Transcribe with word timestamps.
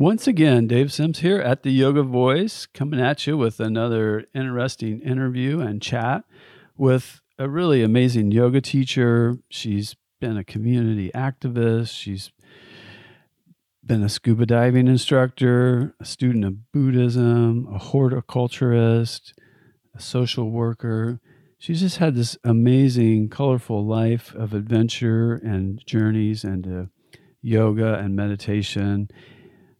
Once 0.00 0.26
again, 0.26 0.66
Dave 0.66 0.90
Sims 0.90 1.18
here 1.18 1.42
at 1.42 1.62
the 1.62 1.70
Yoga 1.70 2.02
Voice, 2.02 2.64
coming 2.64 2.98
at 2.98 3.26
you 3.26 3.36
with 3.36 3.60
another 3.60 4.24
interesting 4.34 4.98
interview 5.02 5.60
and 5.60 5.82
chat 5.82 6.24
with 6.74 7.20
a 7.38 7.50
really 7.50 7.82
amazing 7.82 8.32
yoga 8.32 8.62
teacher. 8.62 9.36
She's 9.50 9.96
been 10.18 10.38
a 10.38 10.42
community 10.42 11.10
activist. 11.14 11.94
She's 11.94 12.32
been 13.84 14.02
a 14.02 14.08
scuba 14.08 14.46
diving 14.46 14.88
instructor, 14.88 15.94
a 16.00 16.06
student 16.06 16.46
of 16.46 16.72
Buddhism, 16.72 17.68
a 17.70 17.76
horticulturist, 17.76 19.38
a 19.94 20.00
social 20.00 20.50
worker. 20.50 21.20
She's 21.58 21.80
just 21.80 21.98
had 21.98 22.14
this 22.14 22.38
amazing, 22.42 23.28
colorful 23.28 23.84
life 23.84 24.34
of 24.34 24.54
adventure 24.54 25.34
and 25.34 25.78
journeys 25.84 26.42
and 26.42 26.88
yoga 27.42 27.98
and 27.98 28.16
meditation. 28.16 29.10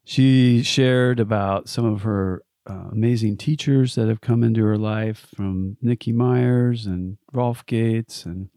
She 0.04 0.62
shared 0.62 1.20
about 1.20 1.68
some 1.68 1.84
of 1.84 2.02
her 2.02 2.42
uh, 2.68 2.88
amazing 2.92 3.36
teachers 3.36 3.94
that 3.94 4.08
have 4.08 4.20
come 4.20 4.42
into 4.42 4.64
her 4.64 4.78
life 4.78 5.26
from 5.34 5.76
Nikki 5.80 6.12
Myers 6.12 6.86
and 6.86 7.18
Rolf 7.32 7.64
Gates 7.66 8.24
and 8.24 8.48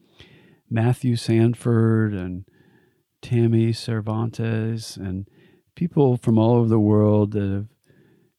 Matthew 0.69 1.15
Sanford 1.15 2.13
and 2.13 2.45
Tammy 3.21 3.71
Cervantes 3.73 4.97
and 4.97 5.27
people 5.75 6.17
from 6.17 6.37
all 6.37 6.55
over 6.55 6.67
the 6.67 6.79
world 6.79 7.31
that 7.31 7.49
have 7.49 7.67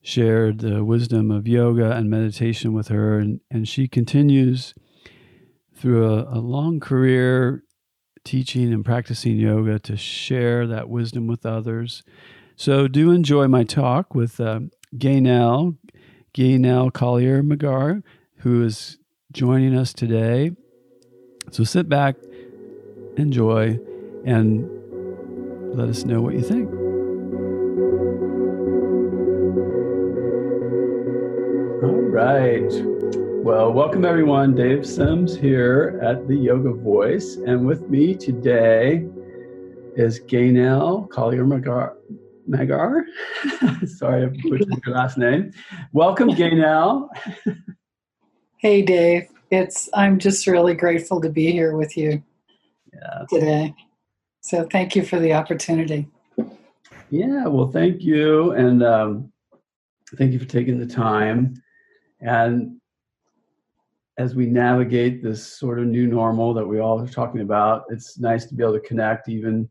shared 0.02 0.58
the 0.58 0.84
wisdom 0.84 1.30
of 1.30 1.48
yoga 1.48 1.92
and 1.92 2.10
meditation 2.10 2.72
with 2.72 2.88
her. 2.88 3.18
And, 3.18 3.40
and 3.50 3.66
she 3.66 3.88
continues 3.88 4.74
through 5.74 6.06
a, 6.06 6.38
a 6.38 6.40
long 6.40 6.78
career 6.78 7.64
teaching 8.24 8.72
and 8.72 8.84
practicing 8.84 9.36
yoga 9.36 9.78
to 9.78 9.96
share 9.96 10.66
that 10.66 10.88
wisdom 10.88 11.26
with 11.26 11.46
others. 11.46 12.02
So 12.56 12.86
do 12.86 13.10
enjoy 13.10 13.48
my 13.48 13.64
talk 13.64 14.14
with 14.14 14.38
uh, 14.38 14.60
Gaynell, 14.96 15.76
Gaynell 16.32 16.92
Collier 16.92 17.42
McGarr, 17.42 18.04
who 18.38 18.62
is 18.62 18.98
joining 19.32 19.76
us 19.76 19.92
today. 19.92 20.52
So 21.50 21.64
sit 21.64 21.88
back, 21.88 22.14
enjoy, 23.16 23.80
and 24.24 24.70
let 25.76 25.88
us 25.88 26.04
know 26.04 26.22
what 26.22 26.34
you 26.34 26.42
think. 26.42 26.70
All 31.82 32.00
right. 32.08 32.70
Well, 33.44 33.72
welcome 33.72 34.04
everyone. 34.04 34.54
Dave 34.54 34.86
Sims 34.86 35.36
here 35.36 36.00
at 36.00 36.28
the 36.28 36.36
Yoga 36.36 36.72
Voice. 36.72 37.34
And 37.34 37.66
with 37.66 37.90
me 37.90 38.14
today 38.14 39.04
is 39.96 40.20
Gaynell 40.20 41.10
Collier 41.10 41.44
McGarr. 41.44 41.94
Magar. 42.48 43.02
Sorry, 43.86 44.24
I 44.24 44.26
butchered 44.26 44.82
your 44.86 44.94
last 44.94 45.18
name. 45.18 45.52
Welcome, 45.92 46.30
Gaynell. 46.30 47.08
hey, 48.58 48.82
Dave. 48.82 49.28
It's 49.50 49.88
I'm 49.94 50.18
just 50.18 50.46
really 50.46 50.74
grateful 50.74 51.20
to 51.20 51.28
be 51.28 51.52
here 51.52 51.76
with 51.76 51.96
you 51.96 52.22
yeah. 52.92 53.24
today. 53.30 53.74
So 54.40 54.66
thank 54.70 54.96
you 54.96 55.04
for 55.04 55.18
the 55.18 55.32
opportunity. 55.32 56.08
Yeah, 57.10 57.46
well, 57.46 57.70
thank 57.70 58.02
you, 58.02 58.52
and 58.52 58.82
um, 58.82 59.32
thank 60.16 60.32
you 60.32 60.38
for 60.38 60.46
taking 60.46 60.78
the 60.78 60.86
time. 60.86 61.54
And 62.20 62.80
as 64.18 64.34
we 64.34 64.46
navigate 64.46 65.22
this 65.22 65.44
sort 65.44 65.78
of 65.78 65.86
new 65.86 66.06
normal 66.06 66.54
that 66.54 66.66
we 66.66 66.78
all 66.78 67.00
are 67.00 67.08
talking 67.08 67.40
about, 67.40 67.84
it's 67.90 68.18
nice 68.18 68.46
to 68.46 68.54
be 68.54 68.62
able 68.62 68.74
to 68.74 68.80
connect 68.80 69.28
even 69.28 69.68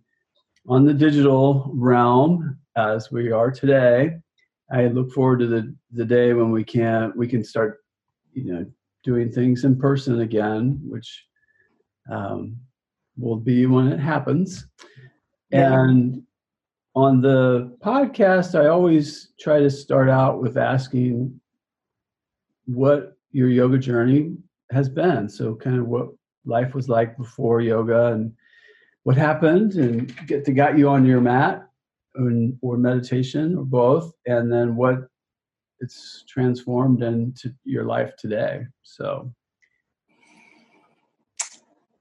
on 0.67 0.85
the 0.85 0.93
digital 0.93 1.69
realm 1.73 2.57
as 2.75 3.11
we 3.11 3.31
are 3.31 3.51
today. 3.51 4.17
I 4.71 4.87
look 4.87 5.11
forward 5.11 5.39
to 5.39 5.47
the, 5.47 5.75
the 5.91 6.05
day 6.05 6.33
when 6.33 6.51
we 6.51 6.63
can 6.63 7.13
we 7.15 7.27
can 7.27 7.43
start, 7.43 7.79
you 8.33 8.51
know, 8.51 8.65
doing 9.03 9.31
things 9.31 9.65
in 9.65 9.77
person 9.77 10.21
again, 10.21 10.79
which 10.83 11.25
um, 12.11 12.57
will 13.17 13.37
be 13.37 13.65
when 13.65 13.87
it 13.87 13.99
happens. 13.99 14.67
Yeah. 15.51 15.73
And 15.73 16.23
on 16.95 17.21
the 17.21 17.75
podcast, 17.83 18.59
I 18.59 18.67
always 18.67 19.33
try 19.39 19.59
to 19.59 19.69
start 19.69 20.09
out 20.09 20.41
with 20.41 20.57
asking 20.57 21.39
what 22.65 23.17
your 23.31 23.49
yoga 23.49 23.77
journey 23.77 24.35
has 24.71 24.89
been. 24.89 25.29
So, 25.29 25.55
kind 25.55 25.77
of 25.77 25.87
what 25.87 26.09
life 26.45 26.73
was 26.73 26.89
like 26.89 27.17
before 27.17 27.61
yoga 27.61 28.07
and 28.07 28.33
what 29.03 29.17
happened 29.17 29.73
and 29.73 30.15
get 30.27 30.45
to 30.45 30.53
got 30.53 30.77
you 30.77 30.89
on 30.89 31.05
your 31.05 31.21
mat 31.21 31.67
and, 32.15 32.57
or 32.61 32.77
meditation 32.77 33.57
or 33.57 33.65
both 33.65 34.13
and 34.25 34.51
then 34.51 34.75
what 34.75 35.07
it's 35.79 36.23
transformed 36.27 37.03
into 37.03 37.53
your 37.63 37.83
life 37.83 38.15
today. 38.17 38.65
So. 38.83 39.31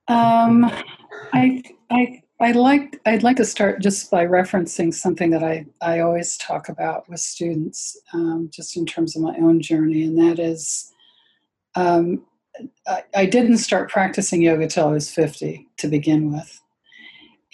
Um 0.09 0.71
i 1.33 1.63
i 1.91 2.23
i 2.41 2.53
like 2.53 3.01
i'd 3.07 3.23
like 3.23 3.37
to 3.37 3.45
start 3.45 3.81
just 3.81 4.11
by 4.11 4.27
referencing 4.27 4.93
something 4.93 5.31
that 5.31 5.43
i 5.43 5.65
i 5.81 6.01
always 6.01 6.37
talk 6.37 6.69
about 6.69 7.09
with 7.09 7.21
students 7.21 7.97
um, 8.13 8.51
just 8.53 8.77
in 8.77 8.85
terms 8.85 9.17
of 9.17 9.23
my 9.23 9.35
own 9.37 9.61
journey 9.61 10.03
and 10.03 10.19
that 10.19 10.39
is 10.39 10.93
um, 11.75 12.27
I, 12.87 13.05
I 13.15 13.27
didn't 13.27 13.59
start 13.59 13.91
practicing 13.91 14.43
yoga 14.43 14.67
till 14.67 14.89
i 14.89 14.93
was 14.93 15.11
50 15.11 15.69
to 15.79 15.89
begin 15.89 16.33
with. 16.33 16.61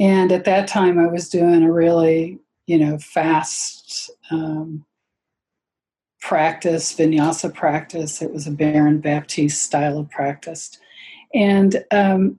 And 0.01 0.31
at 0.31 0.45
that 0.45 0.69
time, 0.69 0.99
I 0.99 1.07
was 1.07 1.29
doing 1.29 1.63
a 1.63 1.73
really, 1.73 2.39
you 2.69 2.77
know, 2.77 2.99
fast 2.99 4.11
um, 4.31 4.84
practice, 6.21 6.95
vinyasa 6.95 7.53
practice. 7.53 8.21
It 8.21 8.31
was 8.31 8.47
a 8.47 8.51
Baron 8.51 9.01
Baptiste 9.01 9.62
style 9.62 9.99
of 9.99 10.11
practice. 10.11 10.79
And 11.33 11.83
um, 11.91 12.39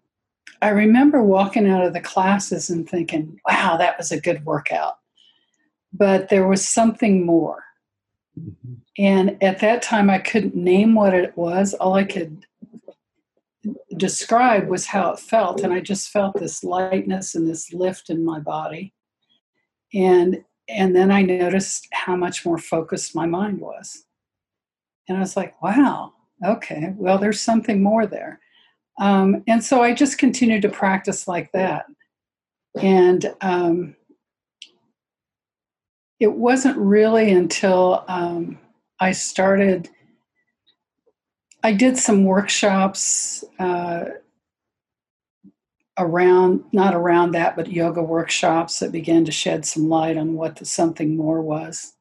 I 0.62 0.70
remember 0.70 1.24
walking 1.24 1.68
out 1.68 1.84
of 1.84 1.94
the 1.94 2.00
classes 2.00 2.70
and 2.70 2.88
thinking, 2.88 3.40
wow, 3.50 3.76
that 3.78 3.98
was 3.98 4.12
a 4.12 4.22
good 4.22 4.46
workout. 4.46 5.00
But 5.92 6.30
there 6.30 6.48
was 6.48 6.64
something 6.68 7.26
more. 7.26 7.64
Mm-hmm. 8.40 8.74
And 9.00 9.42
at 9.42 9.60
that 9.60 9.82
time, 9.82 10.12
I 10.12 10.20
couldn't 10.20 10.56
name 10.56 10.94
what 10.94 11.16
it 11.16 11.36
was. 11.36 11.74
All 11.74 11.96
I 11.96 12.04
could 12.04 12.46
describe 13.98 14.68
was 14.68 14.86
how 14.86 15.12
it 15.12 15.20
felt 15.20 15.62
and 15.62 15.74
i 15.74 15.82
just 15.82 16.10
felt 16.10 16.40
this 16.40 16.64
lightness 16.64 17.36
and 17.36 17.46
this 17.46 17.74
lift 17.74 18.10
in 18.10 18.24
my 18.24 18.40
body 18.40 18.94
and 19.94 20.44
and 20.68 20.96
then 20.96 21.12
i 21.12 21.22
noticed 21.22 21.88
how 21.92 22.16
much 22.16 22.46
more 22.46 22.58
focused 22.58 23.16
my 23.16 23.26
mind 23.26 23.60
was. 23.60 24.06
And 25.08 25.18
i 25.18 25.22
was 25.22 25.36
like 25.36 25.60
wow 25.62 26.14
okay 26.46 26.94
well 26.98 27.18
there's 27.18 27.42
something 27.42 27.82
more 27.82 28.06
there. 28.06 28.40
Um, 29.00 29.44
and 29.48 29.64
so 29.64 29.82
i 29.82 29.94
just 29.94 30.18
continued 30.18 30.62
to 30.64 30.70
practice 30.70 31.28
like 31.28 31.52
that. 31.54 31.86
And 32.82 33.34
um, 33.42 33.96
it 36.20 36.32
wasn't 36.32 36.78
really 36.78 37.32
until 37.32 38.04
um, 38.08 38.60
i 39.00 39.12
started 39.12 39.90
I 41.64 41.74
did 41.74 41.98
some 41.98 42.24
workshops 42.24 43.44
uh, 43.60 44.06
around, 46.00 46.64
not 46.72 46.96
around 46.96 47.32
that, 47.32 47.56
but 47.56 47.72
yoga 47.72 48.02
workshops 48.02 48.80
that 48.80 48.92
began 48.92 49.26
to 49.26 49.32
shed 49.32 49.66
some 49.66 49.90
light 49.90 50.18
on 50.18 50.34
what 50.34 50.56
the 50.56 50.66
something 50.66 51.16
more 51.16 51.42
was. 51.42 51.94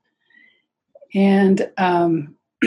And 1.14 1.70
um, 1.76 2.36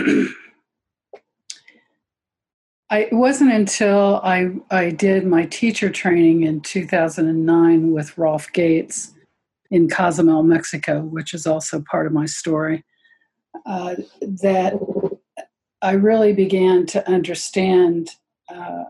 I, 2.90 3.04
it 3.04 3.14
wasn't 3.14 3.54
until 3.54 4.20
I, 4.24 4.50
I 4.70 4.90
did 4.90 5.26
my 5.26 5.46
teacher 5.46 5.90
training 5.90 6.44
in 6.44 6.60
2009 6.62 7.92
with 7.92 8.18
Rolf 8.18 8.52
Gates 8.52 9.14
in 9.70 9.88
Cozumel, 9.88 10.44
Mexico, 10.44 11.00
which 11.00 11.34
is 11.34 11.48
also 11.48 11.82
part 11.90 12.06
of 12.06 12.12
my 12.12 12.26
story, 12.26 12.84
uh, 13.66 13.96
that 14.22 14.74
I 15.82 15.94
really 15.94 16.34
began 16.34 16.86
to 16.88 17.10
understand 17.10 18.10
uh, 18.54 18.84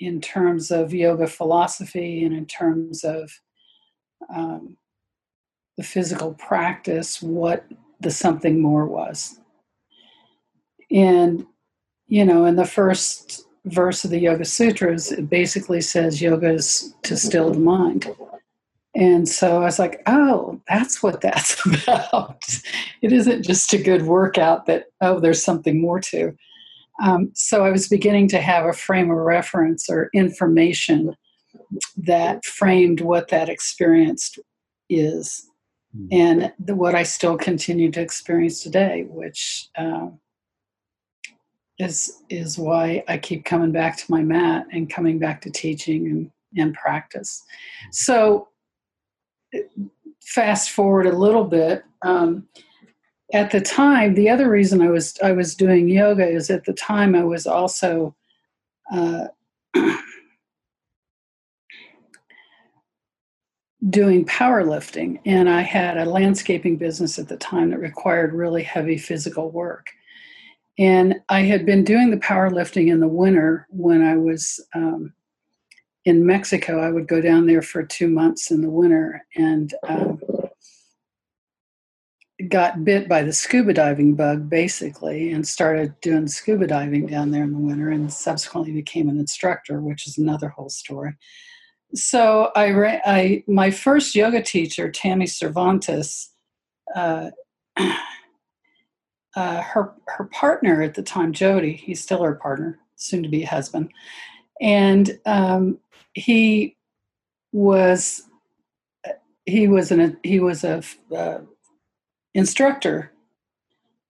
in 0.00 0.20
terms 0.20 0.70
of 0.70 0.94
yoga 0.94 1.26
philosophy 1.26 2.24
and 2.24 2.34
in 2.34 2.46
terms 2.46 3.04
of 3.04 3.30
um, 4.34 4.76
the 5.76 5.82
physical 5.82 6.34
practice 6.34 7.22
what 7.22 7.64
the 8.00 8.10
something 8.10 8.60
more 8.60 8.86
was. 8.86 9.40
And, 10.90 11.46
you 12.06 12.24
know, 12.24 12.44
in 12.44 12.56
the 12.56 12.64
first 12.64 13.44
verse 13.64 14.04
of 14.04 14.10
the 14.10 14.18
Yoga 14.18 14.44
Sutras, 14.44 15.12
it 15.12 15.28
basically 15.28 15.80
says 15.80 16.22
yoga 16.22 16.50
is 16.50 16.94
to 17.02 17.16
still 17.16 17.50
the 17.50 17.58
mind. 17.58 18.08
And 18.94 19.28
so 19.28 19.58
I 19.58 19.64
was 19.66 19.78
like, 19.78 20.02
oh, 20.06 20.60
that's 20.68 21.02
what 21.02 21.20
that's 21.20 21.64
about. 21.84 22.42
it 23.02 23.12
isn't 23.12 23.44
just 23.44 23.72
a 23.72 23.78
good 23.78 24.02
workout 24.02 24.66
that, 24.66 24.86
oh, 25.00 25.20
there's 25.20 25.44
something 25.44 25.80
more 25.80 26.00
to. 26.00 26.36
Um, 27.02 27.30
so 27.34 27.64
I 27.64 27.70
was 27.70 27.88
beginning 27.88 28.28
to 28.28 28.40
have 28.40 28.66
a 28.66 28.72
frame 28.72 29.10
of 29.10 29.18
reference 29.18 29.88
or 29.88 30.10
information 30.14 31.14
that 31.96 32.44
framed 32.44 33.00
what 33.00 33.28
that 33.28 33.48
experience 33.48 34.36
is 34.88 35.46
mm-hmm. 35.96 36.06
and 36.10 36.52
the, 36.58 36.74
what 36.74 36.94
I 36.94 37.02
still 37.02 37.36
continue 37.36 37.90
to 37.92 38.00
experience 38.00 38.62
today, 38.62 39.06
which 39.08 39.68
uh, 39.76 40.08
is 41.78 42.22
is 42.28 42.58
why 42.58 43.04
I 43.06 43.18
keep 43.18 43.44
coming 43.44 43.72
back 43.72 43.96
to 43.98 44.10
my 44.10 44.22
mat 44.22 44.66
and 44.72 44.90
coming 44.90 45.18
back 45.18 45.40
to 45.42 45.50
teaching 45.50 46.06
and, 46.06 46.30
and 46.56 46.74
practice. 46.74 47.42
So 47.92 48.48
fast 50.22 50.70
forward 50.70 51.06
a 51.06 51.16
little 51.16 51.44
bit. 51.44 51.84
Um, 52.02 52.48
at 53.32 53.50
the 53.50 53.60
time, 53.60 54.14
the 54.14 54.30
other 54.30 54.48
reason 54.48 54.80
I 54.80 54.88
was 54.90 55.18
I 55.22 55.32
was 55.32 55.54
doing 55.54 55.88
yoga 55.88 56.26
is 56.26 56.48
at 56.50 56.64
the 56.64 56.72
time 56.72 57.14
I 57.14 57.24
was 57.24 57.46
also 57.46 58.16
uh, 58.90 59.26
doing 63.90 64.24
powerlifting, 64.24 65.20
and 65.26 65.50
I 65.50 65.60
had 65.60 65.98
a 65.98 66.06
landscaping 66.06 66.76
business 66.76 67.18
at 67.18 67.28
the 67.28 67.36
time 67.36 67.70
that 67.70 67.80
required 67.80 68.32
really 68.32 68.62
heavy 68.62 68.96
physical 68.96 69.50
work. 69.50 69.88
And 70.78 71.16
I 71.28 71.40
had 71.40 71.66
been 71.66 71.84
doing 71.84 72.10
the 72.10 72.16
powerlifting 72.18 72.90
in 72.90 73.00
the 73.00 73.08
winter 73.08 73.66
when 73.68 74.02
I 74.02 74.16
was 74.16 74.64
um, 74.74 75.12
in 76.04 76.24
Mexico. 76.24 76.80
I 76.80 76.90
would 76.90 77.08
go 77.08 77.20
down 77.20 77.46
there 77.46 77.62
for 77.62 77.82
two 77.82 78.08
months 78.08 78.50
in 78.50 78.62
the 78.62 78.70
winter 78.70 79.22
and 79.36 79.74
um, 79.86 80.20
got 82.46 82.84
bit 82.84 83.08
by 83.08 83.22
the 83.22 83.32
scuba 83.32 83.72
diving 83.72 84.14
bug 84.14 84.48
basically 84.48 85.32
and 85.32 85.46
started 85.46 86.00
doing 86.00 86.28
scuba 86.28 86.66
diving 86.68 87.06
down 87.06 87.32
there 87.32 87.42
in 87.42 87.52
the 87.52 87.58
winter 87.58 87.90
and 87.90 88.12
subsequently 88.12 88.72
became 88.72 89.08
an 89.08 89.18
instructor, 89.18 89.80
which 89.80 90.06
is 90.06 90.18
another 90.18 90.48
whole 90.48 90.68
story. 90.68 91.16
So 91.94 92.52
I, 92.54 92.70
ran, 92.70 93.00
I 93.04 93.42
my 93.48 93.70
first 93.70 94.14
yoga 94.14 94.42
teacher, 94.42 94.90
Tammy 94.90 95.26
Cervantes, 95.26 96.32
uh, 96.94 97.30
uh, 97.76 97.96
her 99.34 99.94
her 100.06 100.24
partner 100.32 100.82
at 100.82 100.94
the 100.94 101.02
time, 101.02 101.32
Jody, 101.32 101.72
he's 101.72 102.02
still 102.02 102.22
her 102.22 102.34
partner, 102.34 102.78
soon 102.96 103.22
to 103.22 103.28
be 103.28 103.42
husband, 103.42 103.90
and 104.60 105.18
um, 105.24 105.78
he 106.12 106.76
was 107.52 108.22
he 109.46 109.66
was 109.66 109.90
an 109.90 110.18
he 110.22 110.40
was 110.40 110.64
a 110.64 110.82
uh, 111.16 111.38
instructor 112.34 113.12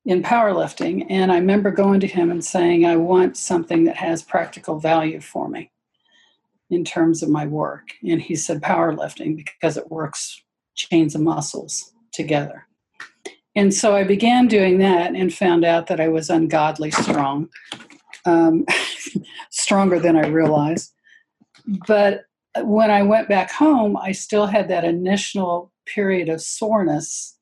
in 0.04 0.22
powerlifting. 0.22 1.06
And 1.10 1.30
I 1.30 1.36
remember 1.36 1.70
going 1.70 2.00
to 2.00 2.06
him 2.06 2.30
and 2.30 2.44
saying, 2.44 2.86
I 2.86 2.96
want 2.96 3.36
something 3.36 3.84
that 3.84 3.96
has 3.96 4.22
practical 4.22 4.78
value 4.78 5.20
for 5.20 5.48
me 5.48 5.70
in 6.70 6.84
terms 6.84 7.22
of 7.22 7.28
my 7.28 7.46
work. 7.46 7.88
And 8.06 8.20
he 8.20 8.36
said, 8.36 8.62
powerlifting, 8.62 9.36
because 9.36 9.76
it 9.76 9.90
works 9.90 10.42
chains 10.74 11.14
of 11.14 11.20
muscles 11.20 11.92
together. 12.12 12.66
And 13.54 13.74
so 13.74 13.96
I 13.96 14.04
began 14.04 14.46
doing 14.46 14.78
that 14.78 15.14
and 15.14 15.34
found 15.34 15.64
out 15.64 15.88
that 15.88 16.00
I 16.00 16.08
was 16.08 16.30
ungodly 16.30 16.90
strong, 16.90 17.48
um, 18.24 18.64
stronger 19.50 19.98
than 19.98 20.16
I 20.16 20.28
realized. 20.28 20.92
But 21.86 22.24
when 22.62 22.90
I 22.90 23.02
went 23.02 23.28
back 23.28 23.50
home, 23.50 23.96
I 23.96 24.12
still 24.12 24.46
had 24.46 24.68
that 24.68 24.84
initial 24.84 25.72
period 25.86 26.28
of 26.28 26.40
soreness 26.40 27.37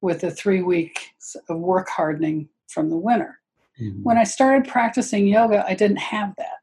with 0.00 0.20
the 0.20 0.30
three 0.30 0.62
weeks 0.62 1.36
of 1.48 1.58
work 1.58 1.88
hardening 1.88 2.48
from 2.68 2.90
the 2.90 2.96
winter. 2.96 3.38
Mm-hmm. 3.80 4.02
When 4.02 4.18
I 4.18 4.24
started 4.24 4.70
practicing 4.70 5.26
yoga, 5.26 5.64
I 5.66 5.74
didn't 5.74 5.98
have 5.98 6.34
that. 6.36 6.58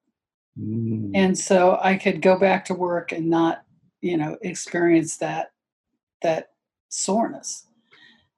Mm-hmm. 0.60 1.12
And 1.16 1.38
so 1.38 1.80
I 1.82 1.96
could 1.96 2.22
go 2.22 2.38
back 2.38 2.66
to 2.66 2.74
work 2.74 3.12
and 3.12 3.30
not, 3.30 3.64
you 4.02 4.18
know, 4.18 4.38
experience 4.42 5.18
that 5.18 5.52
that 6.22 6.50
soreness. 6.90 7.66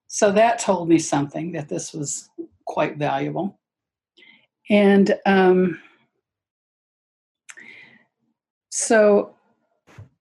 So 0.07 0.31
that 0.31 0.59
told 0.59 0.87
me 0.89 0.97
something 0.97 1.51
that 1.53 1.69
this 1.69 1.93
was 1.93 2.29
quite 2.65 2.97
valuable. 2.97 3.59
And 4.69 5.17
um, 5.25 5.79
so 8.69 9.35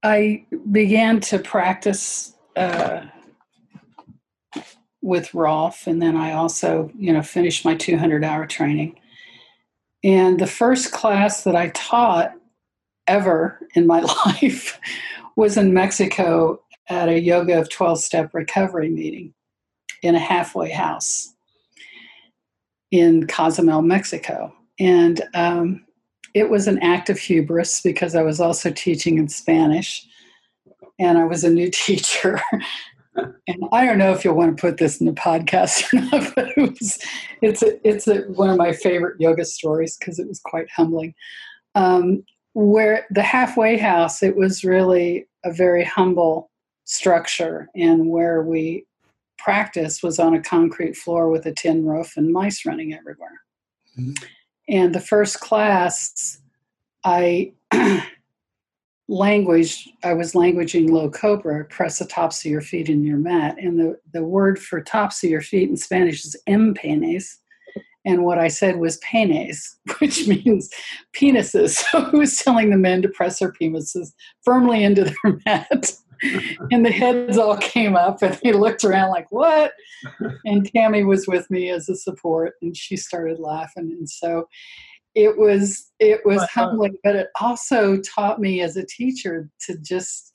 I 0.03 0.45
began 0.71 1.21
to 1.21 1.39
practice 1.39 2.35
uh, 2.57 3.07
with 5.05 5.35
Rolf, 5.35 5.87
and 5.87 6.01
then 6.01 6.17
I 6.17 6.33
also, 6.33 6.91
you 6.99 7.13
know, 7.13 7.23
finished 7.23 7.63
my 7.63 7.75
200 7.75 8.25
hour 8.25 8.47
training. 8.47 8.99
And 10.03 10.41
the 10.41 10.47
first 10.47 10.93
class 10.93 11.45
that 11.45 11.55
I 11.55 11.69
taught 11.69 12.33
ever 13.07 13.61
in 13.75 13.87
my 13.87 14.01
life 14.27 14.81
was 15.37 15.59
in 15.59 15.75
Mexico 15.75 16.59
at 16.89 17.11
a 17.11 17.21
yoga 17.21 17.61
of 17.61 17.69
12 17.69 18.01
step 18.01 18.33
recovery 18.33 18.89
meeting 18.89 19.35
in 20.03 20.15
a 20.15 20.19
halfway 20.19 20.71
house 20.71 21.35
in 22.91 23.27
Cozumel, 23.27 23.83
Mexico. 23.83 24.55
And 24.81 25.23
um, 25.35 25.85
it 26.33 26.49
was 26.49 26.67
an 26.67 26.79
act 26.79 27.11
of 27.11 27.19
hubris 27.19 27.83
because 27.83 28.15
I 28.15 28.23
was 28.23 28.41
also 28.41 28.71
teaching 28.71 29.19
in 29.19 29.29
Spanish 29.29 30.07
and 30.99 31.19
I 31.19 31.25
was 31.25 31.45
a 31.45 31.51
new 31.51 31.71
teacher 31.73 32.41
and 33.17 33.65
I 33.73 33.85
don't 33.85 33.99
know 33.99 34.13
if 34.13 34.25
you'll 34.25 34.35
want 34.35 34.57
to 34.57 34.61
put 34.61 34.79
this 34.79 35.01
in 35.01 35.07
the 35.07 35.13
podcast 35.13 35.93
or 35.93 36.01
not, 36.01 36.33
but 36.37 36.49
it 36.57 36.71
was, 36.71 36.99
it's 37.43 37.63
a, 37.63 37.89
it's 37.89 38.09
a, 38.09 38.23
one 38.23 38.51
of 38.51 38.57
my 38.57 38.73
favorite 38.73 39.21
yoga 39.21 39.45
stories 39.45 39.97
because 39.97 40.19
it 40.19 40.29
was 40.29 40.41
quite 40.41 40.71
humbling. 40.71 41.15
Um, 41.75 42.25
where 42.55 43.07
the 43.11 43.23
halfway 43.23 43.77
house, 43.77 44.23
it 44.23 44.37
was 44.37 44.65
really 44.65 45.27
a 45.45 45.53
very 45.53 45.85
humble 45.85 46.51
structure, 46.85 47.69
and 47.75 48.09
where 48.09 48.43
we 48.43 48.87
practice 49.39 50.03
was 50.03 50.19
on 50.19 50.35
a 50.35 50.43
concrete 50.43 50.97
floor 50.97 51.29
with 51.29 51.47
a 51.47 51.53
tin 51.53 51.85
roof 51.85 52.17
and 52.17 52.33
mice 52.33 52.65
running 52.65 52.95
everywhere. 52.95 53.41
Mm-hmm. 53.99 54.13
And 54.69 54.95
the 54.95 55.01
first 55.01 55.41
class, 55.41 56.41
I 57.05 57.53
language, 59.09 59.89
I 60.03 60.15
was 60.15 60.33
languaging 60.33 60.91
low 60.91 61.11
cobra, 61.11 61.65
press 61.67 61.99
the 61.99 62.07
tops 62.07 62.45
of 62.45 62.51
your 62.51 62.63
feet 62.63 62.89
in 62.89 63.05
your 63.05 63.19
mat. 63.19 63.57
And 63.59 63.79
the, 63.79 63.99
the 64.13 64.25
word 64.25 64.59
for 64.59 64.81
tops 64.81 65.23
of 65.23 65.31
your 65.31 65.43
feet 65.43 65.69
in 65.69 65.77
Spanish 65.77 66.25
is 66.25 66.37
empenes. 66.47 67.39
And 68.07 68.25
what 68.25 68.39
I 68.39 68.49
said 68.49 68.77
was 68.77 68.99
penes, 68.99 69.77
which 69.99 70.27
means 70.27 70.71
penises. 71.15 71.83
So 71.91 71.99
I 71.99 72.17
was 72.17 72.39
telling 72.39 72.71
the 72.71 72.77
men 72.77 73.03
to 73.03 73.09
press 73.09 73.39
their 73.39 73.53
penises 73.53 74.13
firmly 74.43 74.85
into 74.85 75.05
their 75.05 75.39
mat. 75.47 75.93
and 76.71 76.87
the 76.87 76.93
heads 76.93 77.37
all 77.37 77.57
came 77.57 77.97
up 77.97 78.23
and 78.23 78.39
they 78.43 78.53
looked 78.53 78.85
around 78.85 79.11
like, 79.11 79.31
what? 79.31 79.73
And 80.45 80.71
Tammy 80.73 81.05
was 81.05 81.27
with 81.27 81.51
me 81.51 81.71
as 81.71 81.89
a 81.89 81.97
support 81.97 82.55
and 82.63 82.75
she 82.75 82.97
started 82.97 83.39
laughing. 83.39 83.95
And 83.99 84.09
so 84.09 84.49
it 85.15 85.37
was 85.37 85.93
it 86.01 86.21
was 86.25 86.43
uh, 86.43 86.47
humbling 86.53 86.97
but 87.05 87.15
it 87.15 87.29
also 87.41 87.97
taught 87.99 88.41
me 88.41 88.61
as 88.63 88.77
a 88.77 88.85
teacher 88.87 89.49
to 89.61 89.79
just 89.79 90.35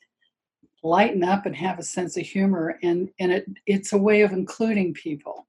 lighten 0.84 1.24
up 1.24 1.46
and 1.46 1.56
have 1.56 1.80
a 1.80 1.84
sense 1.84 2.18
of 2.18 2.26
humor 2.26 2.78
and 2.84 3.10
and 3.20 3.32
it 3.32 3.46
it's 3.66 3.94
a 3.94 3.98
way 3.98 4.22
of 4.22 4.32
including 4.32 4.94
people. 4.94 5.48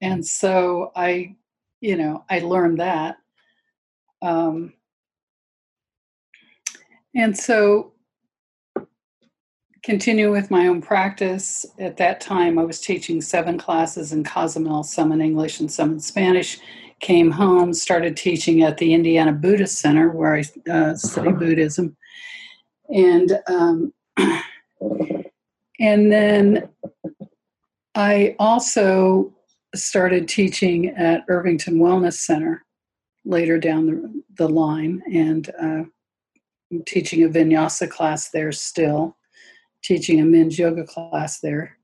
And 0.00 0.24
so 0.24 0.92
i 0.96 1.34
you 1.80 1.96
know 1.96 2.24
i 2.28 2.40
learned 2.40 2.80
that 2.80 3.18
um 4.22 4.72
and 7.14 7.36
so 7.36 7.92
continue 9.84 10.30
with 10.30 10.50
my 10.50 10.66
own 10.66 10.82
practice. 10.82 11.64
At 11.78 11.96
that 11.98 12.20
time 12.20 12.58
i 12.58 12.64
was 12.64 12.80
teaching 12.80 13.20
seven 13.20 13.58
classes 13.58 14.12
in 14.12 14.24
cozumel 14.24 14.82
some 14.82 15.12
in 15.12 15.20
english 15.20 15.60
and 15.60 15.70
some 15.70 15.92
in 15.92 16.00
spanish 16.00 16.58
came 17.00 17.30
home, 17.30 17.72
started 17.72 18.16
teaching 18.16 18.62
at 18.62 18.78
the 18.78 18.94
Indiana 18.94 19.32
Buddhist 19.32 19.78
Center 19.78 20.10
where 20.10 20.34
I 20.34 20.44
uh, 20.70 20.94
study 20.94 21.28
uh-huh. 21.28 21.38
Buddhism, 21.38 21.96
and 22.88 23.38
um, 23.46 23.92
and 25.80 26.12
then 26.12 26.68
I 27.94 28.36
also 28.38 29.34
started 29.74 30.28
teaching 30.28 30.88
at 30.88 31.24
Irvington 31.28 31.78
Wellness 31.78 32.14
Center 32.14 32.64
later 33.24 33.58
down 33.58 33.86
the, 33.86 34.22
the 34.36 34.48
line, 34.48 35.02
and 35.12 35.50
uh, 35.60 35.82
teaching 36.86 37.24
a 37.24 37.28
vinyasa 37.28 37.90
class 37.90 38.30
there 38.30 38.52
still, 38.52 39.16
teaching 39.82 40.20
a 40.20 40.24
men's 40.24 40.58
yoga 40.58 40.84
class 40.84 41.40
there 41.40 41.78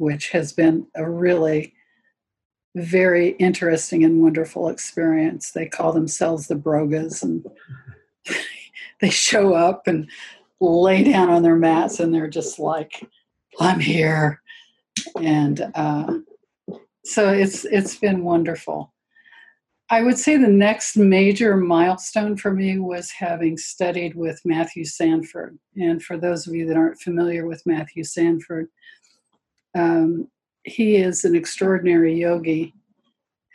which 0.00 0.30
has 0.30 0.54
been 0.54 0.86
a 0.94 1.08
really 1.08 1.74
very 2.74 3.30
interesting 3.30 4.04
and 4.04 4.22
wonderful 4.22 4.68
experience. 4.68 5.50
They 5.50 5.66
call 5.66 5.92
themselves 5.92 6.46
the 6.46 6.54
Brogas, 6.54 7.22
and 7.22 7.44
they 9.00 9.10
show 9.10 9.54
up 9.54 9.86
and 9.86 10.08
lay 10.60 11.04
down 11.04 11.30
on 11.30 11.42
their 11.42 11.56
mats, 11.56 12.00
and 12.00 12.14
they're 12.14 12.28
just 12.28 12.58
like, 12.58 13.08
"I'm 13.58 13.80
here," 13.80 14.40
and 15.20 15.70
uh, 15.74 16.18
so 17.04 17.32
it's 17.32 17.64
it's 17.64 17.96
been 17.96 18.22
wonderful. 18.22 18.92
I 19.92 20.02
would 20.02 20.18
say 20.18 20.36
the 20.36 20.46
next 20.46 20.96
major 20.96 21.56
milestone 21.56 22.36
for 22.36 22.52
me 22.52 22.78
was 22.78 23.10
having 23.10 23.56
studied 23.56 24.14
with 24.14 24.40
Matthew 24.44 24.84
Sanford. 24.84 25.58
And 25.74 26.00
for 26.00 26.16
those 26.16 26.46
of 26.46 26.54
you 26.54 26.64
that 26.68 26.76
aren't 26.76 27.00
familiar 27.00 27.44
with 27.44 27.66
Matthew 27.66 28.04
Sanford, 28.04 28.68
um, 29.76 30.28
he 30.64 30.96
is 30.96 31.24
an 31.24 31.34
extraordinary 31.34 32.18
yogi 32.18 32.74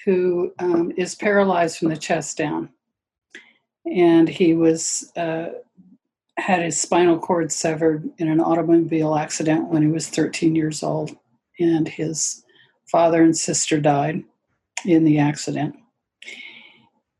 who 0.03 0.53
um, 0.59 0.91
is 0.97 1.15
paralyzed 1.15 1.77
from 1.77 1.89
the 1.89 1.97
chest 1.97 2.37
down. 2.37 2.69
And 3.85 4.27
he 4.27 4.53
was 4.53 5.11
uh, 5.15 5.49
had 6.37 6.61
his 6.61 6.79
spinal 6.79 7.17
cord 7.17 7.51
severed 7.51 8.09
in 8.17 8.27
an 8.27 8.41
automobile 8.41 9.15
accident 9.15 9.69
when 9.69 9.81
he 9.81 9.87
was 9.87 10.09
13 10.09 10.55
years 10.55 10.83
old, 10.83 11.15
and 11.59 11.87
his 11.87 12.43
father 12.91 13.23
and 13.23 13.35
sister 13.35 13.79
died 13.79 14.23
in 14.85 15.03
the 15.03 15.19
accident. 15.19 15.75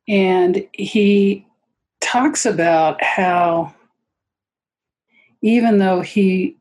And 0.07 0.67
he 0.73 1.45
talks 2.01 2.45
about 2.45 3.01
how 3.03 3.73
even 5.41 5.77
though 5.77 6.01
he 6.01 6.54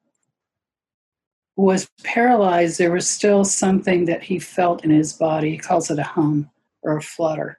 was 1.57 1.89
paralyzed, 2.03 2.79
there 2.79 2.93
was 2.93 3.09
still 3.09 3.45
something 3.45 4.07
that 4.07 4.23
he 4.23 4.39
felt 4.39 4.85
in 4.85 4.91
his 4.91 5.13
body. 5.13 5.51
He 5.53 5.59
calls 5.59 5.91
it 5.91 5.99
a 5.99 6.03
hum 6.03 6.51
or 6.83 6.97
a 6.97 7.03
flutter. 7.03 7.59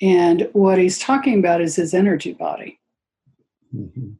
And 0.00 0.48
what 0.52 0.78
he's 0.78 0.98
talking 0.98 1.38
about 1.38 1.60
is 1.60 1.76
his 1.76 1.94
energy 1.94 2.32
body. 2.32 2.80
Mm-hmm. 3.74 4.12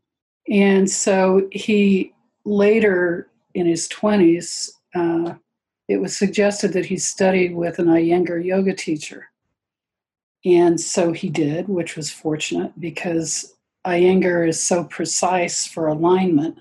And 0.50 0.90
so 0.90 1.48
he 1.50 2.12
later 2.44 3.28
in 3.54 3.66
his 3.66 3.88
20s, 3.88 4.70
uh, 4.94 5.34
it 5.88 6.00
was 6.00 6.16
suggested 6.16 6.72
that 6.74 6.86
he 6.86 6.96
studied 6.96 7.54
with 7.54 7.78
an 7.78 7.86
Iyengar 7.86 8.44
yoga 8.44 8.74
teacher. 8.74 9.26
And 10.44 10.80
so 10.80 11.12
he 11.12 11.28
did, 11.28 11.68
which 11.68 11.96
was 11.96 12.10
fortunate 12.10 12.78
because 12.80 13.54
Iyengar 13.86 14.48
is 14.48 14.62
so 14.62 14.84
precise 14.84 15.66
for 15.66 15.86
alignment 15.86 16.58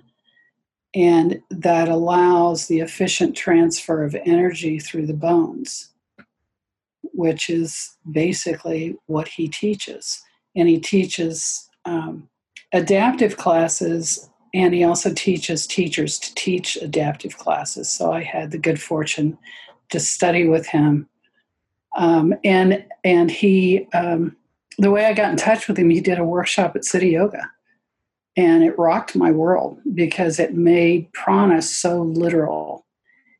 and 0.93 1.41
that 1.49 1.87
allows 1.87 2.67
the 2.67 2.79
efficient 2.79 3.35
transfer 3.35 4.03
of 4.03 4.15
energy 4.25 4.79
through 4.79 5.07
the 5.07 5.13
bones, 5.13 5.89
which 7.13 7.49
is 7.49 7.95
basically 8.11 8.97
what 9.05 9.27
he 9.27 9.47
teaches. 9.47 10.21
And 10.55 10.67
he 10.67 10.79
teaches 10.79 11.69
um, 11.85 12.27
adaptive 12.73 13.37
classes, 13.37 14.29
and 14.53 14.73
he 14.73 14.83
also 14.83 15.13
teaches 15.13 15.65
teachers 15.65 16.19
to 16.19 16.35
teach 16.35 16.75
adaptive 16.75 17.37
classes. 17.37 17.89
So 17.89 18.11
I 18.11 18.23
had 18.23 18.51
the 18.51 18.57
good 18.57 18.81
fortune 18.81 19.37
to 19.91 19.99
study 19.99 20.47
with 20.47 20.67
him. 20.67 21.07
Um, 21.97 22.33
and 22.43 22.85
and 23.03 23.31
he, 23.31 23.87
um, 23.93 24.35
the 24.77 24.91
way 24.91 25.05
I 25.05 25.13
got 25.13 25.31
in 25.31 25.37
touch 25.37 25.67
with 25.67 25.77
him, 25.77 25.89
he 25.89 26.01
did 26.01 26.19
a 26.19 26.23
workshop 26.23 26.75
at 26.75 26.85
City 26.85 27.09
Yoga 27.09 27.49
and 28.37 28.63
it 28.63 28.77
rocked 28.77 29.15
my 29.15 29.31
world 29.31 29.79
because 29.93 30.39
it 30.39 30.53
made 30.53 31.11
prana 31.13 31.61
so 31.61 32.01
literal. 32.01 32.85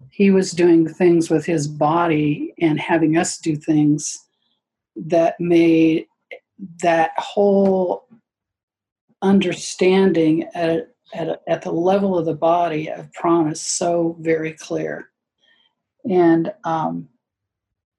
He 0.09 0.31
was 0.31 0.51
doing 0.51 0.87
things 0.87 1.29
with 1.29 1.45
his 1.45 1.67
body 1.67 2.53
and 2.59 2.79
having 2.79 3.17
us 3.17 3.37
do 3.37 3.55
things 3.55 4.17
that 4.95 5.39
made 5.39 6.07
that 6.81 7.11
whole 7.17 8.07
understanding 9.21 10.43
at, 10.53 10.89
at, 11.13 11.41
at 11.47 11.61
the 11.61 11.71
level 11.71 12.17
of 12.17 12.25
the 12.25 12.33
body 12.33 12.89
of 12.89 13.11
prana 13.13 13.55
so 13.55 14.17
very 14.19 14.51
clear. 14.51 15.09
And 16.09 16.53
um, 16.63 17.07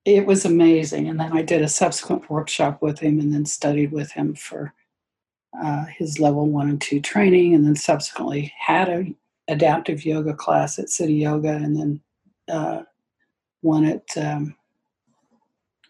it 0.04 0.26
was 0.26 0.44
amazing. 0.44 1.08
And 1.08 1.18
then 1.18 1.32
I 1.32 1.42
did 1.42 1.62
a 1.62 1.68
subsequent 1.68 2.28
workshop 2.28 2.82
with 2.82 2.99
him 2.99 3.20
and 3.20 3.32
then 3.32 3.46
studied 3.46 3.92
with 3.92 4.12
him 4.12 4.34
for 4.34 4.75
uh, 5.61 5.85
his 5.85 6.21
level 6.21 6.47
one 6.47 6.68
and 6.68 6.80
two 6.80 7.00
training, 7.00 7.54
and 7.54 7.64
then 7.64 7.76
subsequently 7.76 8.52
had 8.59 8.88
a 8.88 9.14
adaptive 9.49 10.04
yoga 10.04 10.35
class 10.35 10.78
at 10.78 10.88
City 10.88 11.14
Yoga, 11.14 11.50
and 11.50 11.76
then 11.76 12.00
uh, 12.49 12.82
one 13.61 13.85
at 13.85 14.04
um, 14.16 14.54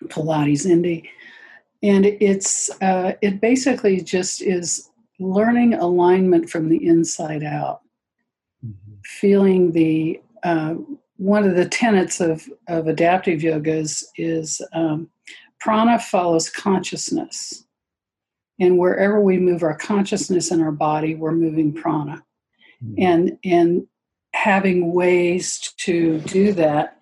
Pilates 0.04 0.66
Indy. 0.66 1.08
And 1.82 2.06
it's 2.06 2.70
uh, 2.80 3.12
it 3.22 3.40
basically 3.40 4.00
just 4.00 4.42
is 4.42 4.88
learning 5.18 5.74
alignment 5.74 6.48
from 6.48 6.68
the 6.68 6.86
inside 6.86 7.44
out, 7.44 7.80
mm-hmm. 8.64 8.94
feeling 9.04 9.72
the 9.72 10.20
uh, 10.42 10.74
one 11.16 11.44
of 11.44 11.54
the 11.54 11.68
tenets 11.68 12.20
of, 12.20 12.48
of 12.68 12.88
adaptive 12.88 13.40
yogas 13.40 14.04
is 14.16 14.60
um, 14.72 15.08
prana 15.60 15.98
follows 15.98 16.50
consciousness. 16.50 17.64
And 18.60 18.78
wherever 18.78 19.20
we 19.20 19.38
move 19.38 19.62
our 19.62 19.76
consciousness 19.76 20.50
in 20.50 20.60
our 20.60 20.72
body, 20.72 21.14
we're 21.14 21.32
moving 21.32 21.72
prana. 21.72 22.22
Mm-hmm. 22.84 22.94
And 22.98 23.38
and 23.44 23.86
having 24.34 24.92
ways 24.92 25.74
to 25.78 26.20
do 26.20 26.52
that 26.54 26.98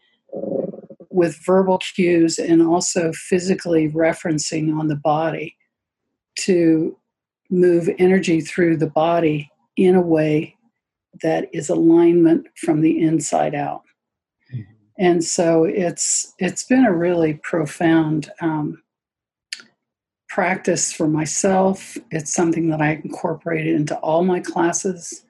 with 1.10 1.44
verbal 1.44 1.78
cues 1.78 2.38
and 2.38 2.62
also 2.62 3.12
physically 3.12 3.90
referencing 3.90 4.76
on 4.76 4.88
the 4.88 4.96
body 4.96 5.56
to 6.38 6.96
move 7.50 7.90
energy 7.98 8.40
through 8.40 8.76
the 8.76 8.88
body 8.88 9.50
in 9.76 9.94
a 9.94 10.00
way 10.00 10.56
that 11.22 11.48
is 11.52 11.68
alignment 11.68 12.46
from 12.56 12.80
the 12.80 13.00
inside 13.00 13.54
out. 13.54 13.82
Mm-hmm. 14.54 14.72
And 14.98 15.24
so 15.24 15.64
it's 15.64 16.34
it's 16.38 16.64
been 16.64 16.84
a 16.84 16.96
really 16.96 17.34
profound 17.42 18.30
um, 18.40 18.82
practice 20.30 20.92
for 20.92 21.08
myself. 21.08 21.98
It's 22.10 22.32
something 22.32 22.70
that 22.70 22.80
I 22.80 22.92
incorporated 23.04 23.74
into 23.74 23.96
all 23.98 24.24
my 24.24 24.40
classes, 24.40 25.24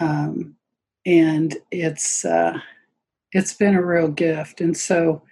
um, 0.00 0.56
and 1.06 1.56
it's 1.70 2.24
uh, 2.24 2.58
it's 3.32 3.54
been 3.54 3.76
a 3.76 3.84
real 3.84 4.08
gift. 4.08 4.60
And 4.60 4.76
so, 4.76 5.22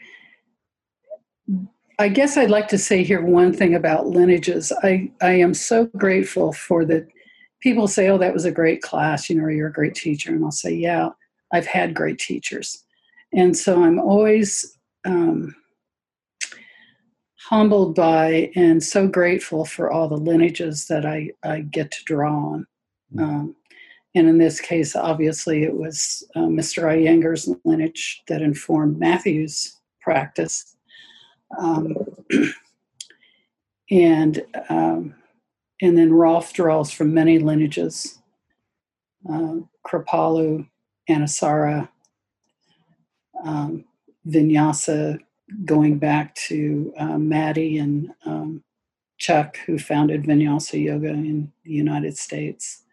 I 1.99 2.09
guess 2.09 2.37
I'd 2.37 2.51
like 2.51 2.69
to 2.69 2.79
say 2.79 3.03
here 3.03 3.21
one 3.21 3.53
thing 3.53 3.75
about 3.75 4.07
lineages. 4.07 4.73
I 4.83 5.11
I 5.21 5.33
am 5.33 5.55
so 5.55 5.87
grateful 5.97 6.53
for 6.53 6.85
the 6.85 7.07
people 7.61 7.89
say, 7.89 8.09
"Oh, 8.09 8.19
that 8.19 8.35
was 8.35 8.45
a 8.45 8.53
great 8.53 8.81
class," 8.81 9.29
you 9.29 9.37
know, 9.37 9.45
or 9.45 9.51
"You're 9.51 9.69
a 9.69 9.73
great 9.73 9.97
teacher," 9.97 10.33
and 10.33 10.45
I'll 10.45 10.53
say, 10.53 10.73
"Yeah, 10.73 11.11
I've 11.53 11.67
had 11.67 11.95
great 11.95 12.19
teachers," 12.21 12.85
and 13.35 13.57
so 13.57 13.83
I'm 13.83 13.99
always 13.99 14.79
um, 15.05 15.55
humbled 17.49 17.95
by 17.95 18.53
and 18.57 18.83
so 18.83 19.09
grateful 19.09 19.65
for 19.65 19.91
all 19.91 20.07
the 20.07 20.17
lineages 20.17 20.87
that 20.87 21.07
I, 21.07 21.31
I 21.43 21.61
get 21.61 21.91
to 21.93 22.05
draw 22.05 22.31
on. 22.31 22.67
Mm. 23.15 23.23
Um, 23.23 23.57
and 24.15 24.29
in 24.29 24.37
this 24.37 24.61
case, 24.61 24.95
obviously, 24.95 25.63
it 25.63 25.75
was 25.75 26.23
uh, 26.37 26.41
Mr. 26.41 26.83
Iyengar's 26.83 27.49
lineage 27.65 28.23
that 28.29 28.43
informed 28.43 28.99
Matthew's 28.99 29.79
practice. 30.03 30.77
Um, 31.59 31.97
and 33.91 34.45
um, 34.69 35.15
and 35.81 35.97
then 35.97 36.13
Rolf 36.13 36.53
draws 36.53 36.91
from 36.91 37.15
many 37.15 37.39
lineages 37.39 38.19
uh, 39.31 39.55
Kripalu, 39.87 40.69
Anusara, 41.09 41.89
um, 43.43 43.87
Vinyasa, 44.27 45.19
going 45.65 45.99
back 45.99 46.35
to 46.35 46.93
uh, 46.99 47.19
Maty 47.19 47.79
and 47.79 48.11
um, 48.25 48.63
Chuck, 49.19 49.59
who 49.67 49.79
founded 49.79 50.25
Vinyasa 50.25 50.83
Yoga 50.83 51.09
in 51.09 51.53
the 51.65 51.73
United 51.73 52.17
States. 52.17 52.85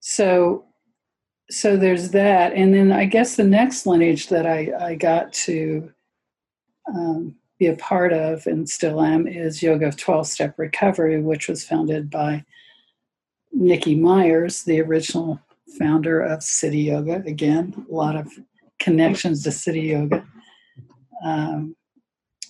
So, 0.00 0.64
so 1.50 1.76
there's 1.76 2.10
that, 2.10 2.52
and 2.52 2.72
then 2.72 2.92
I 2.92 3.04
guess 3.04 3.36
the 3.36 3.44
next 3.44 3.86
lineage 3.86 4.28
that 4.28 4.46
I, 4.46 4.72
I 4.80 4.94
got 4.94 5.32
to 5.34 5.92
um, 6.94 7.36
be 7.58 7.66
a 7.66 7.76
part 7.76 8.12
of 8.12 8.46
and 8.46 8.68
still 8.68 9.02
am 9.02 9.26
is 9.26 9.62
Yoga 9.62 9.86
of 9.86 9.96
12 9.96 10.26
Step 10.26 10.58
Recovery, 10.58 11.20
which 11.20 11.48
was 11.48 11.64
founded 11.64 12.08
by 12.10 12.44
Nikki 13.52 13.96
Myers, 13.96 14.62
the 14.62 14.80
original 14.80 15.40
founder 15.78 16.20
of 16.20 16.42
City 16.42 16.80
Yoga. 16.80 17.22
Again, 17.26 17.86
a 17.90 17.94
lot 17.94 18.16
of 18.16 18.32
connections 18.78 19.42
to 19.42 19.50
City 19.50 19.80
Yoga 19.80 20.24
um, 21.24 21.76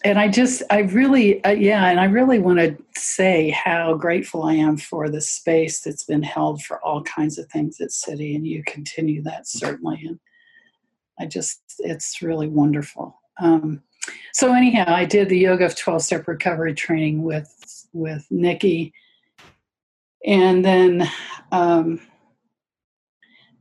and 0.05 0.19
I 0.19 0.29
just, 0.29 0.63
I 0.71 0.81
really, 0.81 1.43
uh, 1.45 1.51
yeah, 1.51 1.87
and 1.87 1.99
I 1.99 2.05
really 2.05 2.39
want 2.39 2.59
to 2.59 2.77
say 2.95 3.51
how 3.51 3.95
grateful 3.95 4.45
I 4.45 4.55
am 4.55 4.77
for 4.77 5.09
the 5.09 5.21
space 5.21 5.81
that's 5.81 6.05
been 6.05 6.23
held 6.23 6.63
for 6.63 6.83
all 6.85 7.03
kinds 7.03 7.37
of 7.39 7.49
things 7.49 7.81
at 7.81 7.91
City, 7.91 8.37
and 8.37 8.47
you 8.47 8.63
continue 8.65 9.23
that 9.23 9.49
certainly. 9.49 10.05
And 10.07 10.21
I 11.19 11.27
just, 11.27 11.61
it's 11.81 12.23
really 12.23 12.49
wonderful. 12.49 13.21
Um, 13.41 13.83
so 14.33 14.55
anyhow, 14.55 14.95
I 14.95 15.05
did 15.05 15.29
the 15.29 15.39
yoga 15.39 15.65
of 15.65 15.77
12 15.77 16.03
step 16.03 16.29
recovery 16.29 16.75
training 16.75 17.25
with, 17.25 17.53
with 17.93 18.25
Nikki 18.31 18.93
and 20.25 20.65
then 20.65 21.11
um, 21.53 22.01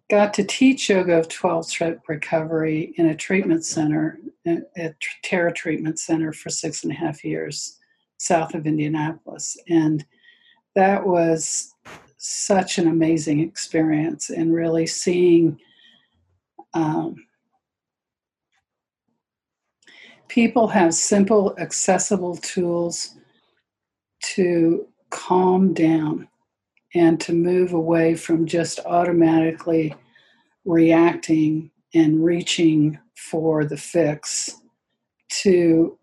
got 0.09 0.33
to 0.35 0.43
teach 0.43 0.89
yoga 0.89 1.17
of 1.17 1.27
12 1.27 1.65
step 1.65 2.03
recovery 2.07 2.93
in 2.97 3.07
a 3.07 3.15
treatment 3.15 3.65
center 3.65 4.19
at 4.45 4.95
Tara 5.23 5.51
Treatment 5.51 5.99
Center 5.99 6.31
for 6.31 6.49
six 6.49 6.83
and 6.83 6.93
a 6.93 6.95
half 6.95 7.23
years 7.25 7.77
south 8.17 8.55
of 8.55 8.65
Indianapolis. 8.65 9.57
And 9.69 10.05
that 10.75 11.05
was 11.05 11.73
such 12.17 12.77
an 12.77 12.87
amazing 12.87 13.41
experience 13.41 14.29
and 14.29 14.53
really 14.53 14.87
seeing 14.87 15.59
um, 16.73 17.15
people 20.27 20.67
have 20.67 20.93
simple, 20.93 21.55
accessible 21.59 22.37
tools 22.37 23.15
to 24.21 24.87
calm 25.09 25.73
down 25.73 26.27
and 26.97 27.19
to 27.21 27.33
move 27.33 27.73
away 27.73 28.15
from 28.15 28.45
just 28.45 28.79
automatically 28.85 29.93
reacting 30.65 31.71
and 31.93 32.23
reaching 32.23 32.97
for 33.15 33.65
the 33.65 33.77
fix 33.77 34.61
to 35.29 35.97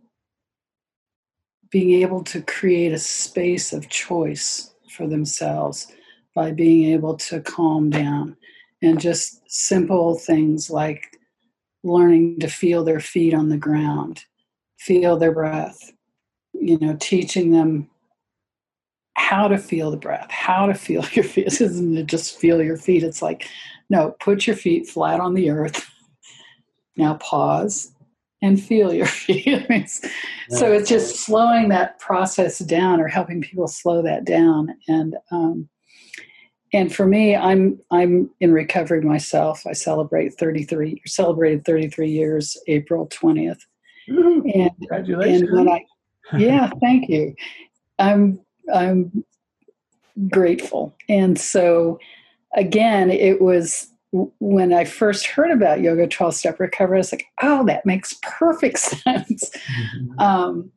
being 1.71 2.03
able 2.03 2.23
to 2.23 2.41
create 2.43 2.93
a 2.93 2.99
space 2.99 3.73
of 3.73 3.89
choice 3.89 4.75
for 4.91 5.07
themselves 5.07 5.89
by 6.35 6.53
being 6.53 6.93
able 6.93 7.17
to 7.17 7.41
calm 7.41 7.91
down. 7.91 8.37
And 8.83 9.01
just 9.01 9.43
simple 9.49 10.19
things 10.19 10.71
like 10.71 11.19
learning 11.83 12.41
to 12.41 12.49
feel 12.49 12.85
their 12.85 13.01
feet 13.01 13.35
on 13.35 13.49
the 13.49 13.57
ground, 13.57 14.25
feel 14.79 15.17
their 15.17 15.33
breath, 15.33 15.93
you 16.53 16.79
know, 16.79 16.97
teaching 17.01 17.51
them 17.51 17.89
how 19.17 19.49
to 19.49 19.59
feel 19.59 19.91
the 19.91 19.97
breath, 19.97 20.31
how 20.31 20.67
to 20.67 20.75
feel 20.75 21.05
your 21.13 21.25
feet. 21.25 21.45
This 21.45 21.61
isn't 21.61 22.07
just 22.07 22.39
feel 22.39 22.63
your 22.63 22.77
feet. 22.77 23.03
It's 23.03 23.23
like, 23.23 23.49
no, 23.91 24.15
put 24.21 24.47
your 24.47 24.57
feet 24.57 24.89
flat 24.89 25.21
on 25.21 25.35
the 25.35 25.51
earth. 25.51 25.89
Now 26.97 27.15
pause 27.15 27.93
and 28.43 28.63
feel 28.63 28.93
your 28.93 29.07
feelings. 29.27 30.01
so 30.51 30.73
it's 30.73 30.89
just 30.89 31.17
slowing 31.17 31.69
that 31.71 31.99
process 31.99 32.59
down 32.61 33.01
or 33.01 33.09
helping 33.09 33.41
people 33.41 33.67
slow 33.67 34.03
that 34.03 34.25
down. 34.25 34.75
And 34.89 35.17
um, 35.31 35.69
and 36.73 36.93
for 36.95 37.07
me, 37.07 37.37
I'm 37.37 37.81
I'm 37.91 38.31
in 38.41 38.53
recovery 38.53 39.01
myself. 39.01 39.65
I 39.67 39.73
celebrate 39.73 40.35
33 40.35 41.03
celebrated 41.07 41.65
33 41.65 42.11
years 42.11 42.57
April 42.67 43.09
20th. 43.09 43.61
And, 44.09 44.71
Congratulations! 44.79 45.43
And 45.43 45.53
when 45.53 45.69
I, 45.69 45.85
yeah, 46.37 46.71
thank 46.81 47.09
you. 47.09 47.35
I'm 47.99 48.41
I'm 48.73 49.25
grateful. 50.31 50.95
And 51.09 51.39
so, 51.39 51.99
again, 52.55 53.11
it 53.11 53.41
was 53.41 53.89
when 54.39 54.73
I 54.73 54.85
first 54.85 55.27
heard 55.27 55.51
about 55.51 55.81
yoga 55.81 56.07
12 56.07 56.35
step 56.35 56.61
recovery, 56.61 56.99
I 56.99 56.99
was 56.99 57.13
like, 57.13 57.27
oh, 57.43 57.65
that 57.67 57.85
makes 57.85 58.17
perfect 58.23 58.79
sense. 58.79 59.51
Mm-hmm. 59.51 60.19
Um, 60.21 60.71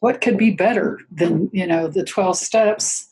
what 0.00 0.20
could 0.20 0.36
be 0.36 0.50
better 0.50 0.98
than, 1.10 1.48
you 1.52 1.66
know, 1.66 1.88
the 1.88 2.04
12 2.04 2.36
steps 2.36 3.08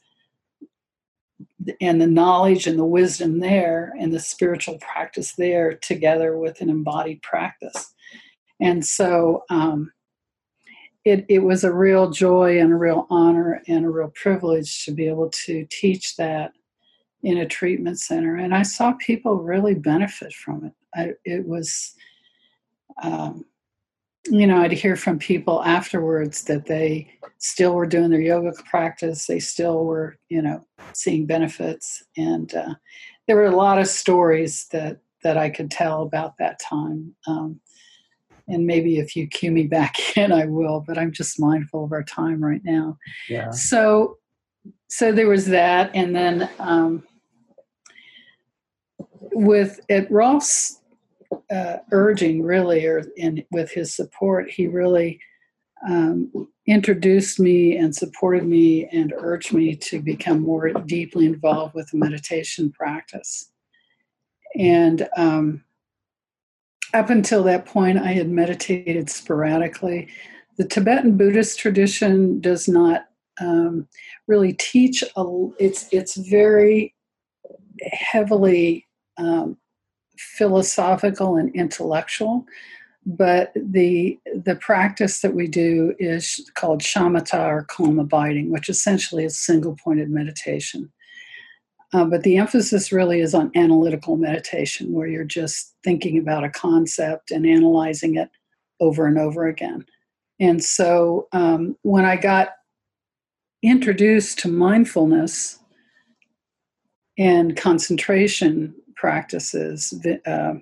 and 1.81 2.01
the 2.01 2.07
knowledge 2.07 2.67
and 2.67 2.79
the 2.79 2.85
wisdom 2.85 3.41
there 3.41 3.95
and 3.99 4.13
the 4.13 4.21
spiritual 4.21 4.79
practice 4.79 5.35
there 5.37 5.75
together 5.75 6.37
with 6.37 6.61
an 6.61 6.69
embodied 6.69 7.23
practice? 7.23 7.95
And 8.61 8.85
so, 8.85 9.45
um, 9.49 9.93
it, 11.05 11.25
it 11.29 11.39
was 11.39 11.65
a 11.65 11.73
real 11.73 12.11
joy 12.11 12.61
and 12.61 12.73
a 12.73 12.77
real 12.77 13.07
honor 13.11 13.63
and 13.67 13.85
a 13.85 13.91
real 13.91 14.13
privilege 14.15 14.85
to 14.85 14.93
be 14.93 15.09
able 15.09 15.31
to 15.31 15.67
teach 15.71 16.17
that 16.17 16.53
in 17.23 17.39
a 17.39 17.47
treatment 17.47 17.99
center. 17.99 18.37
And 18.37 18.55
I 18.55 18.63
saw 18.63 18.93
people 18.93 19.37
really 19.37 19.75
benefit 19.75 20.33
from 20.33 20.65
it. 20.65 20.73
I, 20.95 21.13
it 21.25 21.47
was, 21.47 21.95
um, 23.03 23.45
you 24.27 24.47
know, 24.47 24.59
I'd 24.59 24.73
hear 24.73 24.97
from 24.97 25.19
people 25.19 25.63
afterwards 25.63 26.43
that 26.45 26.67
they 26.67 27.11
still 27.39 27.75
were 27.75 27.87
doing 27.87 28.11
their 28.11 28.21
yoga 28.21 28.53
practice, 28.65 29.27
they 29.27 29.41
still 29.41 29.85
were, 29.85 30.19
you 30.29 30.43
know, 30.43 30.65
seeing 30.93 31.25
benefits. 31.25 32.03
And 32.17 32.55
uh, 32.55 32.75
there 33.27 33.37
were 33.37 33.47
a 33.47 33.57
lot 33.57 33.79
of 33.79 33.87
stories 33.87 34.67
that, 34.73 34.99
that 35.23 35.39
I 35.39 35.49
could 35.49 35.71
tell 35.71 36.03
about 36.03 36.37
that 36.39 36.61
time. 36.61 37.15
Um, 37.27 37.61
and 38.51 38.67
maybe 38.67 38.99
if 38.99 39.17
you 39.17 39.27
cue 39.27 39.51
me 39.51 39.65
back 39.65 39.97
in, 40.17 40.33
I 40.33 40.47
will. 40.47 40.85
But 40.87 40.99
I'm 40.99 41.13
just 41.13 41.41
mindful 41.41 41.85
of 41.85 41.93
our 41.93 42.03
time 42.03 42.43
right 42.43 42.63
now. 42.65 42.99
Yeah. 43.29 43.51
So, 43.51 44.19
so 44.89 45.13
there 45.13 45.29
was 45.29 45.47
that, 45.47 45.91
and 45.95 46.15
then 46.15 46.49
um, 46.59 47.05
with 49.33 49.81
at 49.89 50.11
Rolf's 50.11 50.81
uh, 51.51 51.79
urging, 51.93 52.43
really, 52.43 52.85
or 52.87 53.05
in 53.17 53.45
with 53.51 53.71
his 53.71 53.95
support, 53.95 54.51
he 54.51 54.67
really 54.67 55.21
um, 55.89 56.49
introduced 56.67 57.41
me 57.41 57.77
and 57.77 57.95
supported 57.95 58.45
me 58.45 58.87
and 58.87 59.13
urged 59.17 59.53
me 59.53 59.75
to 59.75 60.01
become 60.01 60.41
more 60.41 60.71
deeply 60.71 61.27
involved 61.27 61.75
with 61.75 61.89
the 61.91 61.99
meditation 61.99 62.71
practice. 62.71 63.51
And 64.59 65.09
um, 65.17 65.65
up 66.95 67.11
until 67.11 67.43
that 67.45 67.67
point, 67.67 67.99
I 67.99 68.13
had 68.13 68.29
meditated 68.29 69.11
sporadically. 69.11 70.09
The 70.57 70.67
Tibetan 70.67 71.17
Buddhist 71.17 71.59
tradition 71.59 72.41
does 72.41 72.69
not 72.69 73.07
um, 73.41 73.89
really 74.27 74.53
teach. 74.55 75.03
A, 75.17 75.49
it's 75.59 75.89
it's 75.93 76.17
very 76.17 76.95
heavily 77.93 78.87
um, 79.17 79.57
philosophical 80.19 81.37
and 81.37 81.55
intellectual, 81.55 82.45
but 83.07 83.53
the 83.55 84.19
the 84.45 84.57
practice 84.57 85.21
that 85.21 85.35
we 85.35 85.47
do 85.47 85.95
is 85.99 86.51
called 86.55 86.83
shamatha 86.83 87.47
or 87.47 87.65
calm 87.65 87.99
abiding, 87.99 88.51
which 88.51 88.69
essentially 88.69 89.25
is 89.25 89.39
single 89.39 89.77
pointed 89.83 90.11
meditation. 90.11 90.91
Uh, 91.93 92.05
but 92.05 92.23
the 92.23 92.37
emphasis 92.37 92.93
really 92.93 93.21
is 93.21 93.35
on 93.35 93.51
analytical 93.57 94.17
meditation, 94.17 94.93
where 94.93 95.09
you're 95.09 95.25
just 95.25 95.75
thinking 95.83 96.19
about 96.19 96.45
a 96.45 96.51
concept 96.51 97.31
and 97.31 97.45
analyzing 97.47 98.17
it 98.17 98.31
over 98.79 99.07
and 99.07 99.19
over 99.19 99.47
again. 99.47 99.85
And 100.39 100.63
so 100.63 101.29
um, 101.33 101.77
when 101.83 102.05
I 102.05 102.17
got 102.17 102.51
introduced 103.63 104.39
to 104.41 104.49
mindfulness 104.49 105.59
and 107.19 107.57
concentration 107.57 108.75
practices, 108.97 109.93
uh, 110.27 110.55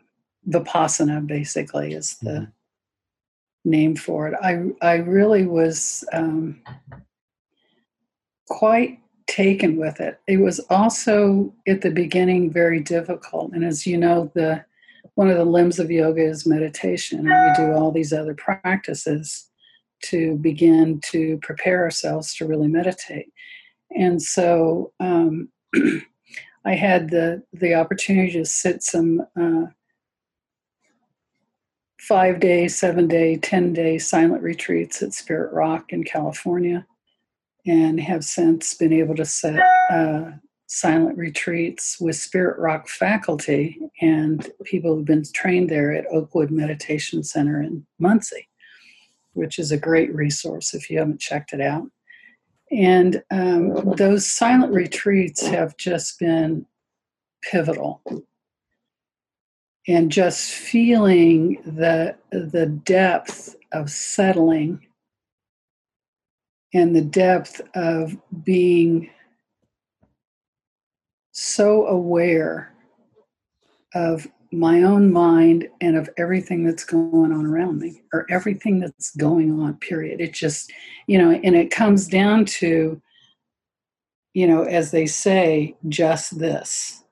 Vipassana 0.49 1.27
basically 1.27 1.93
is 1.93 2.17
the 2.19 2.31
mm-hmm. 2.31 3.71
name 3.71 3.97
for 3.97 4.29
it, 4.29 4.35
I, 4.43 4.65
I 4.81 4.97
really 4.97 5.47
was 5.47 6.05
um, 6.13 6.63
quite 8.49 8.99
taken 9.29 9.77
with 9.77 10.01
it. 10.01 10.21
It 10.27 10.39
was 10.39 10.59
also 10.71 11.53
at 11.69 11.83
the 11.83 11.91
beginning 11.91 12.51
very 12.51 12.81
difficult. 12.81 13.53
And 13.53 13.65
as 13.65 13.87
you 13.87 13.97
know, 13.97 14.33
the 14.35 14.65
one 15.15 15.31
of 15.31 15.37
the 15.37 15.45
limbs 15.45 15.79
of 15.79 15.91
yoga 15.91 16.23
is 16.23 16.47
meditation, 16.47 17.19
and 17.21 17.29
we 17.29 17.65
do 17.65 17.73
all 17.73 17.93
these 17.93 18.13
other 18.13 18.35
practices 18.35 19.51
to 20.05 20.37
begin 20.37 21.01
to 21.11 21.39
prepare 21.43 21.83
ourselves 21.83 22.35
to 22.37 22.47
really 22.47 22.69
meditate. 22.69 23.33
And 23.97 24.23
so 24.23 24.93
um, 25.01 25.49
I 26.65 26.75
had 26.75 27.11
the 27.11 27.43
the 27.53 27.75
opportunity 27.75 28.33
to 28.33 28.45
sit 28.45 28.83
some 28.83 29.23
uh, 29.41 29.67
five 32.01 32.41
day, 32.41 32.69
seven 32.69 33.09
day, 33.09 33.37
ten 33.37 33.73
day 33.73 33.99
silent 33.99 34.43
retreats 34.43 35.03
at 35.03 35.13
Spirit 35.13 35.53
Rock 35.53 35.93
in 35.93 36.05
California 36.05 36.87
and 37.69 38.01
have 38.01 38.25
since 38.25 38.73
been 38.75 38.93
able 38.93 39.15
to 39.15 39.27
set 39.27 39.61
uh, 39.91 40.31
silent 40.69 41.17
retreats 41.19 41.99
with 42.01 42.17
Spirit 42.17 42.59
Rock 42.59 42.89
faculty 42.89 43.79
and 44.01 44.51
people 44.65 44.95
who've 44.95 45.05
been 45.05 45.25
trained 45.35 45.69
there 45.69 45.93
at 45.93 46.07
Oakwood 46.11 46.51
Meditation 46.51 47.23
Center 47.23 47.63
in 47.63 47.87
Muncie, 47.99 48.49
which 49.35 49.59
is 49.59 49.71
a 49.71 49.79
great 49.79 50.15
resource 50.15 50.73
if 50.73 50.89
you 50.89 50.99
haven't 50.99 51.21
checked 51.21 51.53
it 51.53 51.61
out. 51.61 51.87
And 52.71 53.23
um, 53.31 53.95
those 53.97 54.27
silent 54.27 54.73
retreats 54.73 55.47
have 55.47 55.77
just 55.77 56.19
been 56.19 56.67
pivotal. 57.43 58.03
And 59.87 60.13
just 60.13 60.51
feeling 60.53 61.63
the, 61.65 62.15
the 62.31 62.67
depth 62.67 63.57
of 63.73 63.91
settling 63.91 64.88
and 66.75 66.95
the 66.95 67.03
depth 67.03 67.61
of 67.75 68.17
being 68.45 69.11
so 71.33 71.87
aware 71.87 72.73
of 73.95 74.27
my 74.51 74.83
own 74.83 75.13
mind 75.13 75.69
and 75.81 75.97
of 75.97 76.09
everything 76.17 76.65
that's 76.65 76.85
going 76.85 77.33
on 77.33 77.45
around 77.45 77.79
me 77.79 78.03
or 78.13 78.27
everything 78.31 78.81
that's 78.81 79.15
going 79.17 79.61
on 79.61 79.75
period. 79.77 80.21
It 80.21 80.33
just 80.33 80.73
you 81.07 81.19
know 81.19 81.31
and 81.31 81.55
it 81.55 81.71
comes 81.71 82.07
down 82.07 82.45
to 82.47 83.01
you 84.35 84.47
know 84.47 84.63
as 84.63 84.91
they 84.91 85.07
say 85.07 85.77
just 85.89 86.39
this 86.39 87.05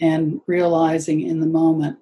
and 0.00 0.40
realizing 0.46 1.22
in 1.22 1.40
the 1.40 1.46
moment 1.46 1.98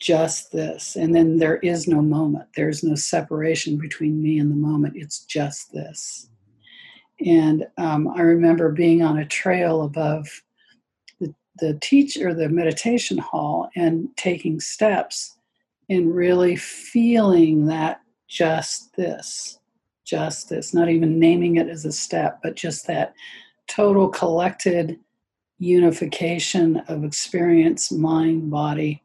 just 0.00 0.50
this. 0.52 0.96
And 0.96 1.14
then 1.14 1.38
there 1.38 1.58
is 1.58 1.86
no 1.86 2.02
moment. 2.02 2.48
There's 2.56 2.82
no 2.82 2.94
separation 2.94 3.78
between 3.78 4.20
me 4.20 4.38
and 4.38 4.50
the 4.50 4.56
moment. 4.56 4.96
It's 4.96 5.24
just 5.24 5.72
this 5.72 6.28
and 7.24 7.66
um, 7.78 8.08
i 8.08 8.20
remember 8.20 8.70
being 8.70 9.02
on 9.02 9.18
a 9.18 9.26
trail 9.26 9.82
above 9.82 10.42
the 11.20 11.34
the 11.58 11.74
teacher, 11.80 12.34
the 12.34 12.48
meditation 12.48 13.18
hall, 13.18 13.70
and 13.76 14.08
taking 14.16 14.58
steps 14.60 15.36
and 15.88 16.14
really 16.14 16.56
feeling 16.56 17.66
that 17.66 18.00
just 18.28 18.94
this, 18.96 19.58
just 20.04 20.48
this, 20.48 20.74
not 20.74 20.88
even 20.88 21.18
naming 21.18 21.56
it 21.56 21.68
as 21.68 21.84
a 21.84 21.92
step, 21.92 22.40
but 22.42 22.56
just 22.56 22.86
that 22.86 23.14
total 23.68 24.08
collected 24.08 24.98
unification 25.58 26.78
of 26.88 27.04
experience, 27.04 27.92
mind, 27.92 28.50
body, 28.50 29.02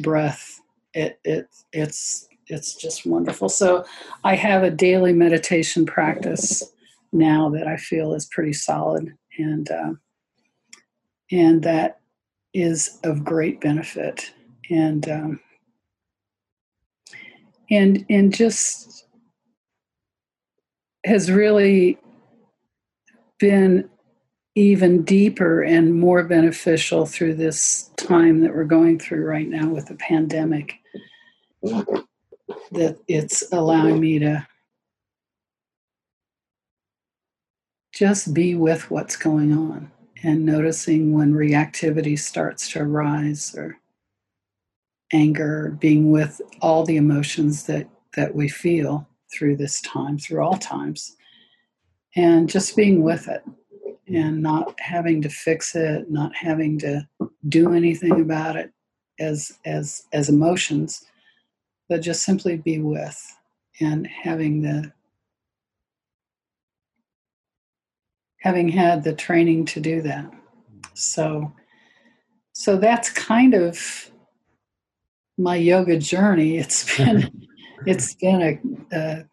breath. 0.00 0.60
It, 0.94 1.20
it, 1.24 1.48
it's, 1.72 2.28
it's 2.46 2.74
just 2.74 3.06
wonderful. 3.06 3.48
So 3.48 3.84
I 4.24 4.34
have 4.34 4.62
a 4.62 4.70
daily 4.70 5.12
meditation 5.12 5.84
practice 5.84 6.72
now 7.12 7.50
that 7.50 7.66
I 7.66 7.76
feel 7.76 8.14
is 8.14 8.26
pretty 8.26 8.52
solid 8.52 9.14
and 9.38 9.70
uh, 9.70 9.92
and 11.30 11.62
that 11.62 12.00
is 12.52 12.98
of 13.04 13.24
great 13.24 13.60
benefit. 13.60 14.32
And 14.70 15.08
um, 15.08 15.40
and 17.70 18.04
and 18.08 18.34
just 18.34 19.06
has 21.04 21.30
really 21.30 21.98
been 23.38 23.88
even 24.54 25.02
deeper 25.04 25.62
and 25.62 25.94
more 25.94 26.24
beneficial 26.24 27.06
through 27.06 27.34
this 27.34 27.90
time 27.96 28.40
that 28.40 28.54
we're 28.54 28.64
going 28.64 28.98
through 28.98 29.24
right 29.24 29.48
now 29.48 29.68
with 29.68 29.86
the 29.86 29.94
pandemic 29.94 30.74
that 31.62 32.98
it's 33.08 33.50
allowing 33.52 34.00
me 34.00 34.18
to 34.18 34.46
just 38.00 38.32
be 38.32 38.54
with 38.54 38.90
what's 38.90 39.14
going 39.14 39.52
on 39.52 39.92
and 40.22 40.46
noticing 40.46 41.12
when 41.12 41.34
reactivity 41.34 42.18
starts 42.18 42.70
to 42.70 42.80
arise 42.80 43.54
or 43.54 43.76
anger, 45.12 45.76
being 45.78 46.10
with 46.10 46.40
all 46.62 46.82
the 46.86 46.96
emotions 46.96 47.64
that, 47.64 47.86
that 48.16 48.34
we 48.34 48.48
feel 48.48 49.06
through 49.30 49.54
this 49.54 49.82
time, 49.82 50.16
through 50.18 50.42
all 50.42 50.56
times, 50.56 51.14
and 52.16 52.48
just 52.48 52.74
being 52.74 53.02
with 53.02 53.28
it 53.28 53.44
and 54.08 54.42
not 54.42 54.80
having 54.80 55.20
to 55.20 55.28
fix 55.28 55.76
it, 55.76 56.10
not 56.10 56.34
having 56.34 56.78
to 56.78 57.06
do 57.50 57.74
anything 57.74 58.18
about 58.22 58.56
it 58.56 58.72
as 59.18 59.58
as 59.66 60.04
as 60.14 60.30
emotions, 60.30 61.04
but 61.90 62.00
just 62.00 62.22
simply 62.22 62.56
be 62.56 62.78
with 62.78 63.36
and 63.78 64.06
having 64.06 64.62
the 64.62 64.90
having 68.40 68.68
had 68.68 69.04
the 69.04 69.12
training 69.12 69.64
to 69.66 69.80
do 69.80 70.02
that. 70.02 70.30
So, 70.94 71.52
so 72.52 72.76
that's 72.76 73.10
kind 73.10 73.54
of 73.54 74.10
my 75.38 75.56
yoga 75.56 75.98
journey. 75.98 76.58
It's 76.58 76.96
been, 76.96 77.46
it's 77.86 78.14
been 78.14 78.42
a, 78.42 78.96
a, 78.96 79.24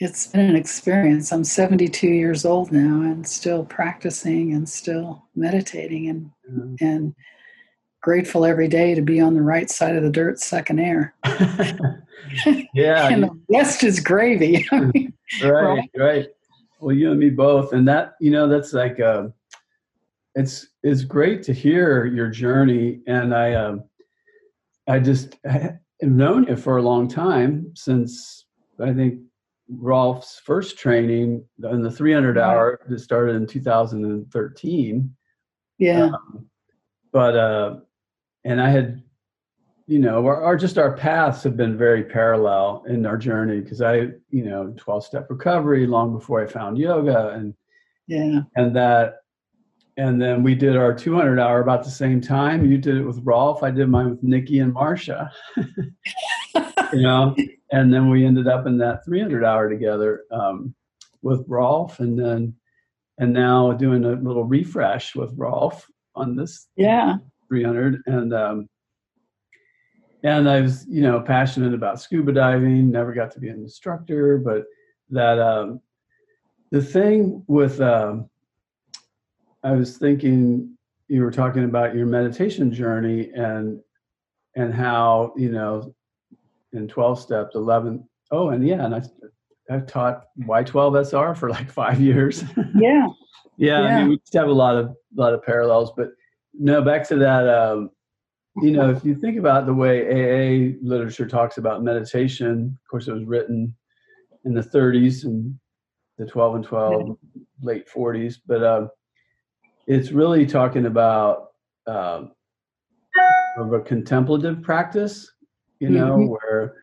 it's 0.00 0.26
been 0.26 0.50
an 0.50 0.56
experience. 0.56 1.32
I'm 1.32 1.44
72 1.44 2.06
years 2.06 2.44
old 2.44 2.72
now 2.72 3.00
and 3.02 3.26
still 3.26 3.64
practicing 3.64 4.52
and 4.52 4.68
still 4.68 5.24
meditating 5.34 6.08
and 6.08 6.30
mm-hmm. 6.50 6.84
and 6.84 7.14
grateful 8.04 8.44
every 8.44 8.68
day 8.68 8.94
to 8.94 9.00
be 9.00 9.18
on 9.18 9.32
the 9.32 9.40
right 9.40 9.70
side 9.70 9.96
of 9.96 10.02
the 10.02 10.10
dirt 10.10 10.38
sucking 10.38 10.78
air. 10.78 11.14
yeah. 12.74 13.08
and 13.08 13.22
the 13.22 13.40
rest 13.48 13.82
is 13.82 13.98
gravy. 13.98 14.66
right, 14.72 15.14
right, 15.42 15.90
right. 15.96 16.26
Well, 16.80 16.94
you 16.94 17.12
and 17.12 17.18
me 17.18 17.30
both. 17.30 17.72
And 17.72 17.88
that, 17.88 18.12
you 18.20 18.30
know, 18.30 18.46
that's 18.46 18.74
like, 18.74 19.00
uh, 19.00 19.28
it's, 20.34 20.66
it's 20.82 21.02
great 21.02 21.42
to 21.44 21.54
hear 21.54 22.04
your 22.04 22.28
journey. 22.28 23.00
And 23.06 23.34
I, 23.34 23.52
uh, 23.54 23.76
I 24.86 24.98
just 24.98 25.36
have 25.46 25.78
known 26.02 26.44
you 26.44 26.56
for 26.56 26.76
a 26.76 26.82
long 26.82 27.08
time 27.08 27.72
since 27.74 28.44
I 28.78 28.92
think 28.92 29.18
Rolf's 29.70 30.42
first 30.44 30.76
training 30.76 31.42
in 31.70 31.80
the 31.80 31.90
300 31.90 32.36
hour 32.36 32.80
that 32.86 32.98
started 32.98 33.36
in 33.36 33.46
2013. 33.46 35.16
Yeah. 35.78 36.04
Um, 36.04 36.46
but, 37.10 37.34
uh, 37.34 37.76
and 38.44 38.60
I 38.60 38.70
had, 38.70 39.02
you 39.86 39.98
know, 39.98 40.24
our, 40.26 40.42
our, 40.42 40.56
just 40.56 40.78
our 40.78 40.96
paths 40.96 41.42
have 41.42 41.56
been 41.56 41.76
very 41.76 42.04
parallel 42.04 42.84
in 42.86 43.06
our 43.06 43.16
journey 43.16 43.60
because 43.60 43.80
I, 43.80 44.08
you 44.30 44.44
know, 44.44 44.74
12 44.76 45.04
step 45.04 45.26
recovery 45.30 45.86
long 45.86 46.12
before 46.12 46.42
I 46.42 46.46
found 46.46 46.78
yoga 46.78 47.30
and, 47.30 47.54
yeah. 48.06 48.40
And 48.56 48.76
that, 48.76 49.16
and 49.96 50.20
then 50.20 50.42
we 50.42 50.54
did 50.54 50.76
our 50.76 50.92
200 50.92 51.38
hour 51.38 51.60
about 51.60 51.84
the 51.84 51.90
same 51.90 52.20
time. 52.20 52.70
You 52.70 52.76
did 52.78 52.96
it 52.96 53.04
with 53.04 53.20
Rolf. 53.22 53.62
I 53.62 53.70
did 53.70 53.88
mine 53.88 54.10
with 54.10 54.22
Nikki 54.22 54.58
and 54.58 54.72
Marcia, 54.72 55.30
you 55.56 57.02
know, 57.02 57.34
and 57.72 57.94
then 57.94 58.10
we 58.10 58.26
ended 58.26 58.48
up 58.48 58.66
in 58.66 58.76
that 58.78 59.04
300 59.04 59.44
hour 59.44 59.70
together 59.70 60.24
um, 60.30 60.74
with 61.22 61.44
Rolf 61.48 62.00
and 62.00 62.18
then, 62.18 62.54
and 63.18 63.32
now 63.32 63.72
doing 63.72 64.04
a 64.04 64.12
little 64.12 64.44
refresh 64.44 65.14
with 65.14 65.32
Rolf 65.36 65.86
on 66.16 66.36
this 66.36 66.68
yeah 66.76 67.16
300 67.54 68.02
and 68.06 68.34
um, 68.34 68.68
and 70.24 70.48
I 70.48 70.60
was 70.60 70.86
you 70.88 71.02
know 71.02 71.20
passionate 71.20 71.72
about 71.72 72.00
scuba 72.00 72.32
diving. 72.32 72.90
Never 72.90 73.12
got 73.12 73.30
to 73.32 73.40
be 73.40 73.48
an 73.48 73.60
instructor, 73.60 74.38
but 74.38 74.64
that 75.10 75.38
um, 75.38 75.80
the 76.72 76.82
thing 76.82 77.44
with 77.46 77.80
um, 77.80 78.28
I 79.62 79.72
was 79.72 79.98
thinking 79.98 80.76
you 81.06 81.22
were 81.22 81.30
talking 81.30 81.64
about 81.64 81.94
your 81.94 82.06
meditation 82.06 82.72
journey 82.72 83.30
and 83.36 83.80
and 84.56 84.74
how 84.74 85.32
you 85.36 85.52
know 85.52 85.94
in 86.72 86.88
12 86.88 87.20
steps 87.20 87.54
11 87.54 88.02
oh 88.32 88.48
and 88.48 88.66
yeah 88.66 88.84
and 88.84 88.96
I 88.96 89.02
I've 89.70 89.86
taught 89.86 90.24
Y12SR 90.40 91.36
for 91.36 91.50
like 91.50 91.70
five 91.70 92.00
years. 92.00 92.42
Yeah. 92.74 93.06
yeah, 93.56 93.80
yeah. 93.80 93.80
I 93.80 93.98
mean, 94.00 94.08
we 94.08 94.18
just 94.18 94.34
have 94.34 94.48
a 94.48 94.52
lot 94.52 94.76
of 94.76 94.88
a 94.88 95.20
lot 95.20 95.32
of 95.32 95.42
parallels, 95.42 95.92
but 95.96 96.10
no, 96.58 96.82
back 96.82 97.06
to 97.08 97.16
that. 97.16 97.48
Um, 97.48 97.90
you 98.62 98.70
know, 98.70 98.90
if 98.90 99.04
you 99.04 99.16
think 99.16 99.38
about 99.38 99.66
the 99.66 99.74
way 99.74 100.04
AA 100.06 100.76
literature 100.82 101.26
talks 101.26 101.58
about 101.58 101.82
meditation, 101.82 102.78
of 102.80 102.88
course, 102.88 103.08
it 103.08 103.12
was 103.12 103.24
written 103.24 103.74
in 104.44 104.54
the 104.54 104.60
30s 104.60 105.24
and 105.24 105.58
the 106.18 106.26
12 106.26 106.54
and 106.56 106.64
12, 106.64 107.18
late 107.62 107.88
40s, 107.88 108.36
but 108.46 108.62
um, 108.62 108.90
it's 109.86 110.12
really 110.12 110.46
talking 110.46 110.86
about 110.86 111.48
um, 111.86 112.32
of 113.58 113.72
a 113.72 113.80
contemplative 113.80 114.62
practice, 114.62 115.32
you 115.80 115.88
know, 115.88 116.16
mm-hmm. 116.16 116.28
where 116.28 116.74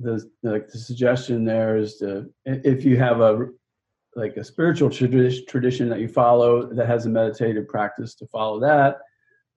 the 0.00 0.30
like 0.44 0.68
the 0.68 0.78
suggestion 0.78 1.44
there 1.44 1.76
is 1.76 1.96
to 1.96 2.32
if 2.44 2.84
you 2.84 2.96
have 2.96 3.20
a 3.20 3.48
like 4.14 4.36
a 4.36 4.44
spiritual 4.44 4.88
tradition 4.88 5.88
that 5.88 5.98
you 5.98 6.08
follow 6.08 6.72
that 6.72 6.86
has 6.86 7.06
a 7.06 7.08
meditative 7.08 7.66
practice 7.68 8.14
to 8.14 8.26
follow 8.28 8.60
that 8.60 8.98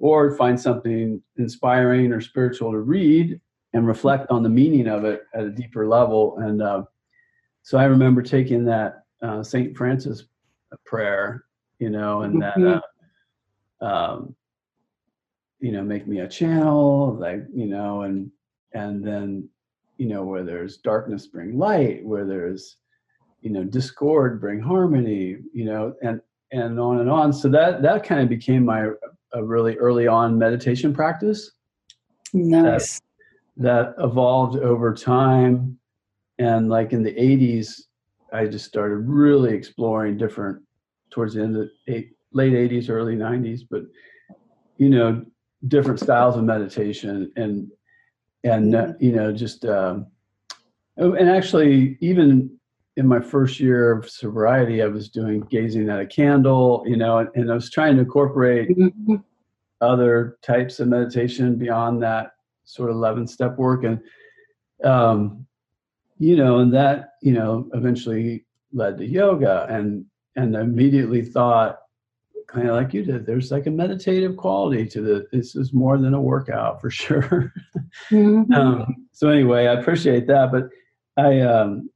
or 0.02 0.36
find 0.36 0.60
something 0.60 1.22
inspiring 1.38 2.12
or 2.12 2.20
spiritual 2.20 2.72
to 2.72 2.80
read 2.80 3.40
and 3.74 3.88
reflect 3.88 4.30
on 4.32 4.42
the 4.42 4.50
meaning 4.50 4.88
of 4.88 5.06
it 5.06 5.22
at 5.36 5.46
a 5.46 5.50
deeper 5.50 5.88
level. 5.88 6.38
And 6.40 6.62
uh, 6.62 6.84
so 7.62 7.78
I 7.78 7.86
remember 7.86 8.24
taking 8.24 8.66
that 8.66 9.04
uh, 9.22 9.44
St. 9.44 9.78
Francis 9.78 10.26
prayer, 10.86 11.46
you 11.78 11.92
know, 11.92 12.24
and 12.24 12.42
that, 12.42 12.58
mm-hmm. 12.58 13.86
uh, 13.86 13.88
um, 13.88 14.36
you 15.60 15.72
know, 15.72 15.84
make 15.84 16.08
me 16.08 16.22
a 16.22 16.28
channel, 16.28 17.16
like, 17.20 17.44
you 17.54 17.68
know, 17.68 18.02
and, 18.02 18.32
and 18.74 19.06
then, 19.06 19.48
you 19.98 20.08
know, 20.08 20.24
where 20.24 20.44
there's 20.44 20.78
darkness, 20.78 21.28
bring 21.28 21.60
light, 21.60 22.04
where 22.04 22.26
there's, 22.26 22.78
you 23.42 23.52
know, 23.52 23.64
discord, 23.64 24.42
bring 24.42 24.60
harmony, 24.60 25.38
you 25.54 25.66
know, 25.66 25.94
and, 26.02 26.22
and 26.52 26.80
on 26.80 27.00
and 27.00 27.10
on. 27.10 27.32
So 27.32 27.50
that, 27.50 27.84
that 27.84 28.04
kind 28.04 28.22
of 28.22 28.30
became 28.30 28.66
my 28.66 28.90
a 29.34 29.44
really 29.44 29.78
early 29.78 30.08
on 30.08 30.38
meditation 30.38 30.94
practice. 30.94 31.52
Nice. 32.34 33.02
That, 33.58 33.96
that 33.98 34.04
evolved 34.04 34.58
over 34.58 34.94
time. 34.94 35.78
And 36.40 36.70
like 36.70 36.94
in 36.94 37.04
the 37.04 37.14
80s, 37.14 37.82
I 38.34 38.46
just 38.46 38.66
started 38.66 39.08
really 39.08 39.54
exploring 39.54 40.18
different 40.18 40.62
towards 41.10 41.34
the 41.34 41.44
end 41.44 41.58
of 41.58 41.68
the 41.86 41.94
eight, 41.94 42.12
late 42.32 42.54
80s, 42.54 42.90
early 42.90 43.16
90s. 43.16 43.62
But, 43.70 43.84
you 44.82 44.90
know 44.90 45.24
different 45.68 46.00
styles 46.00 46.36
of 46.36 46.44
meditation 46.44 47.32
and 47.36 47.70
and 48.44 48.76
uh, 48.76 48.94
you 49.00 49.12
know 49.12 49.32
just 49.32 49.64
um, 49.66 50.08
oh, 50.98 51.14
and 51.14 51.30
actually 51.30 52.00
even 52.02 52.50
in 53.02 53.08
my 53.08 53.20
first 53.20 53.60
year 53.60 53.92
of 53.92 54.08
sobriety 54.08 54.84
i 54.84 54.86
was 54.86 55.10
doing 55.10 55.42
gazing 55.50 55.90
at 55.90 56.00
a 56.00 56.06
candle 56.06 56.84
you 56.86 56.96
know 56.96 57.18
and, 57.18 57.30
and 57.34 57.52
i 57.52 57.56
was 57.56 57.70
trying 57.72 57.96
to 57.96 58.04
incorporate 58.04 58.70
mm-hmm. 58.70 59.16
other 59.82 60.38
types 60.44 60.80
of 60.80 60.88
meditation 60.88 61.56
beyond 61.56 62.02
that 62.02 62.34
sort 62.64 62.92
of 62.92 62.96
11 62.96 63.26
step 63.26 63.58
work 63.58 63.84
and 63.84 64.00
um 64.84 65.48
you 66.20 66.36
know 66.36 66.60
and 66.60 66.72
that 66.72 67.14
you 67.24 67.34
know 67.34 67.68
eventually 67.74 68.46
led 68.72 69.00
to 69.00 69.06
yoga 69.06 69.66
and 69.68 70.06
and 70.36 70.56
immediately 70.56 71.24
thought 71.24 71.80
kind 72.46 72.70
of 72.70 72.76
like 72.76 72.94
you 72.94 73.04
did 73.04 73.26
there's 73.26 73.50
like 73.50 73.66
a 73.66 73.72
meditative 73.72 74.38
quality 74.38 74.86
to 74.86 75.02
the 75.02 75.26
this 75.32 75.56
is 75.56 75.74
more 75.74 75.98
than 75.98 76.14
a 76.14 76.22
workout 76.22 76.80
for 76.80 76.92
sure 77.02 77.52
mm-hmm. 78.12 78.54
um, 78.54 79.08
so 79.12 79.30
anyway 79.30 79.66
i 79.66 79.74
appreciate 79.74 80.28
that 80.28 80.52
but 80.52 80.70
i 81.18 81.40
um 81.40 81.90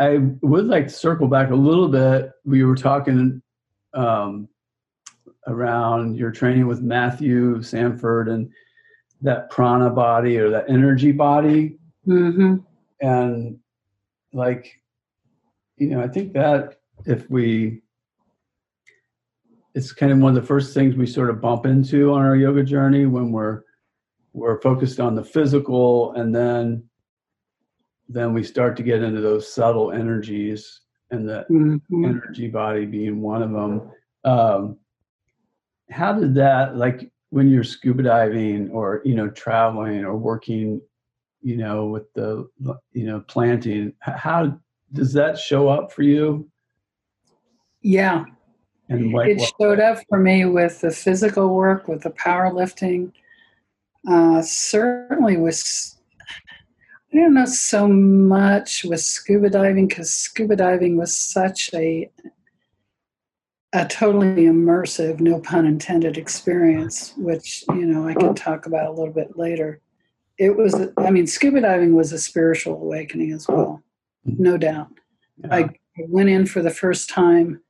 i 0.00 0.18
would 0.40 0.66
like 0.66 0.88
to 0.88 0.92
circle 0.92 1.28
back 1.28 1.50
a 1.50 1.54
little 1.54 1.88
bit 1.88 2.32
we 2.44 2.64
were 2.64 2.74
talking 2.74 3.40
um 3.94 4.48
around 5.46 6.16
your 6.16 6.30
training 6.30 6.66
with 6.66 6.80
matthew 6.80 7.62
sanford 7.62 8.28
and 8.28 8.50
that 9.22 9.50
prana 9.50 9.90
body 9.90 10.38
or 10.38 10.50
that 10.50 10.68
energy 10.68 11.12
body 11.12 11.78
mm-hmm. 12.06 12.56
and 13.00 13.58
like 14.32 14.80
you 15.76 15.88
know 15.88 16.02
i 16.02 16.08
think 16.08 16.32
that 16.32 16.80
if 17.06 17.28
we 17.30 17.82
it's 19.74 19.92
kind 19.92 20.10
of 20.10 20.18
one 20.18 20.36
of 20.36 20.40
the 20.40 20.46
first 20.46 20.74
things 20.74 20.96
we 20.96 21.06
sort 21.06 21.30
of 21.30 21.40
bump 21.40 21.66
into 21.66 22.12
on 22.12 22.22
our 22.22 22.36
yoga 22.36 22.62
journey 22.62 23.06
when 23.06 23.30
we're 23.30 23.62
we're 24.32 24.60
focused 24.60 25.00
on 25.00 25.14
the 25.14 25.24
physical 25.24 26.12
and 26.12 26.34
then 26.34 26.82
then 28.12 28.32
we 28.32 28.42
start 28.42 28.76
to 28.76 28.82
get 28.82 29.02
into 29.02 29.20
those 29.20 29.52
subtle 29.52 29.92
energies 29.92 30.80
and 31.10 31.28
the 31.28 31.44
mm-hmm. 31.50 32.04
energy 32.04 32.48
body 32.48 32.86
being 32.86 33.20
one 33.20 33.42
of 33.42 33.50
them 33.52 33.90
um, 34.24 34.76
how 35.90 36.12
did 36.12 36.34
that 36.34 36.76
like 36.76 37.10
when 37.30 37.48
you're 37.48 37.64
scuba 37.64 38.02
diving 38.02 38.70
or 38.70 39.02
you 39.04 39.14
know 39.14 39.28
traveling 39.30 40.04
or 40.04 40.16
working 40.16 40.80
you 41.42 41.56
know 41.56 41.86
with 41.86 42.12
the 42.14 42.48
you 42.92 43.06
know 43.06 43.20
planting 43.28 43.92
how 44.00 44.58
does 44.92 45.12
that 45.12 45.38
show 45.38 45.68
up 45.68 45.92
for 45.92 46.02
you 46.02 46.48
yeah 47.82 48.24
and 48.90 49.12
what, 49.12 49.28
it 49.28 49.40
showed 49.60 49.78
up 49.78 49.98
for 50.08 50.18
me 50.18 50.44
with 50.44 50.80
the 50.80 50.90
physical 50.90 51.54
work, 51.54 51.86
with 51.86 52.02
the 52.02 52.10
powerlifting. 52.10 53.12
Uh, 54.06 54.42
certainly 54.42 55.36
was, 55.36 55.96
I 57.12 57.16
don't 57.16 57.34
know 57.34 57.46
so 57.46 57.88
much 57.88 58.84
with 58.84 59.00
scuba 59.00 59.50
diving 59.50 59.88
because 59.88 60.12
scuba 60.12 60.56
diving 60.56 60.96
was 60.96 61.14
such 61.14 61.70
a 61.74 62.10
a 63.72 63.86
totally 63.86 64.46
immersive, 64.46 65.20
no 65.20 65.38
pun 65.40 65.64
intended, 65.64 66.18
experience, 66.18 67.14
which 67.16 67.64
you 67.68 67.86
know 67.86 68.06
I 68.06 68.14
can 68.14 68.34
talk 68.34 68.66
about 68.66 68.86
a 68.86 68.92
little 68.92 69.14
bit 69.14 69.36
later. 69.36 69.80
It 70.38 70.56
was, 70.56 70.74
I 70.96 71.10
mean, 71.10 71.26
scuba 71.26 71.60
diving 71.60 71.94
was 71.94 72.12
a 72.12 72.18
spiritual 72.18 72.74
awakening 72.74 73.32
as 73.32 73.46
well, 73.46 73.82
mm-hmm. 74.26 74.42
no 74.42 74.56
doubt. 74.56 74.88
Yeah. 75.38 75.54
I 75.54 75.68
went 76.08 76.30
in 76.30 76.46
for 76.46 76.62
the 76.62 76.70
first 76.70 77.10
time 77.10 77.60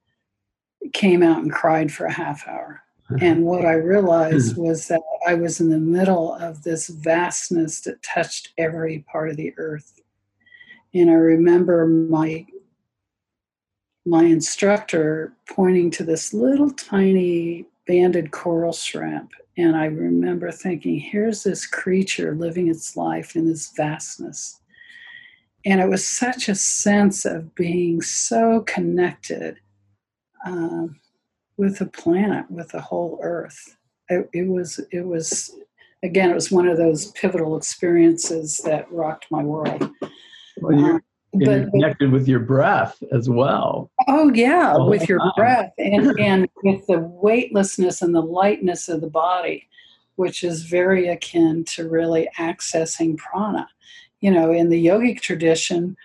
came 0.92 1.22
out 1.22 1.42
and 1.42 1.52
cried 1.52 1.92
for 1.92 2.06
a 2.06 2.12
half 2.12 2.46
hour. 2.48 2.82
And 3.20 3.44
what 3.44 3.64
I 3.64 3.74
realized 3.74 4.56
was 4.56 4.88
that 4.88 5.00
I 5.26 5.34
was 5.34 5.60
in 5.60 5.70
the 5.70 5.78
middle 5.78 6.34
of 6.34 6.62
this 6.62 6.88
vastness 6.88 7.80
that 7.82 8.02
touched 8.02 8.52
every 8.58 9.00
part 9.10 9.30
of 9.30 9.36
the 9.36 9.54
earth. 9.56 10.00
And 10.94 11.10
I 11.10 11.14
remember 11.14 11.86
my 11.86 12.46
my 14.06 14.24
instructor 14.24 15.32
pointing 15.48 15.90
to 15.90 16.04
this 16.04 16.32
little 16.32 16.70
tiny 16.70 17.66
banded 17.86 18.30
coral 18.30 18.72
shrimp. 18.72 19.30
And 19.58 19.76
I 19.76 19.86
remember 19.86 20.50
thinking, 20.50 20.98
here's 20.98 21.42
this 21.42 21.66
creature 21.66 22.34
living 22.34 22.68
its 22.68 22.96
life 22.96 23.36
in 23.36 23.46
this 23.46 23.72
vastness. 23.76 24.60
And 25.66 25.80
it 25.80 25.88
was 25.88 26.06
such 26.06 26.48
a 26.48 26.54
sense 26.54 27.26
of 27.26 27.54
being 27.54 28.00
so 28.00 28.62
connected 28.62 29.58
uh, 30.46 30.86
with 31.60 31.78
the 31.78 31.86
planet, 31.86 32.50
with 32.50 32.70
the 32.70 32.80
whole 32.80 33.20
Earth. 33.22 33.76
It, 34.08 34.30
it, 34.32 34.48
was, 34.48 34.80
it 34.90 35.06
was, 35.06 35.54
again, 36.02 36.30
it 36.30 36.34
was 36.34 36.50
one 36.50 36.66
of 36.66 36.78
those 36.78 37.10
pivotal 37.12 37.54
experiences 37.54 38.62
that 38.64 38.90
rocked 38.90 39.26
my 39.30 39.44
world. 39.44 39.90
Well, 40.56 40.80
you're, 40.80 40.96
uh, 40.96 41.00
but, 41.34 41.70
connected 41.70 42.12
with 42.12 42.26
your 42.26 42.40
breath 42.40 43.02
as 43.12 43.28
well. 43.28 43.90
Oh 44.08 44.32
yeah, 44.32 44.74
with 44.78 45.06
your 45.06 45.18
time. 45.18 45.32
breath 45.36 45.72
and 45.78 46.12
and 46.18 46.48
with 46.64 46.84
the 46.86 46.98
weightlessness 46.98 48.02
and 48.02 48.14
the 48.14 48.22
lightness 48.22 48.88
of 48.88 49.02
the 49.02 49.10
body, 49.10 49.68
which 50.16 50.42
is 50.42 50.64
very 50.64 51.08
akin 51.08 51.64
to 51.66 51.88
really 51.88 52.28
accessing 52.38 53.16
prana. 53.16 53.68
You 54.20 54.32
know, 54.32 54.50
in 54.50 54.70
the 54.70 54.84
yogic 54.84 55.20
tradition, 55.20 55.96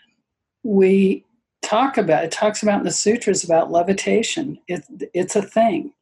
we 0.64 1.26
talk 1.66 1.98
about 1.98 2.24
it 2.24 2.32
talks 2.32 2.64
about 2.64 2.80
in 2.80 2.86
the 2.86 2.92
sutras 2.92 3.44
about 3.44 3.72
levitation. 3.72 4.60
It, 4.68 4.84
it's 5.14 5.36
a 5.36 5.42
thing. 5.42 5.94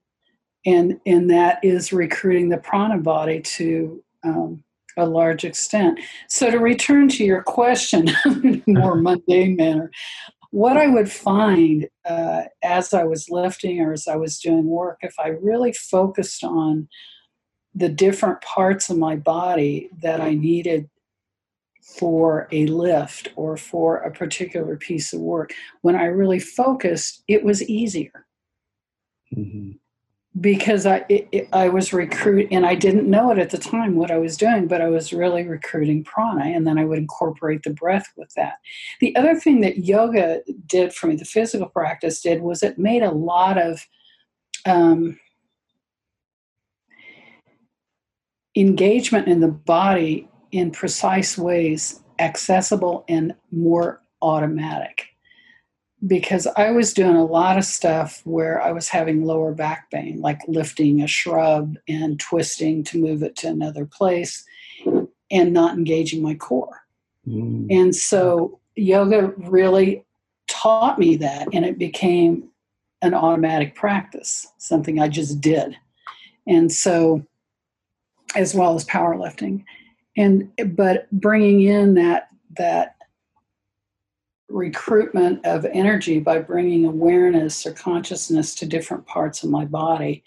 And 0.66 1.00
and 1.06 1.30
that 1.30 1.64
is 1.64 1.92
recruiting 1.92 2.50
the 2.50 2.58
prana 2.58 2.98
body 2.98 3.42
to 3.42 4.04
um, 4.24 4.64
a 4.98 5.06
large 5.06 5.44
extent. 5.44 6.00
So 6.28 6.52
to 6.52 6.60
return 6.60 7.10
to 7.10 7.24
your 7.24 7.44
question 7.44 8.10
more 8.68 8.96
mundane 9.02 9.56
manner 9.56 9.92
what 10.54 10.78
i 10.78 10.86
would 10.86 11.12
find 11.12 11.90
uh, 12.06 12.44
as 12.62 12.94
i 12.94 13.04
was 13.04 13.28
lifting 13.28 13.82
or 13.82 13.92
as 13.92 14.08
i 14.08 14.16
was 14.16 14.40
doing 14.40 14.68
work 14.68 15.00
if 15.02 15.16
i 15.18 15.30
really 15.30 15.74
focused 15.74 16.44
on 16.44 16.88
the 17.74 17.90
different 17.90 18.40
parts 18.42 18.88
of 18.92 18.98
my 18.98 19.16
body 19.16 19.90
that 20.00 20.22
i 20.22 20.32
needed 20.36 20.88
for 21.98 22.48
a 22.52 22.66
lift 22.68 23.30
or 23.36 23.58
for 23.58 23.98
a 23.98 24.12
particular 24.12 24.78
piece 24.78 25.14
of 25.14 25.20
work. 25.20 25.54
When 25.82 25.96
I 25.96 26.06
really 26.06 26.40
focused, 26.40 27.24
it 27.28 27.44
was 27.44 27.62
easier. 27.64 28.26
Mm-hmm. 29.36 29.72
Because 30.40 30.88
I 30.88 31.06
it, 31.10 31.28
it, 31.32 31.50
I 31.54 31.70
was 31.70 31.94
recruit 31.94 32.48
and 32.50 32.66
I 32.66 32.74
didn't 32.74 33.08
know 33.08 33.30
it 33.30 33.38
at 33.38 33.52
the 33.52 33.60
time 33.60 33.96
what 33.96 34.10
I 34.10 34.18
was 34.18 34.36
doing, 34.36 34.68
but 34.68 34.82
I 34.82 34.90
was 34.90 35.14
really 35.14 35.48
recruiting 35.48 36.04
prana, 36.04 36.46
and 36.46 36.66
then 36.66 36.80
I 36.80 36.86
would 36.86 36.98
incorporate 36.98 37.62
the 37.62 37.70
breath 37.70 38.12
with 38.18 38.34
that. 38.36 38.56
The 39.00 39.16
other 39.16 39.36
thing 39.36 39.62
that 39.62 39.86
yoga 39.86 40.42
did 40.66 40.92
for 40.92 41.06
me, 41.06 41.16
the 41.16 41.26
physical 41.26 41.68
practice 41.68 42.20
did, 42.20 42.42
was 42.42 42.64
it 42.64 42.80
made 42.80 43.04
a 43.04 43.12
lot 43.12 43.60
of 43.60 43.86
um, 44.66 45.20
engagement 48.56 49.28
in 49.28 49.40
the 49.40 49.50
body 49.50 50.28
in 50.54 50.70
precise 50.70 51.36
ways 51.38 52.02
accessible 52.20 53.04
and 53.10 53.34
more 53.52 54.02
automatic 54.22 55.08
because 56.06 56.48
I 56.56 56.72
was 56.72 56.94
doing 56.94 57.16
a 57.16 57.26
lot 57.26 57.58
of 57.58 57.66
stuff 57.66 58.22
where 58.24 58.62
I 58.62 58.72
was 58.72 58.88
having 58.88 59.26
lower 59.26 59.54
back 59.54 59.90
pain, 59.90 60.22
like 60.22 60.40
lifting 60.48 61.02
a 61.02 61.08
shrub 61.08 61.76
and 61.88 62.20
twisting 62.20 62.84
to 62.86 63.00
move 63.00 63.24
it 63.24 63.36
to 63.38 63.48
another 63.48 63.86
place 63.86 64.46
and 65.32 65.54
not 65.54 65.76
engaging 65.76 66.22
my 66.22 66.36
core. 66.36 66.82
Mm. 67.28 67.68
And 67.70 67.96
so 67.96 68.60
yoga 68.76 69.34
really 69.38 70.06
taught 70.48 71.00
me 71.00 71.16
that, 71.18 71.48
and 71.52 71.66
it 71.66 71.80
became 71.80 72.50
an 73.02 73.14
automatic 73.14 73.74
practice, 73.74 74.46
something 74.58 75.00
I 75.00 75.08
just 75.08 75.42
did. 75.42 75.76
And 76.46 76.72
so, 76.72 77.26
as 78.36 78.54
well 78.54 78.76
as 78.76 78.86
powerlifting 78.86 79.64
and 80.18 80.52
but 80.76 81.10
bringing 81.12 81.62
in 81.62 81.96
that 81.96 82.30
that 82.58 82.96
recruitment 84.50 85.44
of 85.46 85.66
energy 85.66 86.20
by 86.20 86.40
bringing 86.40 86.86
awareness 86.86 87.66
or 87.66 87.72
consciousness 87.72 88.54
to 88.54 88.66
different 88.66 89.06
parts 89.08 89.44
of 89.44 89.50
my 89.50 89.66
body 89.66 90.24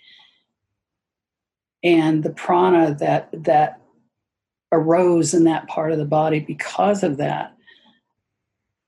and 1.85 2.25
the 2.25 2.31
prana 2.31 2.95
that 2.99 3.29
that 3.45 3.81
arose 4.73 5.33
in 5.33 5.45
that 5.45 5.69
part 5.69 5.93
of 5.93 5.99
the 5.99 6.05
body 6.05 6.41
because 6.41 7.05
of 7.05 7.19
that 7.19 7.56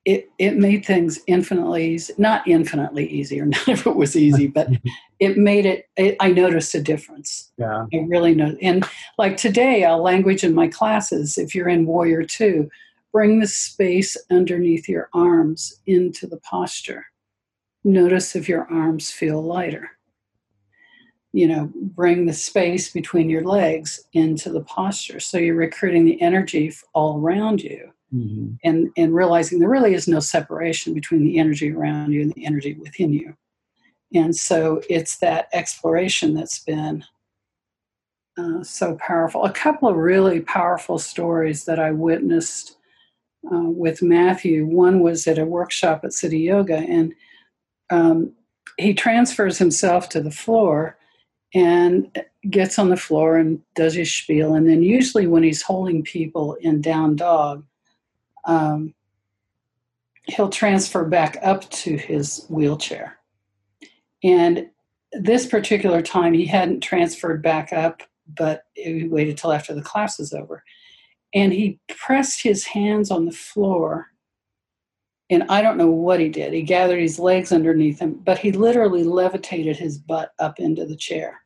it 0.09 0.31
it 0.39 0.57
made 0.57 0.87
things 0.87 1.21
infinitely 1.27 2.01
not 2.17 2.47
infinitely 2.49 3.07
easier 3.09 3.45
none 3.47 3.69
of 3.69 3.87
it 3.87 3.95
was 3.95 4.17
easy 4.17 4.47
but 4.47 4.69
it 5.21 5.37
made 5.37 5.67
it, 5.67 5.87
it, 5.97 6.17
i 6.19 6.33
noticed 6.33 6.75
a 6.75 6.81
difference 6.81 7.53
yeah 7.59 7.85
i 7.93 7.97
really 8.09 8.35
know 8.35 8.57
and 8.63 8.89
like 9.19 9.37
today 9.37 9.85
i'll 9.85 10.03
language 10.03 10.43
in 10.43 10.55
my 10.55 10.67
classes 10.67 11.37
if 11.37 11.55
you're 11.55 11.69
in 11.69 11.87
warrior 11.87 12.23
two 12.23 12.69
bring 13.13 13.39
the 13.39 13.47
space 13.47 14.17
underneath 14.31 14.89
your 14.89 15.11
arms 15.13 15.81
into 15.87 16.27
the 16.27 16.39
posture 16.39 17.05
notice 17.85 18.35
if 18.35 18.49
your 18.49 18.67
arms 18.73 19.11
feel 19.11 19.43
lighter 19.43 19.91
you 21.33 21.47
know, 21.47 21.71
bring 21.75 22.25
the 22.25 22.33
space 22.33 22.91
between 22.91 23.29
your 23.29 23.45
legs 23.45 24.03
into 24.15 24.51
the 24.51 24.63
posture. 24.63 25.21
So 25.21 25.37
you're 25.37 25.55
recruiting 25.55 26.07
the 26.07 26.21
energy 26.23 26.73
all 26.95 27.21
around 27.21 27.63
you. 27.63 27.93
Mm-hmm. 28.15 28.55
And, 28.65 28.91
and 28.97 29.15
realizing 29.15 29.59
there 29.59 29.69
really 29.69 29.95
is 29.95 30.09
no 30.09 30.21
separation 30.21 30.95
between 30.95 31.25
the 31.25 31.39
energy 31.39 31.73
around 31.73 32.13
you 32.13 32.23
and 32.23 32.33
the 32.33 32.47
energy 32.47 32.75
within 32.75 33.13
you. 33.13 33.35
And 34.15 34.35
so 34.35 34.81
it's 34.89 35.19
that 35.19 35.49
exploration 35.53 36.35
that's 36.35 36.61
been 36.61 37.05
uh, 38.39 38.63
so 38.63 38.97
powerful. 38.97 39.45
A 39.45 39.53
couple 39.53 39.89
of 39.89 39.97
really 39.97 40.41
powerful 40.41 40.99
stories 40.99 41.65
that 41.65 41.79
I 41.79 41.91
witnessed 41.91 42.77
uh, 43.53 43.65
with 43.65 44.01
Matthew. 44.01 44.65
One 44.65 45.01
was 45.01 45.27
at 45.27 45.39
a 45.39 45.45
workshop 45.45 46.05
at 46.05 46.13
Cityoga, 46.13 46.89
and 46.89 47.15
um, 47.91 48.33
he 48.79 48.95
transfers 48.95 49.59
himself 49.59 50.09
to 50.11 50.21
the 50.21 50.31
floor 50.31 50.97
and 51.55 52.25
gets 52.51 52.79
on 52.79 52.91
the 52.91 52.97
floor 52.97 53.37
and 53.37 53.61
does 53.75 53.95
his 53.95 54.15
spiel. 54.15 54.55
And 54.55 54.69
then, 54.69 54.83
usually, 54.83 55.27
when 55.27 55.43
he's 55.43 55.63
holding 55.63 56.03
people 56.03 56.55
in 56.61 56.81
down 56.81 57.17
dog, 57.17 57.65
um, 58.49 58.95
he'll 60.25 60.49
transfer 60.49 61.05
back 61.05 61.39
up 61.43 61.69
to 61.71 61.97
his 61.97 62.45
wheelchair. 62.49 63.19
And 64.25 64.69
this 65.13 65.47
particular 65.47 66.03
time, 66.03 66.35
he 66.35 66.47
hadn't 66.47 66.81
transferred 66.81 67.43
back 67.43 67.73
up, 67.73 68.03
but 68.37 68.65
he 68.75 69.07
waited 69.07 69.39
till 69.39 69.53
after 69.53 69.75
the 69.75 69.83
class 69.83 70.19
was 70.19 70.33
over. 70.33 70.65
And 71.35 71.53
he 71.53 71.79
pressed 71.89 72.43
his 72.43 72.65
hands 72.65 73.11
on 73.11 73.27
the 73.27 73.33
floor. 73.33 74.09
And 75.31 75.45
I 75.49 75.63
don't 75.63 75.77
know 75.77 75.91
what 75.91 76.21
he 76.21 76.29
did. 76.29 76.53
He 76.53 76.63
gathered 76.63 77.01
his 77.01 77.19
legs 77.19 77.53
underneath 77.53 78.01
him, 78.01 78.15
but 78.25 78.39
he 78.39 78.51
literally 78.51 79.05
levitated 79.05 79.77
his 79.77 79.99
butt 79.99 80.33
up 80.39 80.59
into 80.59 80.87
the 80.87 80.97
chair. 80.97 81.41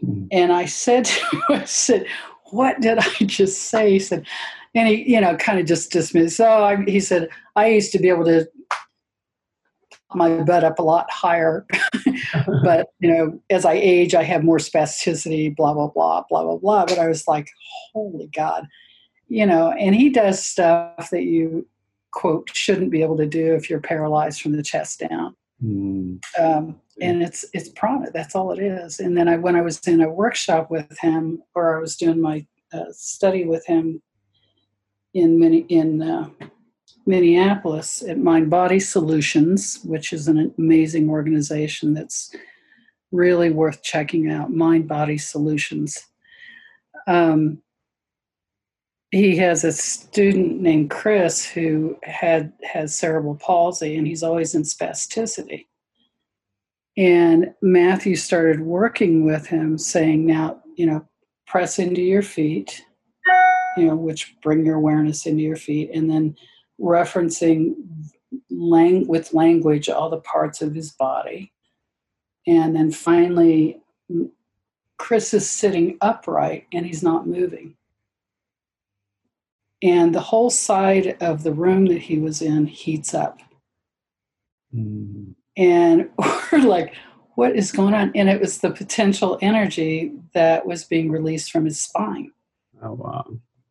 Hmm. 0.00 0.24
And 0.30 0.52
I 0.52 0.64
said 0.64 1.04
to 1.04 1.26
him, 1.26 1.42
I 1.50 1.64
said, 1.64 2.06
What 2.50 2.80
did 2.80 2.98
I 2.98 3.08
just 3.26 3.62
say? 3.64 3.92
He 3.92 3.98
said, 3.98 4.26
and 4.74 4.88
he, 4.88 5.12
you 5.12 5.20
know, 5.20 5.36
kind 5.36 5.58
of 5.58 5.66
just 5.66 5.90
dismissed. 5.90 6.36
So 6.36 6.46
I, 6.46 6.82
he 6.84 7.00
said, 7.00 7.28
I 7.56 7.68
used 7.68 7.92
to 7.92 7.98
be 7.98 8.08
able 8.08 8.24
to 8.26 8.48
my 10.14 10.42
butt 10.42 10.64
up 10.64 10.78
a 10.78 10.82
lot 10.82 11.10
higher. 11.10 11.66
but, 12.62 12.88
you 13.00 13.12
know, 13.12 13.38
as 13.50 13.64
I 13.64 13.74
age, 13.74 14.14
I 14.14 14.22
have 14.22 14.42
more 14.42 14.58
spasticity, 14.58 15.54
blah, 15.54 15.74
blah, 15.74 15.88
blah, 15.88 16.24
blah, 16.28 16.44
blah, 16.44 16.56
blah. 16.56 16.86
But 16.86 16.98
I 16.98 17.08
was 17.08 17.28
like, 17.28 17.48
holy 17.92 18.30
God, 18.34 18.66
you 19.28 19.44
know, 19.44 19.70
and 19.72 19.94
he 19.94 20.08
does 20.08 20.44
stuff 20.44 21.10
that 21.10 21.24
you, 21.24 21.66
quote, 22.12 22.50
shouldn't 22.54 22.90
be 22.90 23.02
able 23.02 23.18
to 23.18 23.26
do 23.26 23.54
if 23.54 23.68
you're 23.68 23.80
paralyzed 23.80 24.40
from 24.40 24.52
the 24.52 24.62
chest 24.62 25.00
down. 25.00 25.36
Mm. 25.62 26.20
Um, 26.38 26.80
and 27.00 27.22
it's 27.22 27.44
it's 27.52 27.68
prana. 27.70 28.10
That's 28.12 28.34
all 28.34 28.52
it 28.52 28.60
is. 28.60 29.00
And 29.00 29.16
then 29.16 29.28
I, 29.28 29.36
when 29.36 29.56
I 29.56 29.62
was 29.62 29.78
in 29.86 30.00
a 30.00 30.10
workshop 30.10 30.70
with 30.70 30.98
him, 30.98 31.42
or 31.54 31.76
I 31.76 31.80
was 31.80 31.96
doing 31.96 32.20
my 32.20 32.46
uh, 32.72 32.92
study 32.92 33.44
with 33.44 33.66
him 33.66 34.02
in 35.14 35.38
many 35.38 35.58
in 35.68 36.02
uh, 36.02 36.28
Minneapolis 37.06 38.02
at 38.02 38.18
Mind 38.18 38.50
Body 38.50 38.80
Solutions, 38.80 39.80
which 39.84 40.12
is 40.12 40.28
an 40.28 40.54
amazing 40.58 41.08
organization 41.08 41.94
that's 41.94 42.34
really 43.10 43.50
worth 43.50 43.82
checking 43.82 44.30
out. 44.30 44.52
Mind 44.52 44.86
Body 44.86 45.18
Solutions. 45.18 45.98
Um, 47.06 47.62
he 49.10 49.36
has 49.36 49.64
a 49.64 49.72
student 49.72 50.60
named 50.60 50.90
Chris 50.90 51.44
who 51.44 51.96
had 52.02 52.52
has 52.62 52.98
cerebral 52.98 53.36
palsy, 53.36 53.96
and 53.96 54.06
he's 54.06 54.22
always 54.22 54.54
in 54.54 54.62
spasticity. 54.62 55.66
And 56.96 57.54
Matthew 57.62 58.16
started 58.16 58.60
working 58.60 59.24
with 59.24 59.46
him, 59.46 59.78
saying, 59.78 60.26
"Now, 60.26 60.62
you 60.76 60.86
know, 60.86 61.06
press 61.46 61.78
into 61.78 62.02
your 62.02 62.22
feet, 62.22 62.82
you 63.76 63.86
know, 63.86 63.96
which 63.96 64.36
bring 64.42 64.66
your 64.66 64.76
awareness 64.76 65.26
into 65.26 65.42
your 65.42 65.56
feet, 65.56 65.90
and 65.92 66.10
then." 66.10 66.36
referencing 66.80 67.74
lang- 68.50 69.06
with 69.06 69.34
language 69.34 69.88
all 69.88 70.10
the 70.10 70.20
parts 70.20 70.62
of 70.62 70.74
his 70.74 70.92
body. 70.92 71.52
And 72.46 72.74
then 72.74 72.90
finally, 72.90 73.80
Chris 74.96 75.34
is 75.34 75.48
sitting 75.48 75.98
upright 76.00 76.66
and 76.72 76.86
he's 76.86 77.02
not 77.02 77.26
moving. 77.26 77.76
And 79.82 80.14
the 80.14 80.20
whole 80.20 80.50
side 80.50 81.16
of 81.20 81.42
the 81.42 81.52
room 81.52 81.86
that 81.86 82.02
he 82.02 82.18
was 82.18 82.42
in 82.42 82.66
heats 82.66 83.14
up. 83.14 83.40
Mm. 84.74 85.34
And 85.56 86.10
we're 86.52 86.60
like, 86.60 86.94
what 87.36 87.54
is 87.54 87.70
going 87.70 87.94
on? 87.94 88.10
And 88.14 88.28
it 88.28 88.40
was 88.40 88.58
the 88.58 88.70
potential 88.70 89.38
energy 89.40 90.12
that 90.34 90.66
was 90.66 90.84
being 90.84 91.10
released 91.10 91.52
from 91.52 91.64
his 91.64 91.80
spine. 91.80 92.32
Oh, 92.82 92.94
wow. 92.94 93.24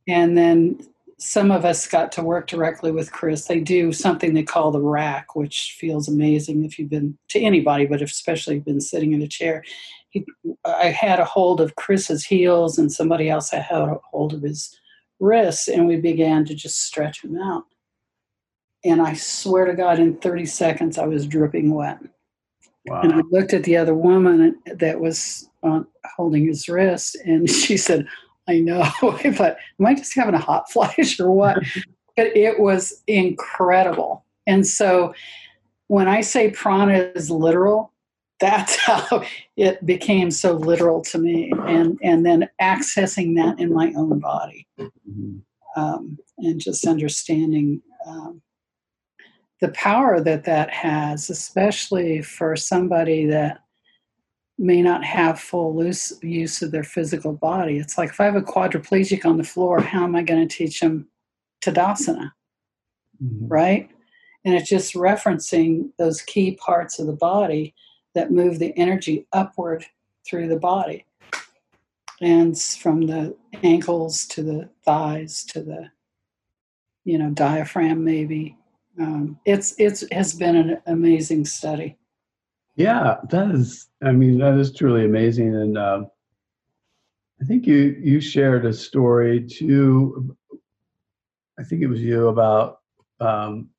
And 0.07 0.37
then 0.37 0.79
some 1.19 1.51
of 1.51 1.65
us 1.65 1.87
got 1.87 2.11
to 2.13 2.23
work 2.23 2.47
directly 2.47 2.91
with 2.91 3.11
Chris. 3.11 3.45
They 3.45 3.59
do 3.59 3.91
something 3.91 4.33
they 4.33 4.43
call 4.43 4.71
the 4.71 4.81
rack, 4.81 5.35
which 5.35 5.75
feels 5.79 6.07
amazing 6.07 6.63
if 6.63 6.77
you've 6.77 6.89
been 6.89 7.17
to 7.29 7.39
anybody, 7.39 7.85
but 7.85 8.01
especially 8.01 8.59
been 8.59 8.81
sitting 8.81 9.13
in 9.13 9.21
a 9.21 9.27
chair. 9.27 9.63
He, 10.09 10.25
I 10.63 10.85
had 10.85 11.19
a 11.19 11.25
hold 11.25 11.59
of 11.59 11.75
Chris's 11.75 12.23
heels, 12.23 12.77
and 12.77 12.91
somebody 12.91 13.29
else 13.29 13.49
had 13.49 13.65
a 13.71 13.97
hold 14.11 14.33
of 14.33 14.43
his 14.43 14.79
wrists, 15.19 15.67
and 15.67 15.87
we 15.87 15.97
began 15.97 16.45
to 16.45 16.55
just 16.55 16.83
stretch 16.83 17.23
him 17.23 17.37
out. 17.37 17.63
And 18.85 19.01
I 19.01 19.13
swear 19.13 19.65
to 19.65 19.73
God, 19.73 19.99
in 19.99 20.17
30 20.17 20.45
seconds, 20.45 20.97
I 20.97 21.07
was 21.07 21.25
dripping 21.25 21.73
wet. 21.73 21.99
Wow. 22.85 23.01
And 23.01 23.13
I 23.13 23.21
looked 23.31 23.53
at 23.53 23.63
the 23.63 23.75
other 23.75 23.93
woman 23.93 24.57
that 24.65 24.99
was 24.99 25.49
uh, 25.63 25.81
holding 26.15 26.47
his 26.47 26.69
wrist, 26.69 27.17
and 27.25 27.49
she 27.49 27.77
said, 27.77 28.07
I 28.47 28.59
know, 28.59 28.89
but 29.01 29.57
am 29.79 29.85
I 29.85 29.93
just 29.93 30.15
having 30.15 30.35
a 30.35 30.39
hot 30.39 30.71
flash 30.71 31.19
or 31.19 31.31
what? 31.31 31.57
but 32.17 32.35
it 32.35 32.59
was 32.59 33.03
incredible. 33.05 34.25
And 34.47 34.65
so 34.65 35.13
when 35.87 36.07
I 36.07 36.21
say 36.21 36.49
prana 36.49 37.11
is 37.15 37.29
literal, 37.29 37.93
that's 38.39 38.75
how 38.85 39.23
it 39.55 39.85
became 39.85 40.31
so 40.31 40.53
literal 40.53 41.01
to 41.01 41.17
me. 41.17 41.51
And, 41.67 41.97
and 42.03 42.25
then 42.25 42.49
accessing 42.61 43.35
that 43.35 43.59
in 43.59 43.73
my 43.73 43.93
own 43.95 44.19
body 44.19 44.67
mm-hmm. 44.79 45.37
um, 45.75 46.17
and 46.37 46.59
just 46.59 46.85
understanding 46.85 47.81
um, 48.05 48.41
the 49.59 49.69
power 49.69 50.21
that 50.21 50.43
that 50.45 50.69
has, 50.69 51.29
especially 51.29 52.21
for 52.21 52.55
somebody 52.55 53.25
that 53.25 53.59
may 54.59 54.81
not 54.81 55.03
have 55.03 55.39
full 55.39 55.83
use, 55.83 56.13
use 56.21 56.61
of 56.61 56.71
their 56.71 56.83
physical 56.83 57.33
body. 57.33 57.77
It's 57.77 57.97
like 57.97 58.09
if 58.09 58.19
I 58.19 58.25
have 58.25 58.35
a 58.35 58.41
quadriplegic 58.41 59.25
on 59.25 59.37
the 59.37 59.43
floor, 59.43 59.81
how 59.81 60.03
am 60.03 60.15
I 60.15 60.23
going 60.23 60.47
to 60.47 60.55
teach 60.55 60.79
them 60.79 61.07
Tadasana? 61.63 62.31
Mm-hmm. 63.23 63.47
Right? 63.47 63.89
And 64.45 64.55
it's 64.55 64.69
just 64.69 64.93
referencing 64.93 65.89
those 65.97 66.21
key 66.21 66.55
parts 66.55 66.99
of 66.99 67.07
the 67.07 67.13
body 67.13 67.75
that 68.17 68.31
move 68.31 68.57
the 68.57 68.75
energy 68.75 69.27
upward 69.31 69.85
through 70.25 70.47
the 70.47 70.57
body. 70.57 71.05
And 72.19 72.59
from 72.59 73.05
the 73.05 73.37
ankles 73.61 74.25
to 74.29 74.41
the 74.41 74.69
thighs 74.83 75.43
to 75.49 75.61
the, 75.61 75.91
you 77.05 77.19
know, 77.19 77.29
diaphragm 77.29 78.03
maybe. 78.03 78.57
Um, 78.99 79.39
it's 79.45 79.75
it's 79.77 80.03
has 80.11 80.33
been 80.33 80.55
an 80.55 80.81
amazing 80.87 81.45
study. 81.45 81.95
Yeah, 82.75 83.17
that 83.29 83.51
is. 83.51 83.87
I 84.03 84.13
mean, 84.13 84.39
that 84.39 84.57
is 84.57 84.73
truly 84.73 85.05
amazing. 85.05 85.55
And 85.55 85.77
uh, 85.77 86.05
I 87.39 87.45
think 87.45 87.67
you 87.67 88.01
you 88.01 88.19
shared 88.19 88.65
a 88.65 88.73
story 88.73 89.45
too. 89.47 90.35
I 91.59 91.63
think 91.63 91.83
it 91.83 91.87
was 91.87 92.01
you 92.01 92.29
about 92.29 92.79
um, 93.19 93.69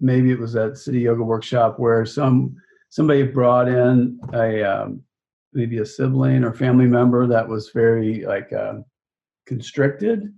maybe 0.00 0.32
it 0.32 0.40
was 0.40 0.54
that 0.54 0.72
Cityoga 0.72 1.24
workshop 1.24 1.78
where 1.78 2.04
some 2.04 2.56
somebody 2.96 3.24
brought 3.24 3.68
in 3.68 4.18
a 4.32 4.62
um, 4.62 5.02
maybe 5.52 5.78
a 5.78 5.84
sibling 5.84 6.42
or 6.42 6.54
family 6.54 6.86
member 6.86 7.26
that 7.26 7.46
was 7.46 7.68
very 7.74 8.24
like 8.24 8.50
uh, 8.54 8.76
constricted, 9.44 10.32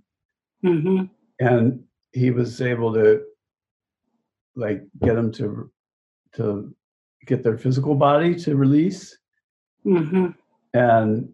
mm-hmm. 0.65 1.05
and 1.39 1.81
he 2.11 2.31
was 2.31 2.61
able 2.61 2.93
to 2.93 3.21
like 4.57 4.81
get 5.01 5.15
them 5.15 5.31
to 5.31 5.71
to 6.35 6.75
get 7.25 7.43
their 7.43 7.57
physical 7.57 7.95
body 7.95 8.35
to 8.35 8.57
release. 8.57 9.17
Mm-hmm. 9.85 10.27
And 10.73 11.29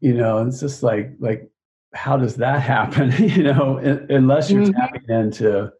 you 0.00 0.12
know, 0.12 0.46
it's 0.46 0.60
just 0.60 0.82
like 0.82 1.12
like 1.20 1.50
how 1.94 2.18
does 2.18 2.36
that 2.36 2.60
happen? 2.74 3.12
you 3.16 3.44
know, 3.44 3.78
unless 4.10 4.50
you're 4.50 4.64
mm-hmm. 4.64 4.78
tapping 4.78 5.08
into 5.08 5.72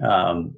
um 0.00 0.54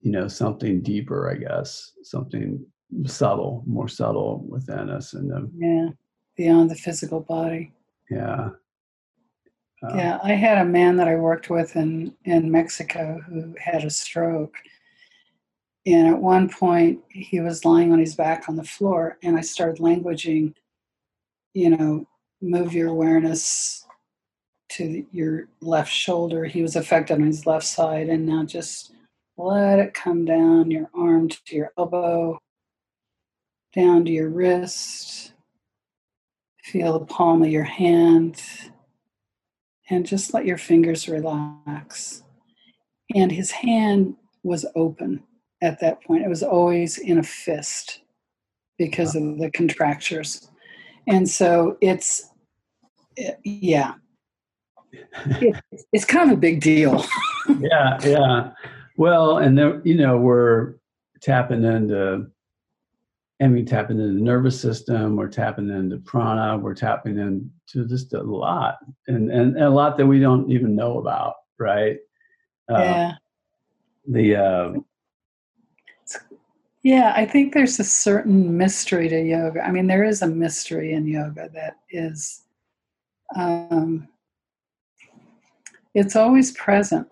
you 0.00 0.10
know 0.10 0.28
something 0.28 0.80
deeper, 0.80 1.30
I 1.30 1.36
guess, 1.36 1.92
something 2.02 2.64
subtle, 3.04 3.62
more 3.66 3.88
subtle 3.88 4.44
within 4.48 4.90
us 4.90 5.14
and 5.14 5.30
the, 5.30 5.50
yeah, 5.56 5.88
beyond 6.36 6.70
the 6.70 6.74
physical 6.74 7.20
body. 7.20 7.72
Yeah. 8.10 8.50
Uh, 9.82 9.94
yeah, 9.96 10.18
I 10.22 10.32
had 10.32 10.58
a 10.58 10.64
man 10.64 10.96
that 10.96 11.08
I 11.08 11.14
worked 11.16 11.48
with 11.48 11.76
in 11.76 12.14
in 12.24 12.50
Mexico 12.50 13.20
who 13.26 13.54
had 13.58 13.84
a 13.84 13.90
stroke, 13.90 14.54
and 15.86 16.08
at 16.08 16.20
one 16.20 16.48
point, 16.48 17.00
he 17.08 17.40
was 17.40 17.64
lying 17.64 17.92
on 17.92 17.98
his 17.98 18.14
back 18.14 18.48
on 18.48 18.56
the 18.56 18.64
floor, 18.64 19.18
and 19.22 19.36
I 19.36 19.40
started 19.40 19.80
languaging, 19.80 20.54
you 21.54 21.70
know, 21.70 22.06
move 22.42 22.74
your 22.74 22.88
awareness 22.88 23.86
to 24.70 25.04
your 25.12 25.48
left 25.60 25.90
shoulder. 25.90 26.44
He 26.44 26.62
was 26.62 26.76
affected 26.76 27.14
on 27.14 27.26
his 27.26 27.46
left 27.46 27.66
side, 27.66 28.08
and 28.08 28.26
now 28.26 28.44
just 28.44 28.92
let 29.40 29.78
it 29.78 29.94
come 29.94 30.24
down 30.24 30.70
your 30.70 30.90
arm 30.94 31.28
to 31.28 31.56
your 31.56 31.72
elbow, 31.78 32.38
down 33.74 34.04
to 34.04 34.10
your 34.10 34.28
wrist. 34.28 35.32
Feel 36.62 36.98
the 36.98 37.06
palm 37.06 37.42
of 37.42 37.48
your 37.48 37.64
hand, 37.64 38.40
and 39.88 40.06
just 40.06 40.32
let 40.34 40.46
your 40.46 40.58
fingers 40.58 41.08
relax. 41.08 42.22
And 43.14 43.32
his 43.32 43.50
hand 43.50 44.14
was 44.44 44.64
open 44.76 45.22
at 45.62 45.80
that 45.80 46.02
point. 46.04 46.22
It 46.22 46.28
was 46.28 46.42
always 46.42 46.98
in 46.98 47.18
a 47.18 47.22
fist 47.22 48.02
because 48.78 49.16
of 49.16 49.38
the 49.38 49.50
contractures. 49.50 50.48
And 51.08 51.28
so 51.28 51.76
it's, 51.80 52.30
yeah, 53.42 53.94
it, 54.92 55.56
it's 55.92 56.04
kind 56.04 56.30
of 56.30 56.38
a 56.38 56.40
big 56.40 56.60
deal. 56.60 57.04
yeah, 57.58 57.98
yeah. 58.04 58.50
Well, 59.00 59.38
and 59.38 59.56
then, 59.56 59.80
you 59.82 59.94
know, 59.94 60.18
we're 60.18 60.74
tapping 61.22 61.64
into, 61.64 62.26
I 63.40 63.46
mean, 63.46 63.64
tapping 63.64 63.98
into 63.98 64.12
the 64.12 64.20
nervous 64.20 64.60
system, 64.60 65.16
we're 65.16 65.26
tapping 65.26 65.70
into 65.70 65.96
prana, 65.96 66.58
we're 66.58 66.74
tapping 66.74 67.18
into 67.18 67.88
just 67.88 68.12
a 68.12 68.22
lot, 68.22 68.76
and, 69.08 69.30
and, 69.30 69.56
and 69.56 69.64
a 69.64 69.70
lot 69.70 69.96
that 69.96 70.06
we 70.06 70.20
don't 70.20 70.50
even 70.50 70.76
know 70.76 70.98
about, 70.98 71.36
right? 71.58 71.96
Uh, 72.70 72.78
yeah. 72.78 73.12
The, 74.06 74.36
uh, 74.36 74.72
yeah, 76.82 77.14
I 77.16 77.24
think 77.24 77.54
there's 77.54 77.80
a 77.80 77.84
certain 77.84 78.54
mystery 78.54 79.08
to 79.08 79.18
yoga. 79.18 79.64
I 79.64 79.70
mean, 79.70 79.86
there 79.86 80.04
is 80.04 80.20
a 80.20 80.26
mystery 80.26 80.92
in 80.92 81.06
yoga 81.06 81.48
that 81.54 81.76
is, 81.88 82.42
um, 83.34 84.08
it's 85.94 86.16
always 86.16 86.52
present. 86.52 87.08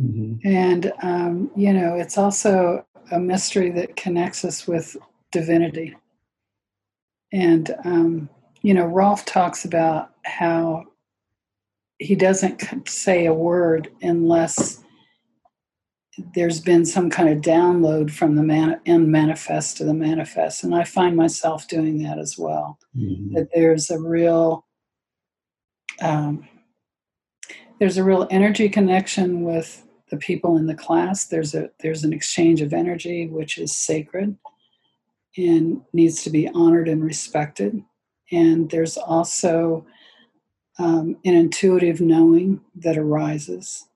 Mm-hmm. 0.00 0.46
And, 0.46 0.92
um, 1.02 1.50
you 1.56 1.72
know, 1.72 1.94
it's 1.94 2.18
also 2.18 2.84
a 3.10 3.18
mystery 3.18 3.70
that 3.70 3.96
connects 3.96 4.44
us 4.44 4.66
with 4.66 4.96
divinity. 5.30 5.94
And, 7.32 7.74
um, 7.84 8.28
you 8.62 8.74
know, 8.74 8.86
Rolf 8.86 9.24
talks 9.24 9.64
about 9.64 10.10
how 10.24 10.84
he 11.98 12.14
doesn't 12.14 12.88
say 12.88 13.26
a 13.26 13.34
word 13.34 13.90
unless 14.02 14.82
there's 16.34 16.60
been 16.60 16.84
some 16.84 17.10
kind 17.10 17.28
of 17.28 17.38
download 17.38 18.10
from 18.10 18.36
the 18.36 18.42
man, 18.42 18.80
and 18.86 19.10
manifest 19.10 19.76
to 19.76 19.84
the 19.84 19.94
manifest 19.94 20.62
and 20.62 20.74
i 20.74 20.84
find 20.84 21.16
myself 21.16 21.66
doing 21.66 22.02
that 22.02 22.18
as 22.18 22.38
well 22.38 22.78
mm-hmm. 22.96 23.34
that 23.34 23.48
there's 23.52 23.90
a 23.90 23.98
real 23.98 24.64
um, 26.02 26.48
there's 27.78 27.96
a 27.96 28.04
real 28.04 28.26
energy 28.30 28.68
connection 28.68 29.42
with 29.42 29.83
the 30.14 30.20
people 30.20 30.56
in 30.56 30.66
the 30.66 30.74
class 30.74 31.26
there's 31.26 31.54
a 31.54 31.68
there's 31.80 32.04
an 32.04 32.12
exchange 32.12 32.60
of 32.62 32.72
energy 32.72 33.26
which 33.26 33.58
is 33.58 33.76
sacred 33.76 34.36
and 35.36 35.82
needs 35.92 36.22
to 36.22 36.30
be 36.30 36.48
honored 36.48 36.88
and 36.88 37.04
respected. 37.04 37.82
And 38.30 38.70
there's 38.70 38.96
also 38.96 39.84
um, 40.78 41.16
an 41.24 41.34
intuitive 41.34 42.00
knowing 42.00 42.60
that 42.76 42.98
arises. 42.98 43.88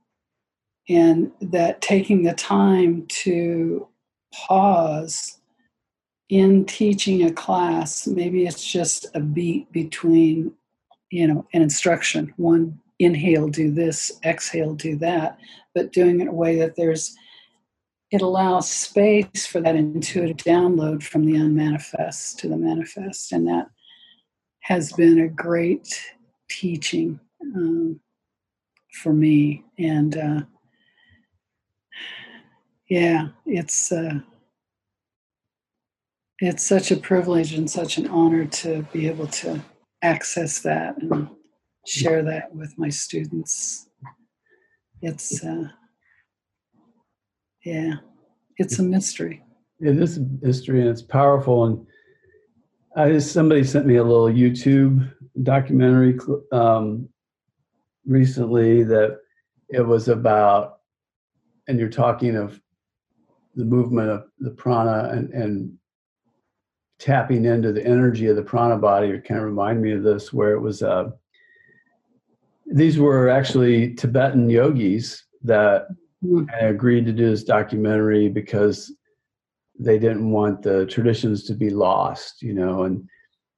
And 0.89 1.33
that 1.41 1.81
taking 1.81 2.23
the 2.23 2.35
time 2.35 3.07
to 3.09 3.89
pause 4.33 5.39
in 6.29 6.65
teaching 6.67 7.23
a 7.25 7.33
class 7.33 8.07
maybe 8.07 8.47
it's 8.47 8.63
just 8.63 9.07
a 9.15 9.21
beat 9.21 9.73
between 9.73 10.53
you 11.11 11.27
know 11.27 11.47
an 11.55 11.63
instruction. 11.63 12.33
One 12.37 12.79
inhale 12.99 13.49
do 13.49 13.71
this 13.71 14.13
exhale 14.25 14.75
do 14.75 14.97
that 14.97 15.39
but 15.79 15.93
doing 15.93 16.21
it 16.21 16.23
in 16.23 16.29
a 16.29 16.33
way 16.33 16.57
that 16.57 16.77
there's 16.77 17.17
it 18.11 18.23
allows 18.23 18.71
space 18.71 19.47
for 19.47 19.61
that 19.61 19.77
intuitive 19.77 20.39
download 20.39 21.03
from 21.03 21.25
the 21.25 21.37
unmanifest 21.37 22.39
to 22.39 22.49
the 22.49 22.57
manifest 22.57 23.33
and 23.33 23.47
that 23.47 23.67
has 24.61 24.93
been 24.93 25.21
a 25.21 25.29
great 25.29 26.03
teaching 26.49 27.21
um, 27.55 28.01
for 28.93 29.13
me 29.13 29.65
and 29.79 30.17
uh, 30.17 30.41
yeah, 32.89 33.29
it's 33.45 33.93
uh, 33.93 34.21
it's 36.39 36.67
such 36.67 36.91
a 36.91 36.97
privilege 36.97 37.53
and 37.53 37.71
such 37.71 37.99
an 37.99 38.07
honor 38.09 38.47
to 38.47 38.87
be 38.93 39.07
able 39.07 39.27
to 39.27 39.61
access 40.03 40.61
that 40.61 40.97
and 41.03 41.29
share 41.87 42.23
that 42.23 42.55
with 42.55 42.79
my 42.79 42.89
students. 42.89 43.88
It's 45.03 45.45
uh, 45.45 45.69
yeah, 47.65 47.95
it's 48.57 48.79
a 48.79 48.83
mystery. 48.83 49.43
It 49.81 49.97
is 49.97 50.19
a 50.19 50.27
mystery 50.41 50.81
and 50.81 50.89
it's 50.89 51.03
powerful. 51.03 51.65
And 51.65 51.87
I 52.97 53.11
just 53.11 53.33
somebody 53.33 53.63
sent 53.63 53.87
me 53.87 53.97
a 53.97 54.03
little 54.03 54.27
YouTube 54.27 55.13
documentary 55.43 56.19
um, 56.51 57.09
recently 58.07 58.83
that 58.85 59.19
it 59.69 59.87
was 59.87 60.09
about, 60.09 60.79
and 61.69 61.79
you're 61.79 61.89
talking 61.89 62.37
of 62.37 62.61
the 63.55 63.65
movement 63.65 64.09
of 64.09 64.25
the 64.39 64.51
prana 64.51 65.11
and, 65.13 65.31
and 65.33 65.79
tapping 66.99 67.45
into 67.45 67.73
the 67.73 67.85
energy 67.85 68.27
of 68.27 68.37
the 68.37 68.43
prana 68.43 68.77
body 68.77 69.09
it 69.09 69.25
kind 69.25 69.39
of 69.39 69.47
reminded 69.47 69.83
me 69.83 69.93
of 69.93 70.03
this 70.03 70.33
where 70.33 70.53
it 70.53 70.61
was 70.61 70.83
uh, 70.83 71.11
these 72.73 72.99
were 72.99 73.29
actually 73.29 73.95
tibetan 73.95 74.49
yogis 74.49 75.25
that 75.43 75.87
mm-hmm. 76.25 76.45
agreed 76.65 77.07
to 77.07 77.13
do 77.13 77.31
this 77.31 77.45
documentary 77.45 78.29
because 78.29 78.95
they 79.79 79.99
didn't 79.99 80.31
want 80.31 80.63
the 80.63 80.87
traditions 80.87 81.45
to 81.45 81.55
be 81.55 81.71
lost 81.71 82.43
you 82.43 82.53
know 82.53 82.85
and 82.85 83.09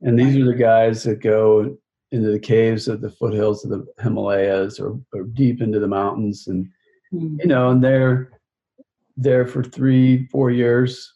and 0.02 0.18
these 0.18 0.36
are 0.36 0.46
the 0.46 0.54
guys 0.54 1.02
that 1.02 1.20
go 1.20 1.76
into 2.12 2.30
the 2.30 2.38
caves 2.38 2.88
of 2.88 3.00
the 3.00 3.11
foothills 3.11 3.64
of 3.64 3.70
the 3.70 3.86
himalayas 4.02 4.80
or, 4.80 4.98
or 5.12 5.24
deep 5.24 5.61
into 5.61 5.78
the 5.78 5.86
mountains 5.86 6.46
and 6.48 6.66
mm-hmm. 7.12 7.36
you 7.40 7.46
know 7.46 7.70
and 7.70 7.82
they're 7.84 8.30
there 9.20 9.46
for 9.46 9.62
three, 9.62 10.26
four 10.26 10.50
years 10.50 11.14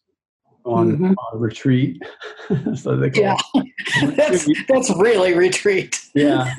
on, 0.64 0.92
mm-hmm. 0.92 1.12
on 1.12 1.40
retreat. 1.40 2.02
so 2.74 2.96
they 2.96 3.10
yeah, 3.20 3.36
that's 4.16 4.48
that's 4.68 4.90
really 4.96 5.34
retreat. 5.34 5.98
yeah, 6.14 6.54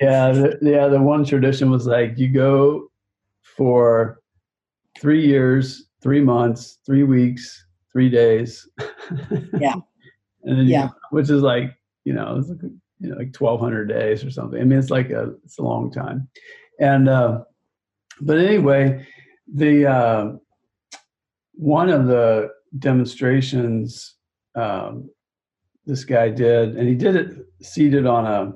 yeah, 0.00 0.32
the, 0.32 0.58
yeah. 0.62 0.88
The 0.88 1.00
one 1.00 1.24
tradition 1.24 1.70
was 1.70 1.86
like 1.86 2.18
you 2.18 2.28
go 2.28 2.90
for 3.42 4.20
three 5.00 5.26
years, 5.26 5.88
three 6.02 6.20
months, 6.20 6.78
three 6.86 7.02
weeks, 7.02 7.66
three 7.92 8.08
days. 8.08 8.68
yeah, 9.60 9.74
and 10.44 10.68
yeah, 10.68 10.84
you, 10.84 10.90
which 11.10 11.30
is 11.30 11.42
like 11.42 11.74
you 12.04 12.12
know, 12.14 12.36
it's 12.38 12.48
like, 12.48 12.62
you 12.62 13.10
know, 13.10 13.16
like 13.16 13.32
twelve 13.32 13.60
hundred 13.60 13.88
days 13.88 14.24
or 14.24 14.30
something. 14.30 14.60
I 14.60 14.64
mean, 14.64 14.78
it's 14.78 14.90
like 14.90 15.10
a 15.10 15.34
it's 15.44 15.58
a 15.58 15.62
long 15.62 15.90
time, 15.90 16.28
and 16.78 17.08
uh, 17.08 17.42
but 18.20 18.38
anyway, 18.38 19.06
the 19.52 19.86
uh, 19.86 20.32
one 21.54 21.90
of 21.90 22.06
the 22.06 22.50
demonstrations 22.78 24.14
um, 24.54 25.10
this 25.86 26.04
guy 26.04 26.28
did, 26.28 26.76
and 26.76 26.88
he 26.88 26.94
did 26.94 27.16
it 27.16 27.46
seated 27.62 28.06
on 28.06 28.26
a 28.26 28.52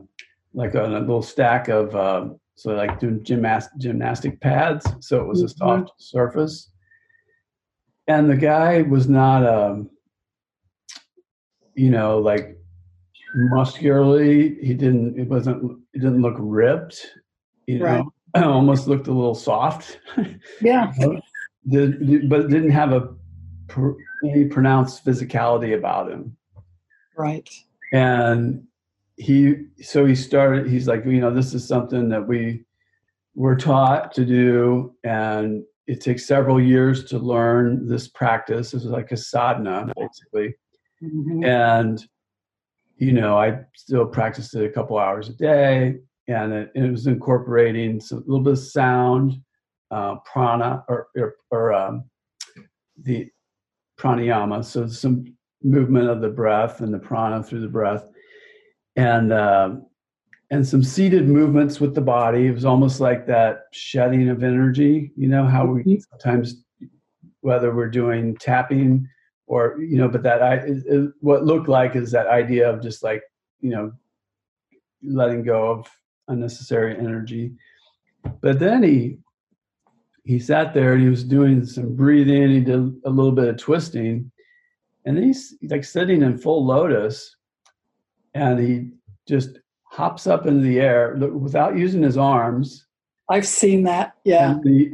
like 0.55 0.75
on 0.75 0.95
a 0.95 1.01
little 1.01 1.23
stack 1.23 1.69
of 1.69 1.95
uh, 1.95 2.29
so 2.55 2.75
like 2.75 3.01
doing 3.01 3.23
gymnast, 3.25 3.71
gymnastic 3.79 4.41
pads, 4.41 4.87
so 5.01 5.21
it 5.21 5.27
was 5.27 5.43
a 5.43 5.47
mm-hmm. 5.47 5.59
soft 5.59 5.93
surface. 5.99 6.71
And 8.09 8.29
the 8.29 8.37
guy 8.37 8.83
was 8.83 9.09
not, 9.09 9.47
um, 9.47 9.91
you 11.75 11.91
know, 11.91 12.19
like 12.19 12.57
muscularly. 13.35 14.57
He 14.61 14.75
didn't. 14.75 15.19
It 15.19 15.29
wasn't. 15.29 15.79
It 15.95 16.01
didn't 16.01 16.23
look 16.23 16.37
ripped. 16.39 17.07
You 17.67 17.79
know, 17.79 18.13
right. 18.35 18.45
almost 18.45 18.89
looked 18.89 19.07
a 19.07 19.13
little 19.13 19.35
soft. 19.35 20.01
Yeah. 20.61 20.93
the, 21.65 22.23
but 22.29 22.49
didn't 22.49 22.71
have 22.71 22.93
a 22.93 23.15
any 24.25 24.45
pronounced 24.47 25.05
physicality 25.05 25.77
about 25.77 26.11
him. 26.11 26.37
Right. 27.17 27.49
And 27.93 28.67
he, 29.17 29.67
so 29.83 30.05
he 30.05 30.15
started, 30.15 30.69
he's 30.69 30.89
like, 30.89 31.05
you 31.05 31.21
know, 31.21 31.33
this 31.33 31.55
is 31.55 31.67
something 31.67 32.09
that 32.09 32.27
we 32.27 32.65
were 33.35 33.57
taught 33.57 34.13
to 34.13 34.25
do, 34.25 34.95
and 35.05 35.63
it 35.87 36.01
takes 36.01 36.27
several 36.27 36.61
years 36.61 37.05
to 37.05 37.19
learn 37.19 37.89
this 37.89 38.09
practice. 38.09 38.71
This 38.71 38.85
is 38.85 38.91
like 38.91 39.13
a 39.13 39.17
sadhana, 39.17 39.93
basically. 39.97 40.55
Mm-hmm. 41.03 41.45
And, 41.45 42.05
you 42.97 43.13
know, 43.13 43.39
I 43.39 43.61
still 43.75 44.07
practiced 44.07 44.55
it 44.55 44.65
a 44.65 44.73
couple 44.73 44.99
hours 44.99 45.29
a 45.29 45.35
day, 45.35 45.97
and 46.29 46.53
it, 46.53 46.73
it 46.75 46.91
was 46.91 47.07
incorporating 47.07 48.01
some, 48.01 48.19
a 48.19 48.21
little 48.21 48.45
bit 48.45 48.53
of 48.53 48.59
sound 48.59 49.41
uh, 49.91 50.17
prana 50.25 50.85
or, 50.89 51.09
or, 51.17 51.35
or 51.51 51.73
um, 51.73 52.05
the 53.03 53.29
pranayama, 53.99 54.65
so 54.65 54.87
some 54.87 55.25
movement 55.63 56.09
of 56.09 56.21
the 56.21 56.29
breath 56.29 56.81
and 56.81 56.93
the 56.93 56.99
prana 56.99 57.43
through 57.43 57.61
the 57.61 57.69
breath, 57.69 58.05
and 58.97 59.33
uh, 59.33 59.77
and 60.51 60.67
some 60.67 60.83
seated 60.83 61.29
movements 61.29 61.81
with 61.81 61.95
the 61.95 62.01
body. 62.01 62.47
It 62.47 62.55
was 62.55 62.65
almost 62.65 63.01
like 63.01 63.27
that 63.27 63.65
shedding 63.73 64.29
of 64.29 64.43
energy. 64.43 65.13
You 65.17 65.29
know 65.29 65.47
how 65.47 65.67
we 65.67 65.83
mm-hmm. 65.83 66.01
sometimes, 66.11 66.63
whether 67.41 67.75
we're 67.75 67.89
doing 67.89 68.37
tapping 68.37 69.09
or 69.47 69.79
you 69.81 69.97
know, 69.97 70.09
but 70.09 70.23
that 70.23 70.43
I 70.43 70.55
it, 70.57 70.83
it, 70.87 71.11
what 71.21 71.45
looked 71.45 71.69
like 71.69 71.97
is 71.97 72.11
that 72.13 72.27
idea 72.27 72.71
of 72.71 72.83
just 72.83 73.03
like 73.03 73.23
you 73.61 73.71
know 73.71 73.93
letting 75.03 75.43
go 75.43 75.71
of 75.71 75.89
unnecessary 76.29 76.97
energy. 76.99 77.53
But 78.41 78.59
then 78.59 78.83
he 78.83 79.19
he 80.25 80.39
sat 80.39 80.73
there 80.75 80.93
and 80.93 81.03
he 81.03 81.09
was 81.09 81.25
doing 81.25 81.65
some 81.65 81.97
breathing. 81.97 82.51
He 82.51 82.61
did 82.61 82.95
a 83.05 83.11
little 83.11 83.33
bit 83.33 83.49
of 83.49 83.57
twisting, 83.57 84.31
and 85.05 85.17
then 85.17 85.25
he's 85.25 85.55
like 85.69 85.85
sitting 85.85 86.23
in 86.23 86.39
full 86.39 86.65
lotus, 86.65 87.37
and 88.35 88.59
he 88.59 88.91
just 89.29 89.59
hops 89.85 90.27
up 90.27 90.47
into 90.47 90.63
the 90.63 90.81
air 90.81 91.15
without 91.17 91.77
using 91.77 92.03
his 92.03 92.17
arms. 92.17 92.87
I've 93.29 93.47
seen 93.47 93.85
that. 93.85 94.15
Yeah. 94.25 94.59
He, 94.65 94.93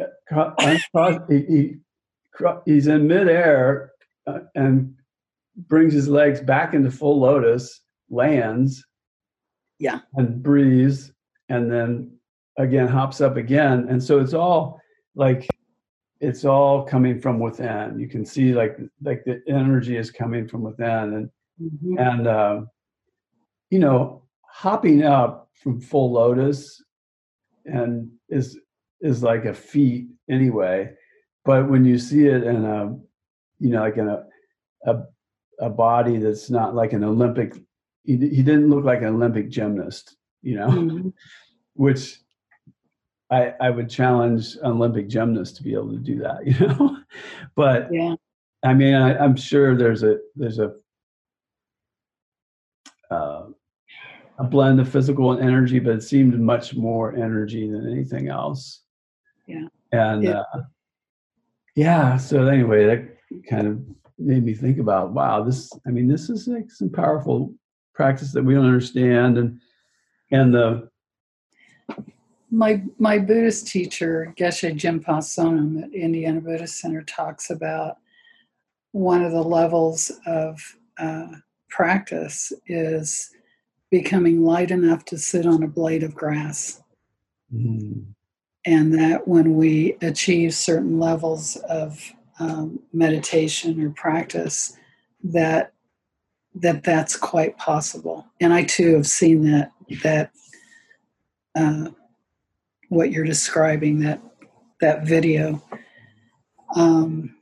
he, 0.60 1.44
he, 1.46 1.74
he's 2.64 2.86
in 2.86 3.06
midair 3.06 3.92
uh, 4.26 4.40
and 4.54 4.94
brings 5.66 5.92
his 5.92 6.08
legs 6.08 6.40
back 6.40 6.74
into 6.74 6.90
full 6.90 7.18
lotus, 7.18 7.80
lands, 8.10 8.84
yeah, 9.78 10.00
and 10.14 10.42
breathes, 10.42 11.12
and 11.48 11.70
then 11.70 12.10
again 12.58 12.88
hops 12.88 13.20
up 13.20 13.36
again, 13.36 13.86
and 13.88 14.02
so 14.02 14.20
it's 14.20 14.34
all 14.34 14.80
like 15.14 15.46
it's 16.20 16.44
all 16.44 16.84
coming 16.84 17.20
from 17.20 17.38
within. 17.38 17.98
You 17.98 18.08
can 18.08 18.24
see 18.24 18.54
like 18.54 18.76
like 19.02 19.24
the 19.24 19.40
energy 19.48 19.96
is 19.96 20.10
coming 20.10 20.46
from 20.48 20.62
within, 20.62 21.14
and 21.14 21.30
mm-hmm. 21.60 21.98
and 21.98 22.26
uh, 22.26 22.60
you 23.70 23.78
know 23.78 24.22
hopping 24.42 25.04
up 25.04 25.48
from 25.52 25.80
full 25.80 26.12
lotus 26.12 26.82
and 27.64 28.10
is 28.28 28.58
is 29.00 29.22
like 29.22 29.44
a 29.44 29.54
feat 29.54 30.08
anyway. 30.30 30.90
But 31.44 31.70
when 31.70 31.84
you 31.84 31.98
see 31.98 32.26
it 32.26 32.42
in 32.42 32.64
a 32.64 32.96
you 33.58 33.70
know 33.70 33.80
like 33.80 33.96
in 33.96 34.08
a 34.08 34.24
a, 34.86 35.02
a 35.60 35.70
body 35.70 36.18
that's 36.18 36.50
not 36.50 36.74
like 36.74 36.92
an 36.92 37.04
Olympic 37.04 37.54
he, 38.04 38.16
he 38.16 38.42
didn't 38.42 38.70
look 38.70 38.84
like 38.84 39.00
an 39.00 39.08
Olympic 39.08 39.50
gymnast, 39.50 40.16
you 40.40 40.56
know, 40.56 40.68
mm-hmm. 40.68 41.08
which 41.74 42.18
I, 43.30 43.52
I 43.60 43.68
would 43.68 43.90
challenge 43.90 44.54
an 44.62 44.72
Olympic 44.72 45.08
gymnasts 45.08 45.56
to 45.58 45.62
be 45.62 45.74
able 45.74 45.92
to 45.92 45.98
do 45.98 46.18
that, 46.20 46.46
you 46.46 46.66
know. 46.66 46.96
but 47.54 47.88
yeah, 47.92 48.14
I 48.62 48.72
mean, 48.72 48.94
I, 48.94 49.22
am 49.22 49.36
sure 49.36 49.76
there's 49.76 50.02
a 50.02 50.18
there's 50.34 50.58
a 50.58 50.72
uh, 53.10 53.46
a 54.38 54.44
blend 54.44 54.80
of 54.80 54.88
physical 54.88 55.32
and 55.32 55.42
energy, 55.42 55.78
but 55.78 55.96
it 55.96 56.02
seemed 56.02 56.38
much 56.38 56.74
more 56.74 57.14
energy 57.14 57.68
than 57.70 57.90
anything 57.90 58.28
else. 58.28 58.82
Yeah, 59.46 59.66
and 59.92 60.22
yeah. 60.22 60.42
Uh, 60.54 60.62
yeah. 61.74 62.16
So 62.16 62.46
anyway, 62.46 62.86
that 62.86 63.16
kind 63.48 63.66
of 63.66 63.80
made 64.18 64.44
me 64.44 64.54
think 64.54 64.78
about 64.78 65.12
wow, 65.12 65.42
this. 65.42 65.72
I 65.86 65.90
mean, 65.90 66.08
this 66.08 66.30
is 66.30 66.46
like 66.46 66.70
some 66.70 66.90
powerful 66.90 67.54
practice 67.94 68.32
that 68.32 68.44
we 68.44 68.54
don't 68.54 68.66
understand, 68.66 69.38
and 69.38 69.60
and 70.30 70.54
the 70.54 70.88
my 72.50 72.82
my 72.98 73.18
Buddhist 73.18 73.68
teacher 73.68 74.32
Geshe 74.36 74.72
Jinpa 74.74 75.18
Sonam 75.18 75.82
at 75.84 75.92
Indiana 75.92 76.40
Buddhist 76.40 76.78
Center 76.78 77.02
talks 77.02 77.50
about 77.50 77.98
one 78.92 79.22
of 79.22 79.32
the 79.32 79.42
levels 79.42 80.12
of 80.26 80.60
uh, 80.98 81.28
practice 81.68 82.52
is 82.66 83.30
becoming 83.90 84.42
light 84.42 84.70
enough 84.70 85.04
to 85.06 85.18
sit 85.18 85.46
on 85.46 85.62
a 85.62 85.68
blade 85.68 86.02
of 86.02 86.14
grass. 86.14 86.82
Mm. 87.54 88.06
And 88.66 88.94
that 88.94 89.26
when 89.26 89.56
we 89.56 89.96
achieve 90.02 90.52
certain 90.54 90.98
levels 90.98 91.56
of 91.68 92.12
um, 92.38 92.80
meditation 92.92 93.82
or 93.82 93.90
practice, 93.90 94.76
that 95.24 95.72
that 96.54 96.82
that's 96.82 97.16
quite 97.16 97.56
possible. 97.56 98.26
And 98.40 98.52
I 98.52 98.64
too 98.64 98.94
have 98.94 99.06
seen 99.06 99.50
that 99.50 99.72
that 100.02 100.32
uh, 101.56 101.90
what 102.88 103.10
you're 103.10 103.24
describing 103.24 104.00
that 104.00 104.20
that 104.80 105.06
video. 105.06 105.62
Um, 106.76 107.34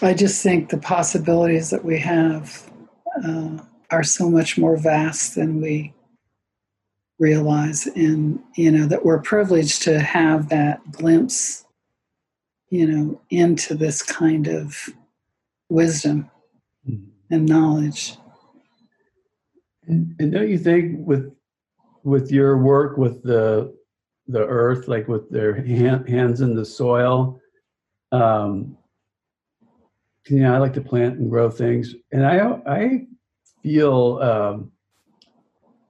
I 0.00 0.14
just 0.14 0.42
think 0.42 0.68
the 0.68 0.78
possibilities 0.78 1.70
that 1.70 1.84
we 1.84 1.98
have 1.98 2.70
uh, 3.24 3.62
are 3.90 4.04
so 4.04 4.30
much 4.30 4.58
more 4.58 4.76
vast 4.76 5.34
than 5.34 5.60
we 5.60 5.92
realize, 7.18 7.86
and 7.86 8.38
you 8.56 8.70
know 8.70 8.86
that 8.86 9.04
we're 9.04 9.20
privileged 9.20 9.82
to 9.82 10.00
have 10.00 10.48
that 10.48 10.80
glimpse, 10.92 11.64
you 12.70 12.86
know, 12.86 13.20
into 13.30 13.74
this 13.74 14.02
kind 14.02 14.46
of 14.46 14.88
wisdom 15.68 16.30
mm-hmm. 16.88 17.04
and 17.30 17.46
knowledge. 17.46 18.16
And, 19.86 20.14
and 20.18 20.32
don't 20.32 20.48
you 20.48 20.58
think 20.58 21.06
with 21.06 21.34
with 22.04 22.30
your 22.30 22.58
work 22.58 22.96
with 22.96 23.22
the 23.22 23.74
the 24.28 24.44
earth, 24.46 24.88
like 24.88 25.08
with 25.08 25.28
their 25.30 25.54
hand, 25.54 26.08
hands 26.08 26.40
in 26.40 26.54
the 26.54 26.64
soil, 26.64 27.40
um, 28.12 28.77
you 30.26 30.40
know, 30.40 30.54
I 30.54 30.58
like 30.58 30.74
to 30.74 30.80
plant 30.80 31.18
and 31.18 31.30
grow 31.30 31.50
things, 31.50 31.94
and 32.12 32.26
I 32.26 32.38
I 32.66 33.06
feel 33.62 34.18
um, 34.22 34.72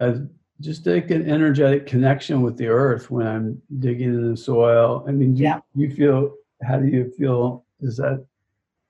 a, 0.00 0.20
just 0.60 0.86
like 0.86 1.10
an 1.10 1.28
energetic 1.28 1.86
connection 1.86 2.42
with 2.42 2.56
the 2.56 2.66
earth 2.66 3.10
when 3.10 3.26
I'm 3.26 3.62
digging 3.78 4.14
in 4.14 4.30
the 4.30 4.36
soil. 4.36 5.04
I 5.06 5.12
mean, 5.12 5.36
yeah. 5.36 5.60
you, 5.74 5.88
you 5.88 5.94
feel 5.94 6.34
how 6.62 6.78
do 6.78 6.86
you 6.88 7.12
feel? 7.16 7.64
Does 7.80 7.96
that 7.96 8.24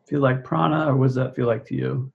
feel 0.07 0.21
like 0.21 0.45
prana, 0.45 0.89
or 0.89 0.97
what 0.97 1.07
does 1.07 1.15
that 1.17 1.37
feel 1.37 1.47
like 1.47 1.67
to 1.67 1.75
you? 1.75 2.13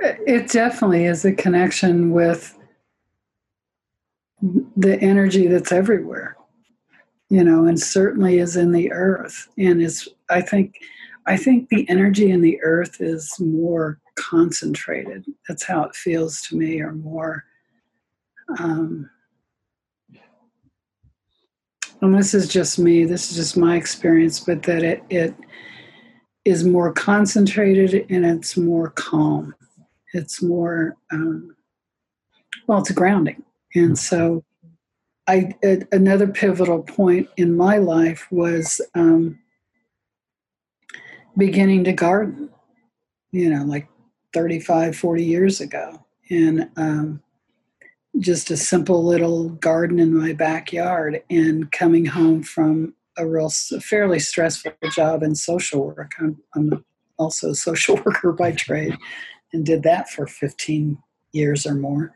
It 0.00 0.50
definitely 0.50 1.04
is 1.04 1.24
a 1.24 1.32
connection 1.32 2.10
with 2.10 2.58
the 4.76 4.98
energy 5.00 5.46
that's 5.46 5.72
everywhere, 5.72 6.36
you 7.34 7.42
know, 7.42 7.66
and 7.66 7.80
certainly 7.80 8.38
is 8.38 8.56
in 8.56 8.72
the 8.72 8.92
earth. 8.92 9.48
And 9.58 9.82
is 9.82 10.08
I 10.30 10.40
think 10.40 10.76
I 11.26 11.36
think 11.36 11.68
the 11.68 11.88
energy 11.88 12.30
in 12.30 12.42
the 12.42 12.60
earth 12.62 13.00
is 13.00 13.34
more 13.40 13.98
concentrated. 14.16 15.24
That's 15.48 15.64
how 15.64 15.82
it 15.84 15.96
feels 15.96 16.42
to 16.42 16.56
me, 16.56 16.80
or 16.80 16.92
more. 16.92 17.44
Um, 18.58 19.10
and 22.00 22.16
this 22.16 22.34
is 22.34 22.46
just 22.46 22.78
me. 22.78 23.04
This 23.04 23.30
is 23.30 23.36
just 23.36 23.56
my 23.56 23.76
experience, 23.76 24.38
but 24.38 24.62
that 24.64 24.82
it 24.82 25.02
it 25.10 25.34
is 26.44 26.62
more 26.62 26.92
concentrated 26.92 28.06
and 28.10 28.26
it's 28.26 28.56
more 28.56 28.90
calm 28.90 29.54
it's 30.14 30.42
more 30.42 30.96
um, 31.10 31.54
well 32.66 32.78
it's 32.78 32.90
grounding 32.92 33.42
and 33.74 33.92
mm-hmm. 33.92 33.94
so 33.94 34.44
i 35.26 35.54
another 35.92 36.26
pivotal 36.26 36.82
point 36.82 37.28
in 37.36 37.56
my 37.56 37.78
life 37.78 38.26
was 38.30 38.80
um, 38.94 39.38
beginning 41.36 41.84
to 41.84 41.92
garden 41.92 42.50
you 43.32 43.48
know 43.50 43.64
like 43.64 43.88
35 44.32 44.96
40 44.96 45.24
years 45.24 45.60
ago 45.60 46.04
and 46.30 46.68
um, 46.76 47.22
just 48.18 48.50
a 48.50 48.56
simple 48.56 49.04
little 49.04 49.50
garden 49.50 49.98
in 49.98 50.16
my 50.16 50.32
backyard 50.32 51.22
and 51.30 51.70
coming 51.72 52.06
home 52.06 52.42
from 52.42 52.94
a 53.16 53.26
real 53.26 53.48
fairly 53.48 54.18
stressful 54.18 54.72
job 54.90 55.22
in 55.22 55.34
social 55.34 55.86
work 55.86 56.12
i'm, 56.18 56.40
I'm 56.54 56.84
also 57.18 57.50
a 57.50 57.54
social 57.54 57.96
worker 58.04 58.32
by 58.32 58.52
trade 58.52 58.96
and 59.52 59.64
did 59.64 59.84
that 59.84 60.10
for 60.10 60.26
15 60.26 60.98
years 61.32 61.66
or 61.66 61.74
more. 61.74 62.12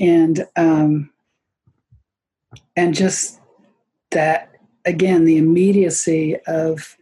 And 0.00 0.46
um, 0.56 1.10
and 2.78 2.94
just 2.94 3.40
that 4.12 4.52
again, 4.84 5.24
the 5.24 5.36
immediacy 5.36 6.36
of 6.46 6.96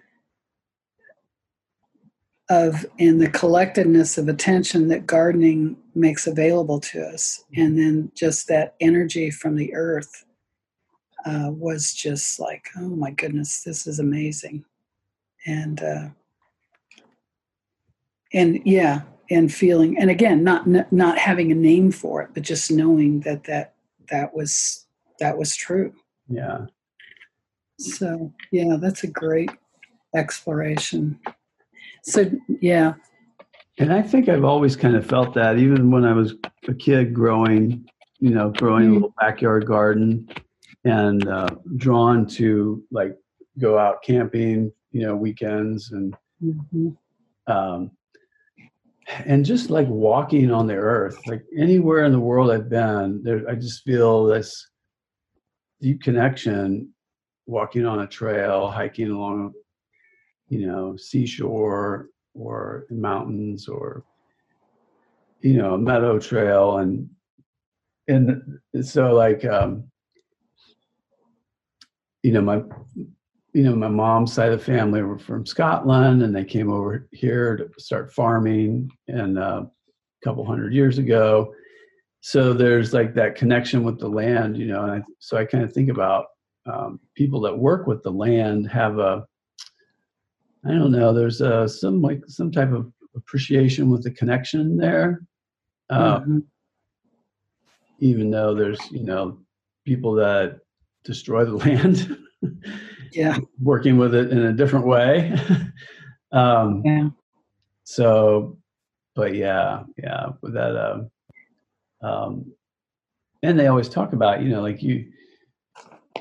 of 2.49 2.87
and 2.99 3.21
the 3.21 3.29
collectedness 3.29 4.17
of 4.17 4.29
attention 4.29 4.89
that 4.89 5.07
gardening 5.07 5.77
makes 5.95 6.27
available 6.27 6.81
to 6.81 7.05
us, 7.07 7.45
and 7.55 7.79
then 7.79 8.11
just 8.15 8.49
that 8.49 8.75
energy 8.81 9.31
from 9.31 9.57
the 9.57 9.75
earth 9.75 10.25
uh, 11.27 11.51
was 11.53 11.93
just 11.93 12.41
like, 12.41 12.69
oh 12.79 12.97
my 12.97 13.11
goodness, 13.11 13.63
this 13.63 13.87
is 13.87 13.99
amazing, 13.99 14.65
and 15.47 15.83
uh, 15.83 16.09
and 18.33 18.63
yeah, 18.65 19.03
and 19.31 19.53
feeling 19.53 19.99
and 19.99 20.09
again 20.09 20.43
not 20.43 20.67
not 20.91 21.19
having 21.19 21.53
a 21.53 21.55
name 21.55 21.91
for 21.91 22.23
it 22.23 22.31
but 22.33 22.43
just 22.43 22.71
knowing 22.71 23.21
that 23.21 23.45
that 23.45 23.75
that 24.09 24.33
was 24.35 24.86
that 25.21 25.37
was 25.37 25.55
true. 25.55 25.93
Yeah. 26.29 26.67
So 27.79 28.33
yeah, 28.53 28.77
that's 28.81 29.05
a 29.05 29.09
great 29.09 29.51
exploration. 30.15 31.19
So 32.03 32.31
yeah. 32.61 32.95
And 33.79 33.93
I 33.93 34.01
think 34.01 34.29
I've 34.29 34.45
always 34.45 34.75
kind 34.77 34.97
of 34.97 35.07
felt 35.07 35.35
that 35.35 35.59
even 35.59 35.91
when 35.91 36.05
I 36.05 36.13
was 36.13 36.35
a 36.67 36.75
kid 36.75 37.13
growing, 37.13 37.87
you 38.21 38.31
know, 38.31 38.51
growing 38.51 38.85
a 38.85 38.91
Mhm. 38.91 38.95
little 38.95 39.15
backyard 39.21 39.67
garden 39.67 40.29
and 40.85 41.29
uh, 41.29 41.51
drawn 41.77 42.27
to 42.29 42.83
like 42.91 43.15
go 43.59 43.79
out 43.79 44.03
camping, 44.03 44.73
you 44.93 45.03
know, 45.03 45.15
weekends 45.17 45.93
and 45.93 46.17
Mhm. 46.43 46.97
um, 47.49 47.91
and 49.25 49.45
just 49.45 49.71
like 49.71 49.87
walking 49.89 50.51
on 50.51 50.67
the 50.67 50.75
earth, 50.75 51.17
like 51.27 51.45
anywhere 51.57 52.05
in 52.05 52.13
the 52.13 52.19
world 52.21 52.51
I've 52.51 52.69
been, 52.69 53.23
there 53.23 53.49
I 53.49 53.55
just 53.55 53.85
feel 53.85 54.25
this 54.25 54.69
deep 55.81 56.03
connection. 56.03 56.93
Walking 57.49 57.87
on 57.87 58.01
a 58.01 58.09
trail, 58.09 58.69
hiking 58.69 59.11
along, 59.11 59.53
you 60.49 60.67
know, 60.67 60.97
seashore 60.97 62.09
or 62.35 62.87
mountains 62.91 63.69
or 63.69 64.05
you 65.41 65.55
know, 65.55 65.77
meadow 65.77 66.19
trail, 66.19 66.79
and 66.79 67.09
and 68.09 68.59
so 68.83 69.15
like 69.15 69.45
um, 69.45 69.85
you 72.23 72.33
know 72.33 72.41
my 72.41 72.63
you 73.53 73.63
know 73.63 73.77
my 73.77 73.89
mom's 73.89 74.33
side 74.33 74.53
of 74.53 74.59
the 74.59 74.65
family 74.65 75.03
were 75.03 75.19
from 75.19 75.47
Scotland, 75.47 76.23
and 76.23 76.35
they 76.35 76.45
came 76.45 76.73
over 76.73 77.07
here 77.13 77.57
to 77.57 77.71
start 77.79 78.13
farming, 78.13 78.91
and 79.09 79.39
uh, 79.39 79.63
a 79.65 80.25
couple 80.25 80.45
hundred 80.45 80.75
years 80.75 80.99
ago. 80.99 81.55
So 82.29 82.53
there's 82.53 82.93
like 82.93 83.15
that 83.15 83.37
connection 83.37 83.85
with 83.85 84.01
the 84.01 84.09
land, 84.09 84.57
you 84.57 84.67
know, 84.67 84.83
and 84.83 84.91
I, 84.91 85.03
so 85.21 85.37
I 85.37 85.45
kind 85.45 85.63
of 85.63 85.73
think 85.73 85.89
about 85.89 86.25
um, 86.67 86.99
people 87.15 87.41
that 87.43 87.57
work 87.57 87.87
with 87.87 88.03
the 88.03 88.11
land 88.11 88.69
have 88.69 88.99
a 88.99 89.25
I 90.65 90.71
don't 90.71 90.91
know. 90.91 91.13
There's 91.15 91.41
uh, 91.41 91.69
some 91.69 92.03
like 92.03 92.25
some 92.27 92.51
type 92.51 92.73
of 92.73 92.93
appreciation 93.15 93.91
with 93.93 94.03
the 94.03 94.11
connection 94.11 94.77
there, 94.77 95.23
uh, 95.89 96.19
Mhm. 96.19 96.43
even 98.01 98.33
though 98.33 98.57
there's 98.57 98.91
you 98.91 99.05
know 99.05 99.39
people 99.85 100.13
that 100.15 100.59
destroy 101.05 101.45
the 101.45 101.55
land, 101.65 102.19
Yeah. 103.13 103.39
working 103.63 103.99
with 103.99 104.17
it 104.17 104.33
in 104.33 104.39
a 104.39 104.53
different 104.53 104.89
way. 104.89 105.33
um, 106.33 106.83
Yeah. 106.85 107.11
so, 107.85 108.59
but 109.15 109.37
yeah, 109.37 109.85
yeah, 109.97 110.31
with 110.43 110.55
that. 110.55 110.77
Um, 110.77 111.09
um, 112.07 112.53
and 113.43 113.59
they 113.59 113.67
always 113.67 113.89
talk 113.89 114.13
about 114.13 114.43
you 114.43 114.51
know 114.51 114.63
like 114.63 114.83
you 114.83 115.11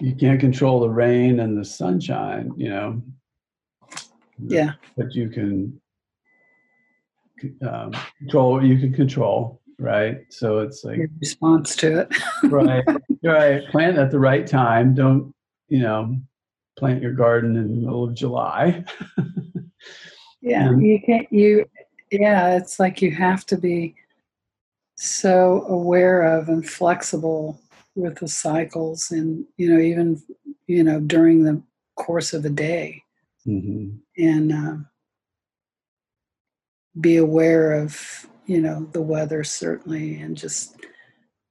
you 0.02 0.16
can't 0.16 0.40
control 0.40 0.80
the 0.80 0.90
rain 0.90 1.40
and 1.40 1.58
the 1.58 1.64
sunshine, 1.64 2.52
you 2.58 2.70
know. 2.70 3.02
Yeah. 4.38 4.74
but 4.98 5.14
you 5.16 5.30
can 5.30 5.80
um, 7.66 7.94
control 8.20 8.54
what 8.54 8.64
you 8.64 8.78
can 8.78 8.94
control, 8.94 9.62
right? 9.80 10.18
So 10.30 10.60
it's 10.60 10.84
like 10.84 10.98
Your 10.98 11.08
response 11.22 11.76
to 11.78 12.00
it. 12.02 12.14
right, 12.52 12.84
right. 13.24 13.66
Plant 13.70 13.98
at 13.98 14.12
the 14.12 14.20
right 14.20 14.46
time. 14.46 14.94
Don't 14.94 15.34
you 15.70 15.80
know? 15.80 16.18
Plant 16.78 17.02
your 17.02 17.14
garden 17.14 17.56
in 17.56 17.70
the 17.70 17.76
middle 17.82 18.04
of 18.04 18.14
July. 18.14 18.84
Yeah. 20.46 20.70
And- 20.70 20.86
You 20.86 21.00
can't 21.04 21.28
you 21.32 21.66
yeah, 22.12 22.56
it's 22.56 22.80
like 22.80 23.02
you 23.02 23.12
have 23.12 23.46
to 23.48 23.58
be 23.58 23.96
so 24.96 25.66
aware 25.68 26.22
of 26.22 26.50
and 26.50 26.68
flexible 26.68 27.60
with 27.96 28.18
the 28.20 28.28
cycles 28.28 29.12
and 29.12 29.46
you 29.58 29.70
know 29.72 29.80
even 29.80 30.22
you 30.68 30.84
know 30.84 31.00
during 31.00 31.44
the 31.44 31.62
course 31.96 32.34
of 32.34 32.46
a 32.46 32.50
day. 32.50 33.02
Hmm 33.44 33.90
and 34.18 34.52
uh, 34.52 34.76
be 37.00 37.18
aware 37.18 37.74
of 37.74 38.26
you 38.46 38.62
know 38.62 38.88
the 38.94 39.02
weather 39.02 39.44
certainly 39.44 40.20
and 40.20 40.38
just 40.38 40.76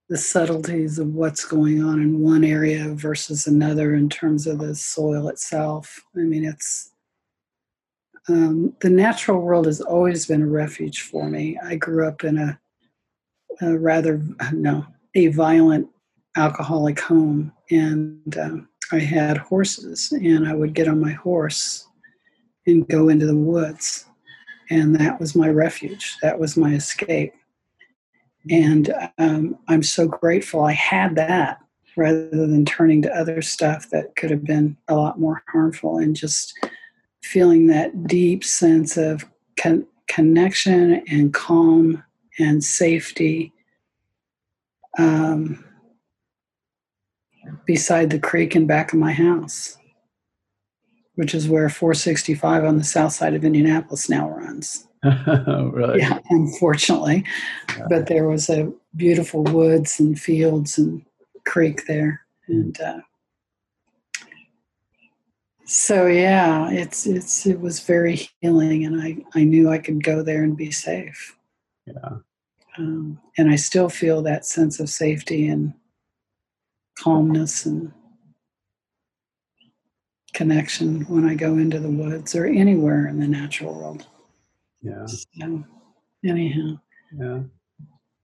the 0.08 0.16
subtleties 0.16 0.98
of 0.98 1.14
what's 1.14 1.44
going 1.44 1.82
on 1.82 2.00
in 2.00 2.20
one 2.20 2.44
area 2.44 2.88
versus 2.90 3.46
another 3.46 3.94
in 3.94 4.08
terms 4.08 4.46
of 4.46 4.58
the 4.58 4.74
soil 4.74 5.28
itself. 5.28 6.00
I 6.16 6.20
mean 6.20 6.44
it's 6.44 6.90
um, 8.28 8.74
the 8.80 8.90
natural 8.90 9.40
world 9.40 9.66
has 9.66 9.82
always 9.82 10.26
been 10.26 10.42
a 10.42 10.46
refuge 10.46 11.02
for 11.02 11.28
me. 11.28 11.58
I 11.62 11.76
grew 11.76 12.06
up 12.08 12.24
in 12.24 12.38
a, 12.38 12.58
a 13.60 13.78
rather 13.78 14.20
no 14.52 14.86
a 15.14 15.28
violent 15.28 15.88
alcoholic 16.36 16.98
home 16.98 17.52
and 17.70 18.36
um, 18.38 18.68
i 18.92 18.98
had 18.98 19.36
horses 19.38 20.12
and 20.12 20.48
i 20.48 20.54
would 20.54 20.74
get 20.74 20.88
on 20.88 21.00
my 21.00 21.12
horse 21.12 21.86
and 22.66 22.88
go 22.88 23.08
into 23.08 23.26
the 23.26 23.36
woods. 23.36 24.06
And 24.70 24.94
that 24.96 25.20
was 25.20 25.34
my 25.34 25.48
refuge. 25.48 26.16
That 26.22 26.38
was 26.38 26.56
my 26.56 26.72
escape. 26.72 27.34
And 28.50 28.94
um, 29.18 29.58
I'm 29.68 29.82
so 29.82 30.06
grateful 30.06 30.64
I 30.64 30.72
had 30.72 31.16
that 31.16 31.58
rather 31.96 32.28
than 32.28 32.64
turning 32.64 33.02
to 33.02 33.16
other 33.16 33.40
stuff 33.40 33.90
that 33.90 34.16
could 34.16 34.30
have 34.30 34.44
been 34.44 34.76
a 34.88 34.94
lot 34.94 35.20
more 35.20 35.42
harmful 35.48 35.98
and 35.98 36.16
just 36.16 36.58
feeling 37.22 37.68
that 37.68 38.06
deep 38.06 38.44
sense 38.44 38.96
of 38.96 39.24
con- 39.58 39.86
connection 40.08 41.02
and 41.08 41.32
calm 41.32 42.02
and 42.38 42.62
safety 42.62 43.52
um, 44.98 45.64
beside 47.66 48.10
the 48.10 48.18
creek 48.18 48.56
in 48.56 48.66
back 48.66 48.92
of 48.92 48.98
my 48.98 49.12
house 49.12 49.76
which 51.16 51.34
is 51.34 51.48
where 51.48 51.68
465 51.68 52.64
on 52.64 52.78
the 52.78 52.84
south 52.84 53.12
side 53.12 53.34
of 53.34 53.44
Indianapolis 53.44 54.08
now 54.08 54.28
runs. 54.28 54.86
really? 55.04 56.00
Yeah, 56.00 56.18
unfortunately. 56.30 57.24
But 57.88 58.06
there 58.06 58.28
was 58.28 58.48
a 58.48 58.72
beautiful 58.96 59.44
woods 59.44 60.00
and 60.00 60.18
fields 60.18 60.78
and 60.78 61.04
creek 61.44 61.86
there. 61.86 62.22
And 62.48 62.80
uh, 62.80 63.00
so 65.64 66.06
yeah, 66.06 66.70
it's 66.70 67.06
it's 67.06 67.46
it 67.46 67.60
was 67.60 67.80
very 67.80 68.28
healing 68.40 68.84
and 68.84 69.00
I, 69.00 69.18
I 69.34 69.44
knew 69.44 69.70
I 69.70 69.78
could 69.78 70.02
go 70.02 70.22
there 70.22 70.42
and 70.42 70.56
be 70.56 70.70
safe. 70.70 71.36
Yeah. 71.86 72.16
Um, 72.76 73.20
and 73.38 73.50
I 73.50 73.56
still 73.56 73.88
feel 73.88 74.22
that 74.22 74.46
sense 74.46 74.80
of 74.80 74.88
safety 74.88 75.48
and 75.48 75.74
calmness 76.98 77.66
and 77.66 77.92
connection 80.32 81.02
when 81.02 81.24
I 81.24 81.34
go 81.34 81.56
into 81.56 81.78
the 81.78 81.88
woods 81.88 82.34
or 82.34 82.46
anywhere 82.46 83.06
in 83.06 83.20
the 83.20 83.28
natural 83.28 83.74
world. 83.74 84.06
Yeah. 84.82 85.06
So, 85.06 85.64
anyhow, 86.24 86.78
Yeah. 87.16 87.40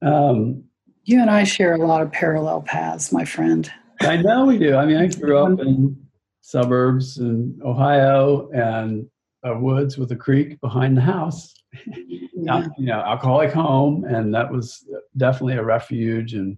Um, 0.02 0.64
you 1.04 1.20
and 1.20 1.30
I 1.30 1.44
share 1.44 1.74
a 1.74 1.86
lot 1.86 2.02
of 2.02 2.12
parallel 2.12 2.62
paths, 2.62 3.12
my 3.12 3.24
friend. 3.24 3.70
I 4.00 4.16
know 4.16 4.46
we 4.46 4.58
do. 4.58 4.76
I 4.76 4.86
mean, 4.86 4.96
I 4.96 5.06
grew 5.08 5.38
up 5.38 5.60
in 5.60 5.96
suburbs 6.40 7.18
in 7.18 7.58
Ohio 7.64 8.50
and 8.50 9.06
a 9.44 9.58
woods 9.58 9.96
with 9.98 10.12
a 10.12 10.16
creek 10.16 10.60
behind 10.60 10.96
the 10.96 11.02
house. 11.02 11.54
Yeah. 12.42 12.66
you 12.78 12.86
know, 12.86 13.00
alcoholic 13.00 13.52
home, 13.52 14.04
and 14.04 14.34
that 14.34 14.50
was 14.50 14.86
definitely 15.18 15.56
a 15.56 15.62
refuge. 15.64 16.32
And 16.34 16.56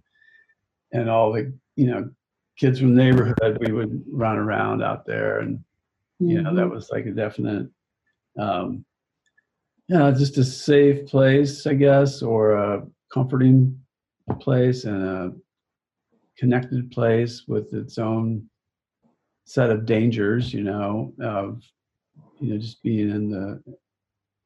and 0.93 1.09
all 1.09 1.33
the 1.33 1.53
you 1.75 1.87
know 1.87 2.09
kids 2.57 2.79
from 2.79 2.95
the 2.95 3.03
neighborhood, 3.03 3.57
we 3.59 3.73
would 3.73 4.01
run 4.09 4.37
around 4.37 4.81
out 4.81 5.05
there, 5.05 5.39
and 5.39 5.61
you 6.19 6.41
know 6.41 6.55
that 6.55 6.65
Mhm. 6.67 6.71
was 6.71 6.89
like 6.89 7.05
a 7.05 7.11
definite, 7.11 7.67
um, 8.39 8.85
you 9.87 9.97
know, 9.97 10.11
just 10.13 10.37
a 10.37 10.43
safe 10.43 11.05
place, 11.07 11.67
I 11.67 11.73
guess, 11.73 12.21
or 12.21 12.53
a 12.53 12.87
comforting 13.11 13.77
place 14.39 14.85
and 14.85 15.03
a 15.03 15.33
connected 16.37 16.91
place 16.91 17.45
with 17.47 17.73
its 17.73 17.97
own 17.97 18.49
set 19.45 19.69
of 19.69 19.85
dangers. 19.85 20.53
You 20.53 20.63
know, 20.63 21.13
of 21.19 21.61
you 22.39 22.53
know 22.53 22.57
just 22.57 22.81
being 22.83 23.09
in 23.09 23.29
the 23.29 23.61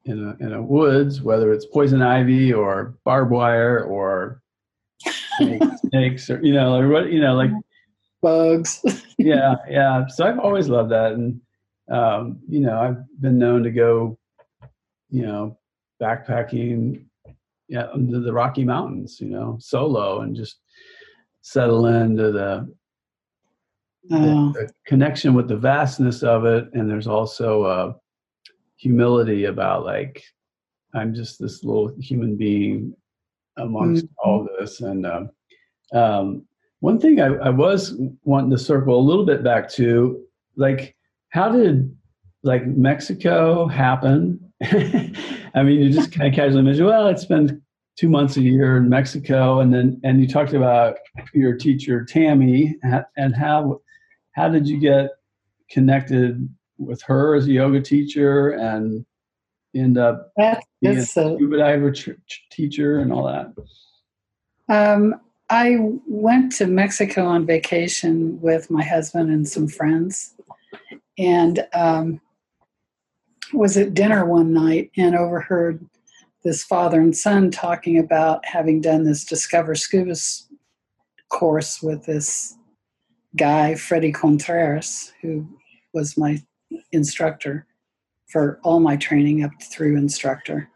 in 0.08 0.26
a 0.26 0.44
in 0.44 0.52
a 0.54 0.62
woods, 0.62 1.20
whether 1.20 1.52
it's 1.52 1.66
poison 1.66 2.02
ivy 2.02 2.52
or 2.52 2.94
barbed 3.04 3.30
wire 3.30 3.84
or 3.84 4.42
snakes, 5.82 6.30
or 6.30 6.42
you 6.42 6.54
know, 6.54 6.76
or 6.76 6.88
what 6.88 7.12
you 7.12 7.20
know, 7.20 7.34
like 7.34 7.50
bugs. 8.22 8.82
yeah, 9.18 9.56
yeah. 9.68 10.06
So 10.08 10.26
I've 10.26 10.38
always 10.38 10.68
loved 10.68 10.90
that, 10.90 11.12
and 11.12 11.40
um, 11.90 12.40
you 12.48 12.60
know, 12.60 12.78
I've 12.78 13.20
been 13.20 13.38
known 13.38 13.62
to 13.64 13.70
go, 13.70 14.18
you 15.10 15.22
know, 15.22 15.58
backpacking, 16.02 17.04
yeah, 17.68 17.88
into 17.94 18.20
the 18.20 18.32
Rocky 18.32 18.64
Mountains, 18.64 19.20
you 19.20 19.28
know, 19.28 19.58
solo, 19.60 20.22
and 20.22 20.34
just 20.34 20.58
settle 21.42 21.86
into 21.86 22.32
the, 22.32 22.74
the, 24.04 24.16
Oh, 24.16 24.52
the 24.52 24.70
connection 24.86 25.34
with 25.34 25.48
the 25.48 25.56
vastness 25.56 26.22
of 26.22 26.46
it, 26.46 26.68
and 26.72 26.90
there's 26.90 27.06
also 27.06 27.64
a 27.66 27.94
humility 28.78 29.44
about 29.44 29.84
like 29.84 30.22
I'm 30.94 31.14
just 31.14 31.38
this 31.38 31.62
little 31.62 31.92
human 32.00 32.36
being 32.36 32.94
amongst 33.58 34.06
Mhm. 34.06 34.10
all 34.24 34.48
this, 34.58 34.80
and 34.80 35.04
um, 35.04 35.30
um, 35.92 36.46
one 36.80 36.98
thing 36.98 37.20
I, 37.20 37.26
I 37.26 37.50
was 37.50 38.00
wanting 38.24 38.50
to 38.50 38.58
circle 38.58 38.98
a 38.98 39.02
little 39.02 39.26
bit 39.26 39.42
back 39.42 39.68
to, 39.72 40.22
like, 40.56 40.94
how 41.30 41.50
did 41.50 41.94
like 42.44 42.66
Mexico 42.66 43.66
happen? 43.66 44.40
I 44.62 45.62
mean, 45.62 45.80
you 45.80 45.90
just 45.90 46.12
kind 46.12 46.28
of 46.28 46.34
casually 46.34 46.62
mentioned, 46.62 46.86
well, 46.86 47.08
it's 47.08 47.24
been 47.24 47.60
two 47.96 48.08
months 48.08 48.36
a 48.36 48.40
year 48.42 48.76
in 48.76 48.88
Mexico, 48.88 49.60
and 49.60 49.74
then 49.74 50.00
and 50.04 50.20
you 50.20 50.28
talked 50.28 50.54
about 50.54 50.96
your 51.34 51.54
teacher 51.56 52.04
Tammy 52.04 52.76
and 53.16 53.34
how 53.36 53.80
how 54.32 54.48
did 54.48 54.68
you 54.68 54.78
get 54.78 55.10
connected 55.70 56.48
with 56.78 57.02
her 57.02 57.34
as 57.34 57.46
a 57.46 57.52
yoga 57.52 57.80
teacher 57.80 58.50
and 58.50 59.04
end 59.74 59.98
up 59.98 60.32
being 60.80 60.98
a 60.98 61.02
scuba 61.04 61.58
diver 61.58 61.92
teacher 62.50 62.98
and 63.00 63.12
all 63.12 63.26
that? 63.26 63.52
Um, 64.68 65.20
I 65.50 65.76
went 66.06 66.52
to 66.56 66.66
Mexico 66.66 67.24
on 67.24 67.46
vacation 67.46 68.40
with 68.40 68.70
my 68.70 68.82
husband 68.82 69.30
and 69.30 69.48
some 69.48 69.66
friends, 69.66 70.34
and 71.18 71.66
um, 71.74 72.20
was 73.52 73.76
at 73.76 73.94
dinner 73.94 74.26
one 74.26 74.52
night 74.52 74.90
and 74.96 75.16
overheard 75.16 75.84
this 76.44 76.62
father 76.64 77.00
and 77.00 77.16
son 77.16 77.50
talking 77.50 77.98
about 77.98 78.44
having 78.44 78.80
done 78.80 79.04
this 79.04 79.24
Discover 79.24 79.74
Scuba 79.74 80.14
course 81.30 81.82
with 81.82 82.04
this 82.04 82.56
guy, 83.36 83.74
Freddie 83.74 84.12
Contreras, 84.12 85.12
who 85.20 85.46
was 85.92 86.16
my 86.16 86.40
instructor 86.92 87.66
for 88.28 88.60
all 88.62 88.80
my 88.80 88.96
training 88.96 89.42
up 89.42 89.50
through 89.62 89.96
instructor. 89.96 90.68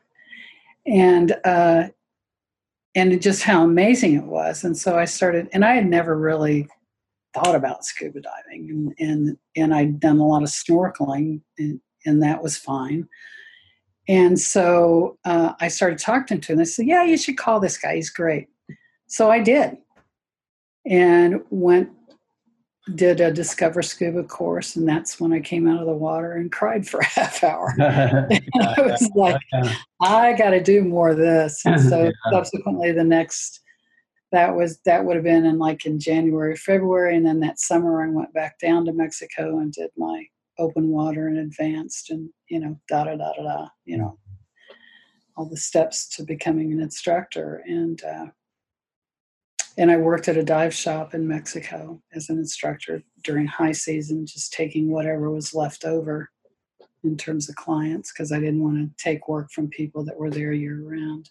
And 0.87 1.37
uh, 1.45 1.89
and 2.95 3.23
just 3.23 3.43
how 3.43 3.65
amazing 3.65 4.15
it 4.15 4.25
was. 4.25 4.65
And 4.65 4.77
so 4.77 4.99
I 4.99 5.07
started, 5.07 5.49
and 5.53 5.65
I 5.65 5.75
had 5.75 5.87
never 5.87 6.17
really 6.17 6.69
thought 7.35 7.55
about 7.55 7.85
scuba 7.85 8.21
diving, 8.21 8.69
and 8.71 8.95
and, 8.99 9.39
and 9.57 9.75
I'd 9.75 10.01
done 10.01 10.19
a 10.19 10.27
lot 10.27 10.43
of 10.43 10.49
snorkeling, 10.49 11.41
and, 11.59 11.81
and 12.05 12.23
that 12.23 12.43
was 12.43 12.57
fine. 12.57 13.09
And 14.09 14.39
so 14.39 15.19
uh, 15.25 15.53
I 15.61 15.69
started 15.69 15.99
talking 15.99 16.41
to 16.41 16.53
him. 16.53 16.61
I 16.61 16.65
said, 16.65 16.87
"Yeah, 16.87 17.05
you 17.05 17.17
should 17.17 17.39
call 17.39 17.61
this 17.61 17.79
guy. 17.79 17.97
He's 17.97 18.11
great." 18.11 18.49
So 19.07 19.31
I 19.31 19.41
did, 19.41 19.79
and 20.85 21.43
went 21.51 21.91
did 22.95 23.21
a 23.21 23.33
Discover 23.33 23.83
Scuba 23.83 24.25
course, 24.25 24.75
and 24.75 24.89
that's 24.89 25.21
when 25.21 25.33
I 25.33 25.41
came 25.41 25.69
out 25.69 25.81
of 25.81 25.87
the 25.87 25.95
water 25.95 26.33
and 26.33 26.51
cried 26.51 26.87
for 26.87 27.01
a 27.01 27.05
half 27.07 27.45
hour. 27.45 27.75
I 27.81 28.75
was 28.79 29.09
like, 29.15 29.41
I 30.01 30.33
got 30.33 30.51
to 30.51 30.63
do 30.63 30.85
more 30.85 31.11
of 31.11 31.19
this. 31.19 31.65
And 31.65 31.81
so 31.81 32.05
yeah. 32.05 32.11
subsequently, 32.31 32.93
the 32.93 33.05
next 33.05 33.61
that 34.33 34.57
was 34.57 34.81
that 34.87 35.05
would 35.05 35.15
have 35.15 35.25
been 35.25 35.45
in 35.45 35.59
like 35.59 35.87
in 35.87 36.01
January, 36.01 36.57
February, 36.57 37.17
and 37.17 37.25
then 37.25 37.41
that 37.41 37.61
summer 37.61 38.03
I 38.03 38.09
went 38.09 38.33
back 38.33 38.59
down 38.59 38.85
to 38.87 38.93
Mexico 38.93 39.59
and 39.59 39.73
did 39.73 39.91
my 39.97 40.25
open 40.59 40.89
water 40.89 41.29
and 41.29 41.39
advanced, 41.39 42.11
and 42.11 42.31
you 42.49 42.59
know, 42.59 42.81
da 42.89 43.05
da 43.05 43.15
da 43.17 43.33
da 43.35 43.43
da, 43.43 43.69
you 43.85 43.99
know, 43.99 44.19
all 45.37 45.49
the 45.49 45.57
steps 45.57 46.09
to 46.17 46.25
becoming 46.25 46.73
an 46.73 46.81
instructor, 46.81 47.63
and 47.67 48.03
uh, 48.03 48.27
and 49.79 49.91
I 49.91 49.97
worked 49.97 50.29
at 50.29 50.37
a 50.37 50.43
dive 50.43 50.75
shop 50.75 51.15
in 51.15 51.27
Mexico 51.27 52.01
as 52.15 52.29
an 52.29 52.39
instructor 52.39 53.03
during 53.25 53.47
high 53.47 53.73
season, 53.73 54.27
just 54.27 54.53
taking 54.53 54.91
whatever 54.91 55.31
was 55.31 55.55
left 55.55 55.85
over 55.85 56.31
in 57.05 57.17
terms 57.17 57.49
of 57.49 57.57
clients 57.57 58.13
because 58.13 58.33
I 58.33 58.39
didn't 58.39 58.63
want 58.63 58.77
to 58.77 59.03
take 59.03 59.29
work 59.29 59.51
from 59.51 59.69
people 59.69 60.05
that 60.05 60.17
were 60.17 60.31
there 60.31 60.53
year 60.53 60.81
round. 60.83 61.31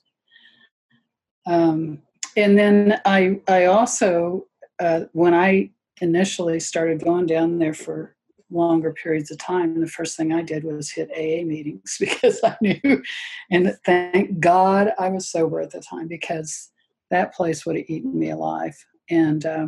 Um, 1.46 2.02
and 2.36 2.58
then 2.58 3.00
I, 3.06 3.40
I 3.48 3.66
also, 3.66 4.48
uh, 4.80 5.02
when 5.14 5.34
I 5.34 5.70
initially 6.02 6.60
started 6.60 7.04
going 7.04 7.26
down 7.26 7.60
there 7.60 7.74
for 7.74 8.16
longer 8.50 8.92
periods 8.92 9.32
of 9.32 9.38
time, 9.38 9.80
the 9.80 9.88
first 9.88 10.18
thing 10.18 10.34
I 10.34 10.42
did 10.42 10.64
was 10.64 10.92
hit 10.92 11.10
AA 11.12 11.46
meetings 11.46 11.98
because 12.00 12.40
I 12.44 12.56
knew, 12.62 13.04
and 13.50 13.76
thank 13.86 14.40
God 14.40 14.92
I 15.00 15.10
was 15.10 15.30
sober 15.30 15.62
at 15.62 15.72
the 15.72 15.82
time 15.82 16.08
because 16.08 16.72
that 17.12 17.34
place 17.34 17.66
would 17.66 17.76
have 17.76 17.86
eaten 17.88 18.18
me 18.18 18.32
alive. 18.32 18.76
And 19.10 19.46
uh, 19.46 19.68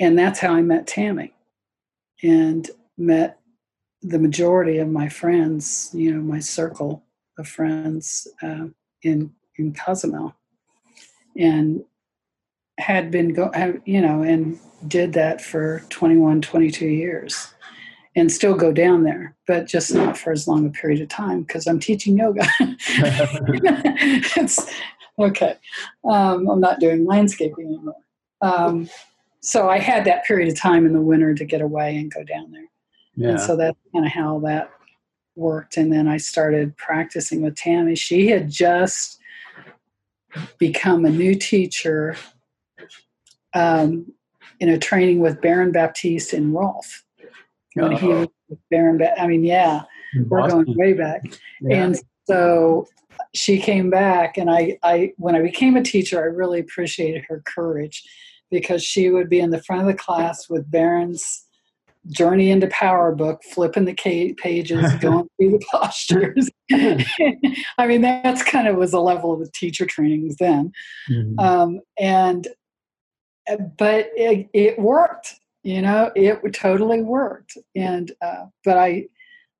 and 0.00 0.18
that's 0.18 0.40
how 0.40 0.52
I 0.54 0.62
met 0.62 0.86
Tammy, 0.86 1.34
and 2.22 2.68
met 2.98 3.38
the 4.02 4.18
majority 4.18 4.78
of 4.78 4.88
my 4.88 5.08
friends. 5.08 5.90
You 5.92 6.12
know, 6.12 6.20
my 6.20 6.40
circle 6.40 7.04
of 7.38 7.46
friends 7.46 8.26
uh, 8.42 8.66
in 9.02 9.30
in 9.56 9.74
Cozumel, 9.74 10.34
and 11.36 11.84
had 12.78 13.10
been 13.10 13.32
go 13.32 13.50
you 13.84 14.00
know 14.00 14.22
and 14.22 14.58
did 14.88 15.12
that 15.12 15.40
for 15.40 15.84
21 15.90 16.40
22 16.40 16.86
years 16.86 17.54
and 18.16 18.30
still 18.30 18.54
go 18.54 18.72
down 18.72 19.04
there 19.04 19.36
but 19.46 19.66
just 19.66 19.94
not 19.94 20.18
for 20.18 20.32
as 20.32 20.48
long 20.48 20.66
a 20.66 20.70
period 20.70 21.00
of 21.00 21.08
time 21.08 21.42
because 21.42 21.68
i'm 21.68 21.78
teaching 21.78 22.18
yoga 22.18 22.44
it's 24.36 24.74
okay. 25.18 25.56
Um, 26.04 26.48
I'm 26.48 26.60
not 26.60 26.80
doing 26.80 27.06
landscaping 27.06 27.66
anymore. 27.66 27.96
Um, 28.40 28.88
so 29.40 29.68
I 29.68 29.78
had 29.78 30.04
that 30.06 30.24
period 30.24 30.48
of 30.50 30.58
time 30.58 30.86
in 30.86 30.92
the 30.92 31.00
winter 31.00 31.34
to 31.34 31.44
get 31.44 31.60
away 31.60 31.96
and 31.96 32.12
go 32.12 32.24
down 32.24 32.50
there. 32.50 32.66
Yeah. 33.16 33.28
And 33.30 33.40
so 33.40 33.56
that's 33.56 33.78
kind 33.92 34.06
of 34.06 34.12
how 34.12 34.40
that 34.40 34.70
worked. 35.36 35.76
And 35.76 35.92
then 35.92 36.08
I 36.08 36.16
started 36.16 36.76
practicing 36.76 37.42
with 37.42 37.56
Tammy. 37.56 37.94
She 37.94 38.28
had 38.28 38.50
just 38.50 39.18
become 40.58 41.04
a 41.04 41.10
new 41.10 41.34
teacher 41.34 42.16
um, 43.54 44.12
in 44.60 44.68
a 44.68 44.78
training 44.78 45.20
with 45.20 45.40
Baron 45.40 45.72
Baptiste 45.72 46.32
and 46.32 46.54
Rolf. 46.54 47.04
When 47.74 47.92
he 47.92 48.06
was 48.06 48.28
Baron, 48.70 48.98
ba- 48.98 49.20
I 49.20 49.26
mean, 49.26 49.44
yeah, 49.44 49.82
we're 50.28 50.48
going 50.48 50.76
way 50.76 50.92
back. 50.92 51.22
Yeah. 51.60 51.84
And 51.84 51.96
so 52.26 52.86
she 53.34 53.58
came 53.58 53.90
back 53.90 54.36
and 54.36 54.50
I, 54.50 54.78
I 54.82 55.12
when 55.16 55.34
i 55.34 55.42
became 55.42 55.76
a 55.76 55.82
teacher 55.82 56.20
i 56.20 56.26
really 56.26 56.60
appreciated 56.60 57.24
her 57.28 57.42
courage 57.46 58.02
because 58.50 58.84
she 58.84 59.10
would 59.10 59.28
be 59.28 59.40
in 59.40 59.50
the 59.50 59.62
front 59.62 59.82
of 59.82 59.88
the 59.88 59.94
class 59.94 60.48
with 60.48 60.70
baron's 60.70 61.44
journey 62.10 62.50
into 62.50 62.66
power 62.68 63.14
book 63.14 63.42
flipping 63.42 63.84
the 63.84 63.94
pages 64.36 64.92
going 65.00 65.28
through 65.36 65.50
the 65.50 65.64
postures. 65.70 66.50
I 67.78 67.86
mean 67.86 68.02
that's 68.02 68.42
kind 68.42 68.68
of 68.68 68.76
was 68.76 68.92
a 68.92 69.00
level 69.00 69.32
of 69.32 69.40
the 69.40 69.50
teacher 69.52 69.86
trainings 69.86 70.36
then. 70.36 70.72
Mm-hmm. 71.10 71.38
um, 71.38 71.80
and 71.98 72.48
but 73.78 74.10
it, 74.14 74.48
it, 74.52 74.78
worked 74.78 75.34
you 75.62 75.82
know 75.82 76.10
it 76.14 76.40
totally 76.52 77.02
worked. 77.02 77.56
And 77.74 78.12
uh, 78.22 78.46
but 78.64 78.78
i 78.78 79.06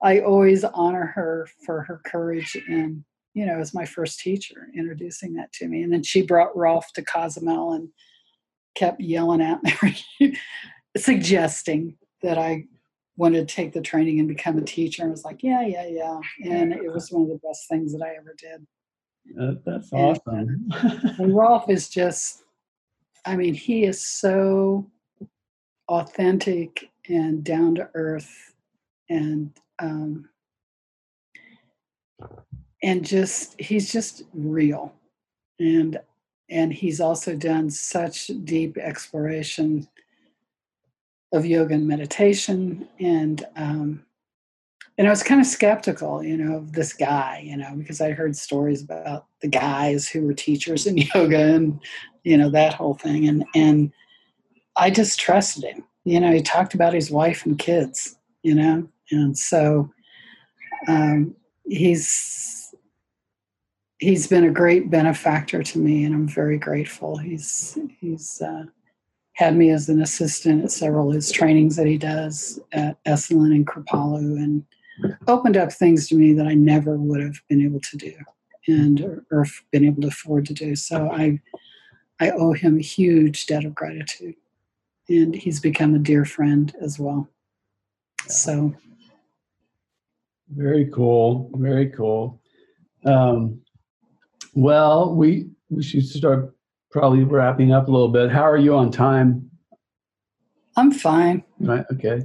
i 0.04 0.20
always 0.20 0.62
honor 0.62 1.06
her 1.06 1.48
for 1.64 1.82
her 1.82 2.00
courage 2.04 2.56
and 2.68 3.04
you 3.34 3.44
know, 3.44 3.58
as 3.58 3.74
my 3.74 3.84
first 3.84 4.20
teacher, 4.20 4.68
introducing 4.76 5.34
that 5.34 5.52
to 5.54 5.66
me. 5.66 5.82
And 5.82 5.92
then 5.92 6.02
she 6.02 6.22
brought 6.22 6.56
Rolf 6.56 6.92
to 6.94 7.02
Cozumel 7.02 7.72
and 7.72 7.88
kept 8.76 9.00
yelling 9.00 9.42
at 9.42 9.60
me, 9.62 10.36
suggesting 10.96 11.96
that 12.22 12.38
I 12.38 12.64
wanted 13.16 13.46
to 13.48 13.54
take 13.54 13.72
the 13.72 13.80
training 13.80 14.20
and 14.20 14.28
become 14.28 14.56
a 14.56 14.62
teacher. 14.62 15.02
And 15.02 15.10
I 15.10 15.12
was 15.12 15.24
like, 15.24 15.42
yeah, 15.42 15.66
yeah, 15.66 15.86
yeah. 15.88 16.20
And 16.44 16.72
it 16.72 16.92
was 16.92 17.10
one 17.10 17.22
of 17.22 17.28
the 17.28 17.40
best 17.46 17.68
things 17.68 17.92
that 17.92 18.04
I 18.04 18.14
ever 18.16 18.34
did. 18.38 18.66
Uh, 19.40 19.60
that's 19.66 19.92
awesome. 19.92 20.70
And, 20.70 21.18
and 21.18 21.36
Rolf 21.36 21.68
is 21.68 21.88
just, 21.88 22.44
I 23.24 23.36
mean, 23.36 23.54
he 23.54 23.84
is 23.84 24.00
so 24.00 24.88
authentic 25.88 26.88
and 27.08 27.42
down 27.42 27.74
to 27.76 27.90
earth 27.94 28.54
and 29.10 29.50
um, 29.78 30.28
and 32.82 33.04
just 33.04 33.60
he's 33.60 33.92
just 33.92 34.22
real. 34.32 34.92
And 35.58 35.98
and 36.50 36.72
he's 36.72 37.00
also 37.00 37.34
done 37.34 37.70
such 37.70 38.30
deep 38.44 38.76
exploration 38.76 39.88
of 41.32 41.46
yoga 41.46 41.74
and 41.74 41.88
meditation 41.88 42.88
and 43.00 43.44
um, 43.56 44.04
and 44.96 45.08
I 45.08 45.10
was 45.10 45.24
kind 45.24 45.40
of 45.40 45.46
skeptical, 45.46 46.22
you 46.22 46.36
know, 46.36 46.58
of 46.58 46.72
this 46.72 46.92
guy, 46.92 47.42
you 47.44 47.56
know, 47.56 47.74
because 47.74 48.00
I 48.00 48.12
heard 48.12 48.36
stories 48.36 48.80
about 48.82 49.26
the 49.40 49.48
guys 49.48 50.08
who 50.08 50.22
were 50.22 50.34
teachers 50.34 50.86
in 50.86 50.96
yoga 51.14 51.54
and 51.54 51.80
you 52.22 52.36
know 52.38 52.48
that 52.50 52.74
whole 52.74 52.94
thing, 52.94 53.28
and 53.28 53.44
and 53.54 53.92
I 54.76 54.90
just 54.90 55.20
trusted 55.20 55.64
him. 55.64 55.84
You 56.04 56.20
know, 56.20 56.32
he 56.32 56.42
talked 56.42 56.74
about 56.74 56.94
his 56.94 57.10
wife 57.10 57.44
and 57.44 57.58
kids, 57.58 58.16
you 58.42 58.54
know, 58.54 58.88
and 59.10 59.36
so 59.36 59.90
um, 60.88 61.34
he's 61.64 62.74
he's 63.98 64.26
been 64.26 64.44
a 64.44 64.50
great 64.50 64.90
benefactor 64.90 65.62
to 65.62 65.78
me, 65.78 66.04
and 66.04 66.14
I'm 66.14 66.28
very 66.28 66.58
grateful. 66.58 67.16
He's 67.16 67.78
he's 68.00 68.42
uh, 68.42 68.64
had 69.34 69.56
me 69.56 69.70
as 69.70 69.88
an 69.88 70.02
assistant 70.02 70.64
at 70.64 70.70
several 70.70 71.08
of 71.08 71.14
his 71.14 71.32
trainings 71.32 71.76
that 71.76 71.86
he 71.86 71.98
does 71.98 72.60
at 72.72 73.02
Esalen 73.04 73.54
and 73.54 73.66
Kripalu, 73.66 74.36
and 74.36 74.64
opened 75.26 75.56
up 75.56 75.72
things 75.72 76.08
to 76.08 76.14
me 76.14 76.32
that 76.34 76.46
I 76.46 76.54
never 76.54 76.96
would 76.96 77.20
have 77.20 77.40
been 77.48 77.62
able 77.62 77.80
to 77.80 77.96
do, 77.96 78.14
and 78.68 79.00
or, 79.00 79.24
or 79.30 79.46
been 79.70 79.84
able 79.84 80.02
to 80.02 80.08
afford 80.08 80.46
to 80.46 80.54
do. 80.54 80.76
So 80.76 81.10
I 81.10 81.40
I 82.20 82.30
owe 82.30 82.52
him 82.52 82.78
a 82.78 82.82
huge 82.82 83.46
debt 83.46 83.64
of 83.64 83.74
gratitude. 83.74 84.36
And 85.08 85.34
he's 85.34 85.60
become 85.60 85.94
a 85.94 85.98
dear 85.98 86.24
friend 86.24 86.74
as 86.80 86.98
well. 86.98 87.28
So 88.26 88.74
very 90.48 90.90
cool. 90.92 91.50
Very 91.54 91.88
cool. 91.90 92.40
Um, 93.04 93.60
well, 94.54 95.14
we 95.14 95.48
we 95.70 95.82
should 95.82 96.06
start 96.06 96.54
probably 96.90 97.24
wrapping 97.24 97.72
up 97.72 97.88
a 97.88 97.90
little 97.90 98.08
bit. 98.08 98.30
How 98.30 98.42
are 98.42 98.56
you 98.56 98.74
on 98.76 98.90
time? 98.90 99.50
I'm 100.76 100.92
fine. 100.92 101.42
Right. 101.60 101.84
Okay. 101.92 102.22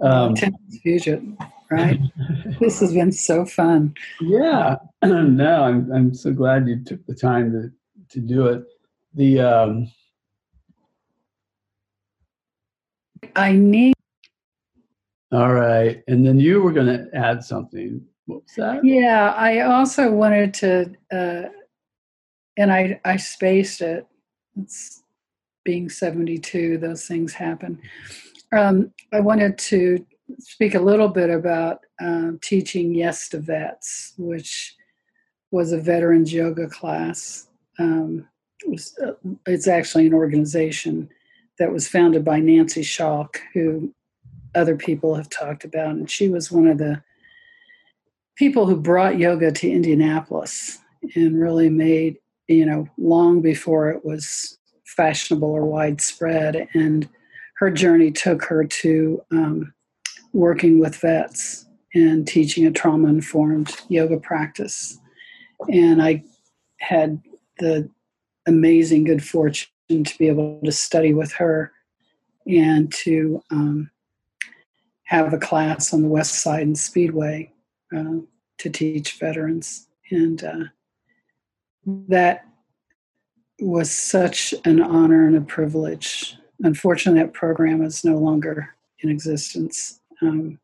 Um, 0.00 0.34
fusion, 0.82 1.36
right? 1.70 2.00
this 2.60 2.80
has 2.80 2.94
been 2.94 3.12
so 3.12 3.44
fun. 3.44 3.94
Yeah. 4.20 4.76
no, 5.02 5.62
I'm 5.62 5.92
I'm 5.92 6.14
so 6.14 6.32
glad 6.32 6.68
you 6.68 6.82
took 6.84 7.04
the 7.06 7.14
time 7.14 7.52
to 7.52 7.70
to 8.10 8.20
do 8.20 8.46
it. 8.46 8.64
The 9.14 9.40
um, 9.40 9.92
I 13.36 13.52
need 13.52 13.94
all 15.32 15.52
right. 15.52 16.02
And 16.08 16.26
then 16.26 16.40
you 16.40 16.60
were 16.60 16.72
going 16.72 16.86
to 16.86 17.08
add 17.14 17.44
something. 17.44 18.04
What 18.26 18.42
was 18.42 18.52
that? 18.56 18.84
Yeah, 18.84 19.32
I 19.36 19.60
also 19.60 20.10
wanted 20.10 20.54
to, 20.54 20.92
uh, 21.12 21.48
and 22.56 22.72
I, 22.72 23.00
I 23.04 23.16
spaced 23.16 23.80
it. 23.80 24.06
It's 24.60 25.02
being 25.64 25.88
72, 25.88 26.78
those 26.78 27.06
things 27.06 27.32
happen. 27.32 27.80
Um, 28.56 28.92
I 29.12 29.20
wanted 29.20 29.56
to 29.58 30.04
speak 30.38 30.74
a 30.74 30.80
little 30.80 31.08
bit 31.08 31.30
about 31.30 31.80
uh, 32.00 32.32
teaching 32.42 32.94
Yes 32.94 33.28
to 33.28 33.38
Vets, 33.38 34.14
which 34.18 34.74
was 35.50 35.72
a 35.72 35.80
veterans 35.80 36.32
yoga 36.32 36.68
class. 36.68 37.48
Um, 37.78 38.26
it 38.64 38.70
was, 38.70 38.98
uh, 39.04 39.12
it's 39.46 39.68
actually 39.68 40.06
an 40.06 40.14
organization 40.14 41.08
that 41.58 41.72
was 41.72 41.88
founded 41.88 42.24
by 42.24 42.40
Nancy 42.40 42.82
Schalk, 42.82 43.40
who 43.54 43.92
other 44.54 44.76
people 44.76 45.14
have 45.14 45.28
talked 45.28 45.64
about. 45.64 45.90
And 45.90 46.10
she 46.10 46.28
was 46.28 46.50
one 46.50 46.66
of 46.66 46.78
the 46.78 47.02
people 48.36 48.66
who 48.66 48.76
brought 48.76 49.18
yoga 49.18 49.52
to 49.52 49.70
Indianapolis 49.70 50.78
and 51.14 51.40
really 51.40 51.68
made, 51.68 52.16
you 52.48 52.66
know, 52.66 52.88
long 52.98 53.40
before 53.40 53.90
it 53.90 54.04
was 54.04 54.58
fashionable 54.84 55.50
or 55.50 55.64
widespread. 55.64 56.68
And 56.74 57.08
her 57.58 57.70
journey 57.70 58.10
took 58.10 58.42
her 58.44 58.64
to 58.64 59.22
um, 59.30 59.74
working 60.32 60.78
with 60.78 60.96
vets 60.96 61.66
and 61.94 62.26
teaching 62.26 62.66
a 62.66 62.70
trauma 62.70 63.08
informed 63.08 63.76
yoga 63.88 64.18
practice. 64.18 64.98
And 65.68 66.02
I 66.02 66.24
had 66.78 67.20
the 67.58 67.88
amazing 68.46 69.04
good 69.04 69.22
fortune 69.22 69.68
to 69.90 70.18
be 70.18 70.28
able 70.28 70.60
to 70.64 70.72
study 70.72 71.12
with 71.12 71.32
her 71.32 71.72
and 72.46 72.92
to 72.92 73.42
um, 73.50 73.90
have 75.10 75.32
a 75.32 75.38
class 75.38 75.92
on 75.92 76.02
the 76.02 76.08
West 76.08 76.40
Side 76.40 76.62
and 76.62 76.78
Speedway 76.78 77.52
uh, 77.94 78.20
to 78.58 78.70
teach 78.70 79.18
veterans. 79.18 79.88
And 80.08 80.42
uh, 80.44 80.64
that 81.84 82.46
was 83.60 83.90
such 83.90 84.54
an 84.64 84.80
honor 84.80 85.26
and 85.26 85.36
a 85.36 85.40
privilege. 85.40 86.36
Unfortunately, 86.60 87.20
that 87.20 87.32
program 87.32 87.82
is 87.82 88.04
no 88.04 88.18
longer 88.18 88.72
in 89.00 89.10
existence. 89.10 90.00
Um, 90.22 90.60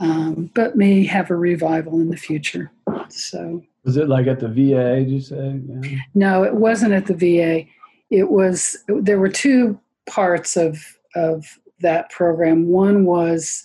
um, 0.00 0.50
but 0.54 0.76
may 0.76 1.04
have 1.06 1.30
a 1.30 1.36
revival 1.36 2.00
in 2.00 2.10
the 2.10 2.16
future. 2.16 2.72
So, 3.10 3.62
was 3.84 3.96
it 3.96 4.08
like 4.08 4.26
at 4.26 4.40
the 4.40 4.48
VA? 4.48 4.96
Did 4.96 5.10
you 5.10 5.20
say? 5.20 5.60
Yeah. 5.82 5.98
No, 6.14 6.42
it 6.42 6.54
wasn't 6.54 6.94
at 6.94 7.06
the 7.06 7.14
VA. 7.14 7.64
It 8.10 8.30
was. 8.30 8.76
There 8.88 9.18
were 9.18 9.28
two 9.28 9.80
parts 10.06 10.56
of 10.56 10.78
of 11.14 11.58
that 11.80 12.10
program. 12.10 12.68
One 12.68 13.04
was 13.04 13.64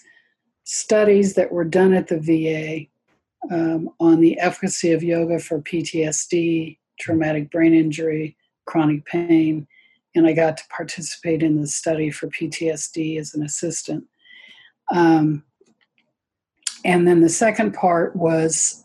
studies 0.64 1.34
that 1.36 1.51
were 1.51 1.66
done 1.66 1.93
at 1.93 2.07
the 2.07 2.20
VA 2.20 2.88
um, 3.53 3.89
on 3.99 4.22
the 4.22 4.39
efficacy 4.39 4.91
of 4.93 5.03
yoga 5.03 5.39
for 5.39 5.61
PTSD, 5.61 6.78
traumatic 6.99 7.51
brain 7.51 7.74
injury, 7.74 8.38
chronic 8.66 9.05
pain, 9.05 9.68
and 10.16 10.28
I 10.28 10.34
got 10.34 10.57
to 10.57 10.64
participate 10.70 11.43
in 11.43 11.59
the 11.59 11.68
study 11.68 12.11
for 12.11 12.28
PTSD 12.28 13.20
as 13.20 13.34
an 13.34 13.43
assistant. 13.43 14.05
Um, 14.91 15.43
and 16.86 17.07
then 17.07 17.22
the 17.22 17.30
second 17.30 17.74
part 17.74 18.16
was 18.16 18.84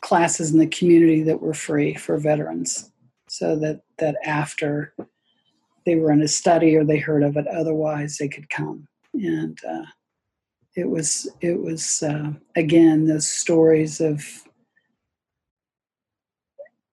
classes 0.00 0.52
in 0.52 0.58
the 0.58 0.66
community 0.66 1.22
that 1.22 1.40
were 1.40 1.54
free 1.54 1.94
for 1.94 2.18
veterans, 2.18 2.90
so 3.28 3.56
that 3.56 3.82
that 3.98 4.16
after 4.24 4.94
they 5.88 5.96
were 5.96 6.12
in 6.12 6.20
a 6.20 6.28
study 6.28 6.76
or 6.76 6.84
they 6.84 6.98
heard 6.98 7.22
of 7.22 7.38
it 7.38 7.46
otherwise 7.46 8.18
they 8.18 8.28
could 8.28 8.50
come. 8.50 8.86
And 9.14 9.58
uh, 9.66 9.86
it 10.76 10.88
was 10.88 11.26
it 11.40 11.58
was 11.62 12.02
uh, 12.02 12.32
again 12.56 13.06
those 13.06 13.26
stories 13.26 13.98
of 14.00 14.22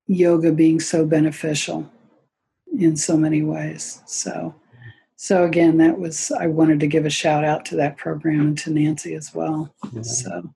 yoga 0.08 0.54
being 0.54 0.80
so 0.80 1.06
beneficial 1.06 1.92
in 2.80 2.96
so 2.96 3.18
many 3.18 3.42
ways. 3.42 4.02
So 4.06 4.56
so 5.18 5.44
again 5.44 5.78
that 5.78 5.98
was 5.98 6.32
i 6.32 6.46
wanted 6.46 6.80
to 6.82 6.88
give 6.88 7.06
a 7.06 7.10
shout 7.10 7.46
out 7.46 7.64
to 7.66 7.76
that 7.78 7.96
program 7.98 8.42
and 8.42 8.58
to 8.60 8.72
nancy 8.72 9.14
as 9.14 9.36
well. 9.36 9.76
Yeah. 9.92 10.02
so. 10.04 10.54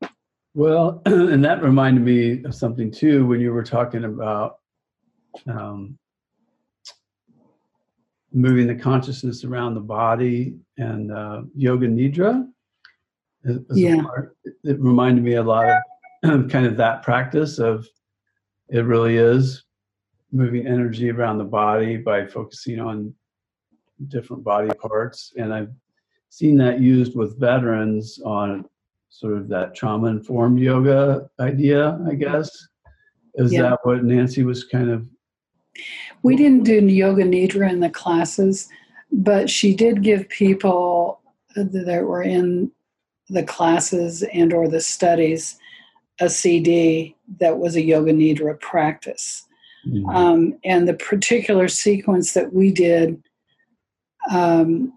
Well 0.54 1.02
and 1.06 1.44
that 1.44 1.62
reminded 1.62 2.04
me 2.04 2.42
of 2.46 2.56
something 2.56 2.90
too 2.90 3.28
when 3.28 3.42
you 3.42 3.52
were 3.52 3.64
talking 3.64 4.06
about 4.06 4.60
um, 5.46 5.98
moving 8.32 8.68
the 8.68 8.76
consciousness 8.76 9.44
around 9.44 9.74
the 9.74 9.80
body 9.80 10.56
and 10.78 11.12
uh, 11.12 11.42
yoga 11.56 11.88
nidra. 11.88 12.48
yeah. 13.74 14.02
It 14.64 14.80
reminded 14.80 15.24
me 15.24 15.36
a 15.36 15.44
lot 15.44 15.68
of 16.24 16.50
kind 16.50 16.66
of 16.66 16.78
that 16.78 17.04
practice 17.04 17.60
of 17.60 17.88
it 18.70 18.82
really 18.82 19.18
is 19.18 19.64
moving 20.32 20.68
energy 20.68 21.10
around 21.10 21.40
the 21.40 21.44
body 21.44 21.98
by 21.98 22.26
focusing 22.26 22.80
on 22.80 23.14
different 24.08 24.44
body 24.44 24.70
parts. 24.76 25.34
And 25.38 25.54
I've 25.54 25.72
seen 26.30 26.58
that 26.58 26.80
used 26.80 27.16
with 27.16 27.40
veterans 27.40 28.20
on 28.24 28.66
sort 29.10 29.34
of 29.34 29.48
that 29.50 29.74
trauma 29.74 30.08
informed 30.08 30.60
yoga 30.60 31.30
idea, 31.40 32.00
I 32.08 32.14
guess. 32.14 32.68
Is 33.36 33.54
yeah. 33.54 33.62
that 33.62 33.80
what 33.84 34.04
Nancy 34.04 34.44
was 34.44 34.64
kind 34.64 34.90
of 34.90 35.08
we 36.24 36.36
didn't 36.36 36.64
do 36.64 36.86
yoga 36.86 37.24
nidra 37.24 37.70
in 37.70 37.80
the 37.80 37.90
classes, 37.90 38.68
but 39.12 39.50
she 39.50 39.74
did 39.74 40.04
give 40.04 40.30
people 40.30 41.22
that 41.56 42.04
were 42.06 42.24
in 42.24 42.72
the 43.30 43.44
classes 43.44 44.24
and 44.34 44.54
or 44.54 44.68
the 44.68 44.82
studies 44.82 45.58
a 46.20 46.30
CD 46.30 47.16
that 47.40 47.60
was 47.60 47.76
a 47.76 47.82
yoga 47.82 48.12
nidra 48.12 48.60
practice. 48.60 49.46
Mm-hmm. 49.88 50.10
Um, 50.10 50.60
and 50.64 50.88
the 50.88 50.94
particular 50.94 51.68
sequence 51.68 52.34
that 52.34 52.54
we 52.54 52.72
did, 52.72 53.24
um, 54.30 54.94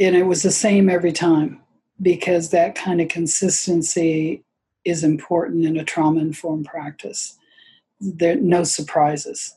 and 0.00 0.16
it 0.16 0.24
was 0.24 0.42
the 0.42 0.50
same 0.50 0.88
every 0.88 1.12
time 1.12 1.60
because 2.00 2.50
that 2.50 2.74
kind 2.74 3.00
of 3.00 3.08
consistency 3.08 4.42
is 4.84 5.04
important 5.04 5.66
in 5.66 5.76
a 5.76 5.84
trauma 5.84 6.20
informed 6.20 6.64
practice. 6.64 7.36
There 8.00 8.36
no 8.36 8.64
surprises 8.64 9.54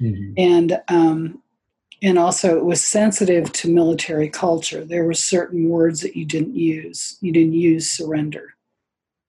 mm-hmm. 0.00 0.32
and 0.36 0.80
um, 0.88 1.42
and 2.02 2.18
also 2.18 2.56
it 2.56 2.64
was 2.64 2.82
sensitive 2.82 3.52
to 3.52 3.72
military 3.72 4.28
culture. 4.28 4.84
There 4.84 5.04
were 5.04 5.14
certain 5.14 5.68
words 5.68 6.00
that 6.00 6.16
you 6.16 6.24
didn't 6.24 6.54
use. 6.54 7.16
You 7.20 7.32
didn't 7.32 7.54
use 7.54 7.90
surrender, 7.90 8.54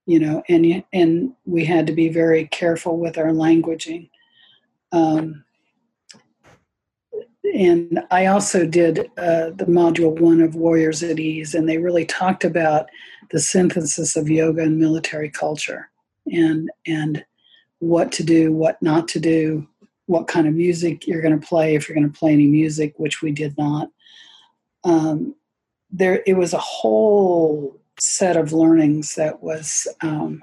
you 0.06 0.20
know, 0.20 0.44
and 0.50 0.84
and 0.94 1.34
we 1.46 1.66
had 1.66 1.88
to 1.88 1.94
be 1.94 2.10
very 2.10 2.48
careful 2.48 2.98
with 2.98 3.18
our 3.18 3.32
languaging. 3.32 4.10
Um, 4.92 5.44
and 7.56 8.04
I 8.12 8.26
also 8.26 8.66
did 8.66 9.00
uh, 9.18 9.52
the 9.52 9.66
module 9.68 10.20
one 10.20 10.42
of 10.42 10.56
Warriors 10.56 11.02
at 11.02 11.20
Ease, 11.20 11.56
and 11.56 11.68
they 11.68 11.78
really 11.78 12.06
talked 12.06 12.44
about 12.44 12.88
the 13.32 13.40
synthesis 13.40 14.16
of 14.16 14.30
yoga 14.30 14.64
and 14.64 14.78
military 14.78 15.30
culture, 15.30 15.90
and 16.26 16.70
and 16.86 17.24
what 17.80 18.12
to 18.12 18.24
do, 18.24 18.52
what 18.52 18.82
not 18.82 19.08
to 19.10 19.20
do, 19.20 19.68
what 20.08 20.28
kind 20.28 20.48
of 20.48 20.54
music 20.54 21.06
you're 21.06 21.22
going 21.22 21.40
to 21.40 21.48
play 21.48 21.76
if 21.76 21.88
you're 21.88 21.96
going 21.96 22.12
to 22.12 22.20
play 22.20 22.34
any 22.34 22.48
music 22.48 22.94
which 22.98 23.22
we 23.22 23.32
did 23.32 23.56
not. 23.58 23.90
Um, 24.84 25.36
there 25.92 26.24
it 26.26 26.34
was 26.34 26.54
a 26.54 26.60
whole 26.60 27.80
set 28.00 28.36
of 28.36 28.54
learnings 28.54 29.16
that 29.16 29.42
was 29.42 29.88
um, 30.02 30.42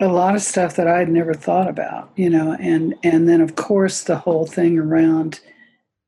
a 0.00 0.08
lot 0.08 0.34
of 0.34 0.42
stuff 0.42 0.76
that 0.76 0.86
I 0.86 0.98
had 0.98 1.08
never 1.08 1.34
thought 1.34 1.68
about 1.68 2.10
you 2.16 2.30
know 2.30 2.56
and 2.60 2.94
and 3.02 3.28
then 3.28 3.40
of 3.40 3.56
course 3.56 4.02
the 4.02 4.16
whole 4.16 4.46
thing 4.46 4.78
around 4.78 5.40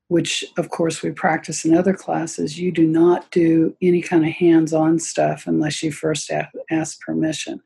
which 0.07 0.43
of 0.57 0.69
course 0.69 1.01
we 1.01 1.11
practice 1.11 1.65
in 1.65 1.75
other 1.75 1.93
classes 1.93 2.59
you 2.59 2.71
do 2.71 2.85
not 2.85 3.29
do 3.31 3.75
any 3.81 4.01
kind 4.01 4.25
of 4.25 4.31
hands-on 4.31 4.99
stuff 4.99 5.43
unless 5.47 5.83
you 5.83 5.91
first 5.91 6.31
ask 6.69 6.99
permission 7.01 7.61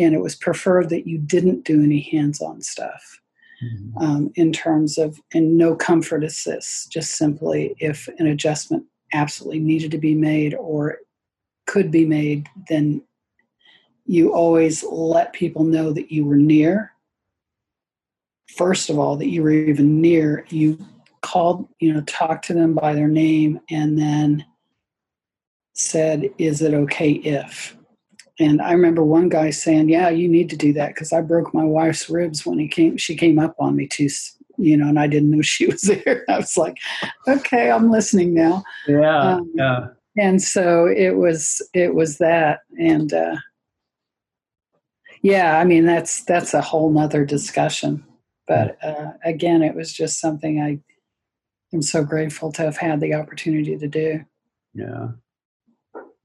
and 0.00 0.14
it 0.14 0.20
was 0.20 0.34
preferred 0.34 0.88
that 0.88 1.06
you 1.06 1.18
didn't 1.18 1.64
do 1.64 1.82
any 1.82 2.00
hands-on 2.00 2.60
stuff 2.60 3.20
mm-hmm. 3.62 3.98
um, 3.98 4.32
in 4.34 4.52
terms 4.52 4.98
of 4.98 5.20
and 5.32 5.56
no 5.56 5.74
comfort 5.74 6.24
assist 6.24 6.90
just 6.90 7.16
simply 7.16 7.74
if 7.78 8.08
an 8.18 8.26
adjustment 8.26 8.84
absolutely 9.12 9.60
needed 9.60 9.90
to 9.90 9.98
be 9.98 10.14
made 10.14 10.54
or 10.54 10.98
could 11.66 11.90
be 11.90 12.06
made 12.06 12.48
then 12.68 13.02
you 14.06 14.32
always 14.34 14.82
let 14.84 15.32
people 15.32 15.64
know 15.64 15.92
that 15.92 16.10
you 16.10 16.24
were 16.24 16.36
near 16.36 16.92
first 18.56 18.90
of 18.90 18.98
all 18.98 19.16
that 19.16 19.28
you 19.28 19.42
were 19.42 19.50
even 19.50 20.00
near 20.00 20.44
you 20.48 20.78
called 21.22 21.68
you 21.80 21.92
know 21.92 22.00
talked 22.02 22.44
to 22.44 22.54
them 22.54 22.74
by 22.74 22.94
their 22.94 23.08
name 23.08 23.60
and 23.70 23.98
then 23.98 24.44
said 25.74 26.30
is 26.38 26.62
it 26.62 26.74
okay 26.74 27.12
if 27.12 27.76
and 28.40 28.60
i 28.62 28.72
remember 28.72 29.04
one 29.04 29.28
guy 29.28 29.50
saying 29.50 29.88
yeah 29.88 30.08
you 30.08 30.26
need 30.26 30.50
to 30.50 30.56
do 30.56 30.72
that 30.72 30.94
because 30.94 31.12
i 31.12 31.20
broke 31.20 31.52
my 31.54 31.62
wife's 31.62 32.08
ribs 32.08 32.44
when 32.44 32.58
he 32.58 32.66
came 32.66 32.96
she 32.96 33.14
came 33.14 33.38
up 33.38 33.54
on 33.58 33.76
me 33.76 33.86
too 33.86 34.08
you 34.56 34.76
know 34.76 34.88
and 34.88 34.98
i 34.98 35.06
didn't 35.06 35.30
know 35.30 35.42
she 35.42 35.66
was 35.66 35.82
there. 35.82 36.24
I 36.28 36.38
was 36.38 36.56
like 36.56 36.76
okay 37.28 37.70
i'm 37.70 37.90
listening 37.90 38.34
now. 38.34 38.64
Yeah 38.88 39.34
um, 39.34 39.52
yeah. 39.54 39.88
and 40.18 40.42
so 40.42 40.86
it 40.86 41.16
was 41.16 41.62
it 41.74 41.94
was 41.94 42.18
that 42.18 42.60
and 42.78 43.12
uh 43.12 43.36
yeah 45.22 45.58
i 45.58 45.64
mean 45.64 45.84
that's 45.84 46.24
that's 46.24 46.54
a 46.54 46.62
whole 46.62 46.90
nother 46.90 47.24
discussion. 47.24 48.04
But 48.48 48.82
uh, 48.82 49.12
again 49.24 49.62
it 49.62 49.76
was 49.76 49.92
just 49.92 50.18
something 50.18 50.60
i 50.60 50.80
am 51.72 51.82
so 51.82 52.02
grateful 52.02 52.50
to 52.52 52.62
have 52.62 52.76
had 52.76 53.00
the 53.00 53.14
opportunity 53.14 53.76
to 53.76 53.86
do. 53.86 54.24
Yeah. 54.74 55.08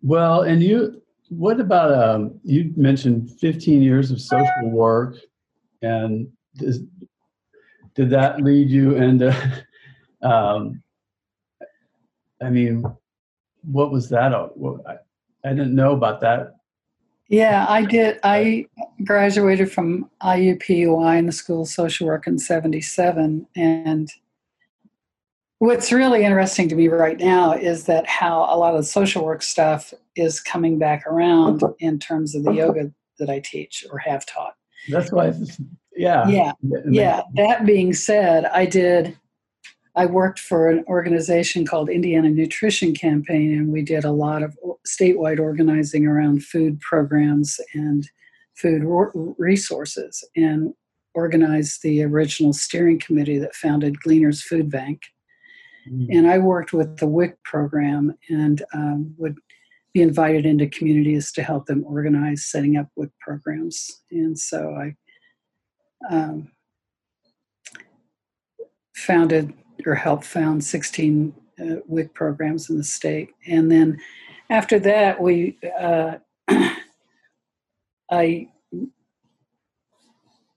Well 0.02 0.42
and 0.42 0.64
you 0.64 1.04
what 1.30 1.60
about 1.60 1.92
um 1.94 2.40
you 2.44 2.74
mentioned 2.76 3.32
15 3.40 3.82
years 3.82 4.12
of 4.12 4.22
social 4.22 4.70
work 4.70 5.18
and 5.82 6.28
does, 6.56 6.82
did 7.96 8.10
that 8.10 8.42
lead 8.42 8.70
you 8.70 8.96
into 8.96 9.34
um 10.22 10.82
i 12.42 12.50
mean 12.50 12.84
what 13.64 13.92
was 13.92 14.10
that 14.10 14.34
I, 14.34 14.96
I 15.44 15.50
didn't 15.50 15.76
know 15.76 15.94
about 15.94 16.22
that 16.22 16.56
yeah, 17.28 17.66
I 17.68 17.84
did. 17.86 18.20
I 18.24 18.66
graduated 19.04 19.72
from 19.72 20.10
IUPUI 20.22 21.18
in 21.18 21.26
the 21.26 21.32
School 21.32 21.64
of 21.64 21.68
Social 21.68 22.08
Work 22.08 22.28
in 22.28 22.38
77. 22.38 23.48
And 23.56 24.12
what's 25.66 25.92
really 25.92 26.24
interesting 26.24 26.70
to 26.70 26.76
me 26.76 26.88
right 26.88 27.20
now 27.20 27.54
is 27.54 27.86
that 27.86 28.08
how 28.08 28.44
a 28.50 28.58
lot 28.58 28.74
of 28.74 28.82
the 28.82 28.88
social 28.88 29.26
work 29.26 29.42
stuff 29.42 29.94
is 30.16 30.40
coming 30.40 30.80
back 30.80 31.06
around 31.06 31.62
in 31.80 32.00
terms 32.00 32.36
of 32.36 32.44
the 32.44 32.52
yoga 32.52 32.92
that 33.20 33.30
I 33.30 33.40
teach 33.40 33.86
or 33.92 33.98
have 34.00 34.26
taught. 34.26 34.56
That's 34.90 35.12
why, 35.12 35.34
yeah. 35.96 36.28
Yeah. 36.28 36.52
Yeah. 36.90 37.22
That 37.36 37.66
being 37.66 37.94
said, 37.94 38.46
I 38.46 38.66
did 38.66 39.18
I 39.96 40.06
worked 40.06 40.40
for 40.40 40.70
an 40.70 40.84
organization 40.88 41.66
called 41.66 41.90
Indiana 41.90 42.30
Nutrition 42.30 42.94
Campaign, 42.94 43.54
and 43.54 43.72
we 43.72 43.82
did 43.82 44.04
a 44.04 44.12
lot 44.12 44.44
of 44.44 44.58
statewide 44.86 45.40
organizing 45.40 46.06
around 46.06 46.44
food 46.44 46.82
programs 46.82 47.60
and 47.74 48.10
food 48.56 48.84
resources, 49.38 50.24
and 50.36 50.74
organized 51.14 51.82
the 51.82 52.04
original 52.04 52.52
steering 52.52 53.00
committee 53.00 53.38
that 53.38 53.56
founded 53.56 54.02
Gleaners 54.02 54.42
Food 54.42 54.70
Bank. 54.70 55.02
Mm-hmm. 55.90 56.18
And 56.18 56.28
I 56.28 56.38
worked 56.40 56.74
with 56.74 56.98
the 56.98 57.08
WIC 57.08 57.42
program 57.44 58.16
and 58.30 58.64
um, 58.74 59.14
would 59.18 59.38
be 59.94 60.02
invited 60.02 60.46
into 60.46 60.68
communities 60.68 61.32
to 61.34 61.44
help 61.44 61.66
them 61.68 61.84
organize 61.86 62.46
setting 62.46 62.78
up 62.78 62.88
WIC 62.96 63.12
programs. 63.20 64.02
And 64.12 64.38
so 64.38 64.76
I 64.76 64.96
um, 66.14 66.52
founded 68.96 69.54
or 69.86 69.96
helped 69.96 70.26
found 70.26 70.64
16 70.64 71.34
uh, 71.60 71.76
WIC 71.88 72.14
programs 72.14 72.70
in 72.70 72.78
the 72.78 72.84
state. 72.84 73.30
And 73.48 73.72
then 73.72 74.00
after 74.50 74.80
that, 74.80 75.22
we 75.22 75.58
uh, 75.80 76.18
I 78.12 78.50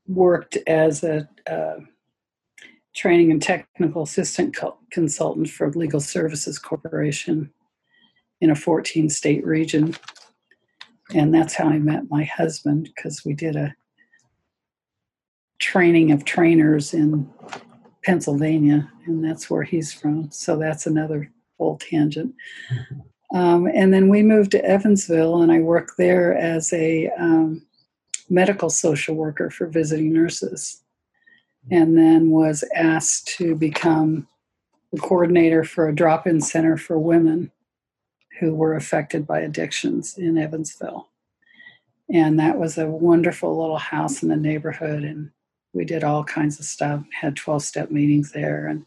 worked 0.07 0.57
as 0.67 1.05
a 1.05 1.29
uh, 1.49 1.77
training 2.99 3.31
and 3.31 3.41
technical 3.41 4.03
assistant 4.03 4.57
co- 4.57 4.77
consultant 4.91 5.49
for 5.49 5.71
Legal 5.71 6.01
Services 6.01 6.59
Corporation 6.59 7.49
in 8.41 8.51
a 8.51 8.57
14 8.57 9.09
state 9.09 9.47
region. 9.47 9.95
And 11.15 11.33
that's 11.33 11.55
how 11.55 11.69
I 11.69 11.79
met 11.79 12.11
my 12.11 12.25
husband 12.25 12.91
because 12.95 13.25
we 13.25 13.35
did 13.35 13.55
a 13.55 13.75
training 15.61 16.11
of 16.11 16.25
trainers 16.25 16.93
in 16.93 17.31
Pennsylvania, 18.05 18.91
and 19.07 19.25
that's 19.25 19.49
where 19.49 19.63
he's 19.63 19.93
from. 19.93 20.31
So 20.33 20.57
that's 20.57 20.87
another 20.87 21.31
whole 21.57 21.79
tangent. 21.79 22.35
Um, 23.33 23.69
and 23.73 23.95
then 23.95 24.09
we 24.09 24.23
moved 24.23 24.51
to 24.53 24.65
Evansville, 24.65 25.43
and 25.43 25.53
I 25.53 25.61
worked 25.61 25.93
there 25.99 26.37
as 26.37 26.73
a 26.73 27.11
um, 27.19 27.65
medical 28.29 28.71
social 28.71 29.15
worker 29.15 29.51
for 29.51 29.67
visiting 29.67 30.13
nurses. 30.13 30.83
And 31.71 31.97
then 31.99 32.31
was 32.31 32.65
asked 32.75 33.29
to 33.39 33.55
become 33.55 34.27
the 34.93 34.99
coordinator 34.99 35.65
for 35.65 35.89
a 35.89 35.95
drop 35.95 36.27
in 36.27 36.41
center 36.41 36.77
for 36.77 36.99
women 36.99 37.51
who 38.41 38.55
were 38.55 38.75
affected 38.75 39.27
by 39.27 39.41
addictions 39.41 40.17
in 40.17 40.39
Evansville. 40.39 41.09
And 42.11 42.39
that 42.41 42.59
was 42.59 42.79
a 42.79 42.87
wonderful 42.87 43.59
little 43.59 43.79
house 43.79 44.23
in 44.23 44.29
the 44.29 44.37
neighborhood. 44.37 45.05
And 45.05 45.31
we 45.75 45.85
did 45.85 46.05
all 46.05 46.25
kinds 46.25 46.59
of 46.59 46.65
stuff, 46.65 47.05
had 47.13 47.37
12 47.37 47.63
step 47.63 47.91
meetings 47.91 48.33
there, 48.33 48.67
and 48.67 48.87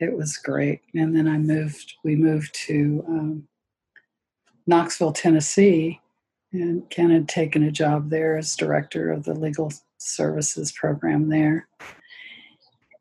it 0.00 0.16
was 0.16 0.36
great. 0.38 0.80
And 0.94 1.14
then 1.14 1.28
I 1.28 1.38
moved, 1.38 1.94
we 2.02 2.16
moved 2.16 2.54
to 2.66 3.04
um, 3.06 3.48
Knoxville, 4.66 5.12
Tennessee, 5.12 6.00
and 6.52 6.88
Ken 6.88 7.10
had 7.10 7.28
taken 7.28 7.62
a 7.64 7.70
job 7.70 8.10
there 8.10 8.36
as 8.36 8.56
director 8.56 9.10
of 9.10 9.24
the 9.24 9.34
legal 9.34 9.72
services 10.04 10.72
program 10.72 11.28
there. 11.28 11.66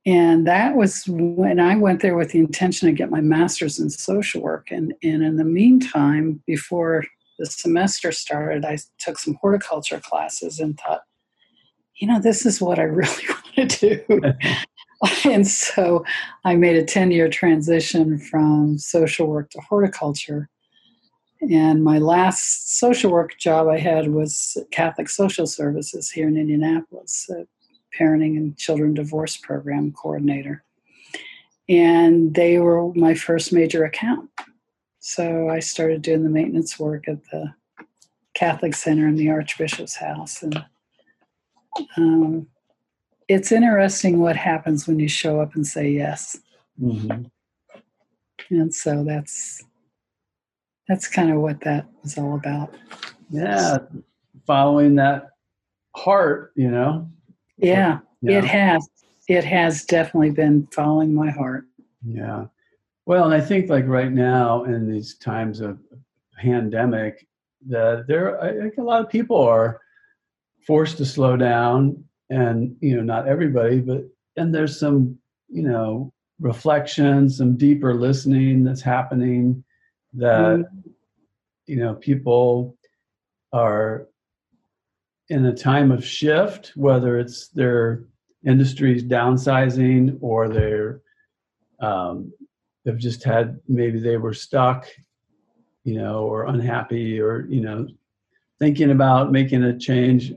And 0.06 0.46
that 0.48 0.76
was 0.76 1.06
when 1.08 1.60
I 1.60 1.76
went 1.76 2.02
there 2.02 2.18
with 2.18 2.32
the 2.32 2.40
intention 2.40 2.88
to 2.88 2.94
get 2.94 3.10
my 3.10 3.22
master's 3.22 3.80
in 3.80 3.90
social 3.90 4.42
work. 4.42 4.70
And, 4.70 4.94
and 5.02 5.24
in 5.24 5.38
the 5.38 5.46
meantime, 5.46 6.44
before 6.46 7.06
the 7.40 7.46
semester 7.46 8.12
started, 8.12 8.66
I 8.66 8.80
took 9.00 9.18
some 9.18 9.38
horticulture 9.40 10.02
classes 10.02 10.60
and 10.60 10.78
thought, 10.78 11.04
you 11.96 12.08
know, 12.08 12.20
this 12.20 12.46
is 12.46 12.62
what 12.62 12.80
I 12.80 12.84
really 12.84 13.28
want 13.30 13.70
to 13.70 13.98
do. 13.98 14.34
and 15.30 15.48
so 15.48 16.04
I 16.44 16.56
made 16.56 16.76
a 16.76 16.84
10 16.84 17.12
year 17.12 17.30
transition 17.30 18.18
from 18.18 18.78
social 18.78 19.28
work 19.28 19.52
to 19.52 19.62
horticulture. 19.62 20.50
And 21.50 21.84
my 21.84 21.98
last 21.98 22.78
social 22.78 23.12
work 23.12 23.38
job 23.38 23.68
I 23.68 23.78
had 23.78 24.10
was 24.10 24.58
Catholic 24.72 25.10
Social 25.10 25.46
Services 25.46 26.10
here 26.10 26.28
in 26.28 26.38
Indianapolis, 26.38 27.30
a 27.30 27.46
parenting 27.98 28.38
and 28.38 28.58
children 28.58 28.94
divorce 28.94 29.36
program 29.38 29.92
coordinator. 29.92 30.64
And 31.68 32.34
they 32.34 32.60
were 32.60 32.94
my 32.94 33.14
first 33.14 33.52
major 33.52 33.84
account. 33.84 34.30
So 35.00 35.50
I 35.50 35.60
started 35.60 36.02
doing 36.02 36.24
the 36.24 36.30
maintenance 36.30 36.80
work 36.80 37.08
at 37.08 37.24
the 37.32 37.54
Catholic 38.36 38.74
Center 38.74 39.08
in 39.08 39.16
the 39.16 39.30
Archbishop's 39.30 39.96
house. 39.96 40.42
And 40.44 40.66
um, 41.98 42.48
it's 43.28 43.52
interesting 43.52 44.20
what 44.20 44.36
happens 44.36 44.88
when 44.88 45.00
you 45.00 45.08
show 45.08 45.42
up 45.42 45.56
and 45.56 45.68
say 45.68 45.90
yes. 45.90 46.38
Mm-hmm. 46.82 47.24
And 48.50 48.74
so 48.74 49.04
that's 49.04 49.62
that's 50.88 51.08
kind 51.08 51.32
of 51.32 51.40
what 51.40 51.62
that 51.62 51.86
was 52.02 52.18
all 52.18 52.36
about. 52.36 52.74
Yeah, 53.30 53.80
following 54.46 54.96
that 54.96 55.30
heart, 55.96 56.54
you 56.56 56.70
know. 56.70 57.10
Yeah, 57.58 58.00
it 58.22 58.44
has. 58.44 58.88
It 59.30 59.46
has 59.46 59.86
definitely 59.86 60.32
been 60.32 60.68
following 60.68 61.14
my 61.14 61.30
heart. 61.30 61.66
Yeah. 62.06 62.46
Well, 63.06 63.26
and 63.26 63.34
I 63.34 63.40
think 63.40 63.70
like 63.70 63.88
right 63.88 64.12
now 64.12 64.66
in 64.66 64.92
these 64.92 65.16
times 65.16 65.62
of 65.62 65.80
pandemic, 66.38 67.26
that 67.70 68.06
there 68.08 68.42
I 68.44 68.54
think 68.54 68.78
a 68.78 68.84
lot 68.84 69.02
of 69.02 69.10
people 69.10 69.42
are 69.42 69.80
forced 70.66 70.98
to 70.98 71.06
slow 71.06 71.38
down 71.38 72.04
and 72.30 72.76
you 72.80 72.96
know 72.96 73.04
not 73.04 73.28
everybody 73.28 73.80
but 73.80 74.04
and 74.38 74.54
there's 74.54 74.80
some 74.80 75.18
you 75.50 75.64
know 75.64 76.12
reflection 76.40 77.30
some 77.30 77.56
deeper 77.58 77.94
listening 77.94 78.64
that's 78.64 78.82
happening 78.82 79.64
that 80.14 80.60
mm-hmm. 80.60 80.90
you 81.66 81.78
know 81.78 81.96
people 81.96 82.76
are 83.52 84.08
in 85.30 85.46
a 85.46 85.56
time 85.56 85.92
of 85.92 86.06
shift 86.06 86.74
whether 86.76 87.18
it's 87.18 87.48
their 87.50 88.06
industries 88.46 89.04
downsizing 89.04 90.18
or 90.22 90.50
they're 90.50 91.02
um, 91.80 92.32
they've 92.86 92.98
just 92.98 93.24
had 93.24 93.60
maybe 93.68 94.00
they 94.00 94.18
were 94.18 94.34
stuck 94.34 94.88
you 95.84 95.96
know 95.96 96.24
or 96.24 96.48
unhappy 96.48 97.20
or 97.20 97.46
you 97.50 97.62
know 97.62 97.88
thinking 98.64 98.92
about 98.92 99.30
making 99.30 99.62
a 99.64 99.78
change. 99.78 100.32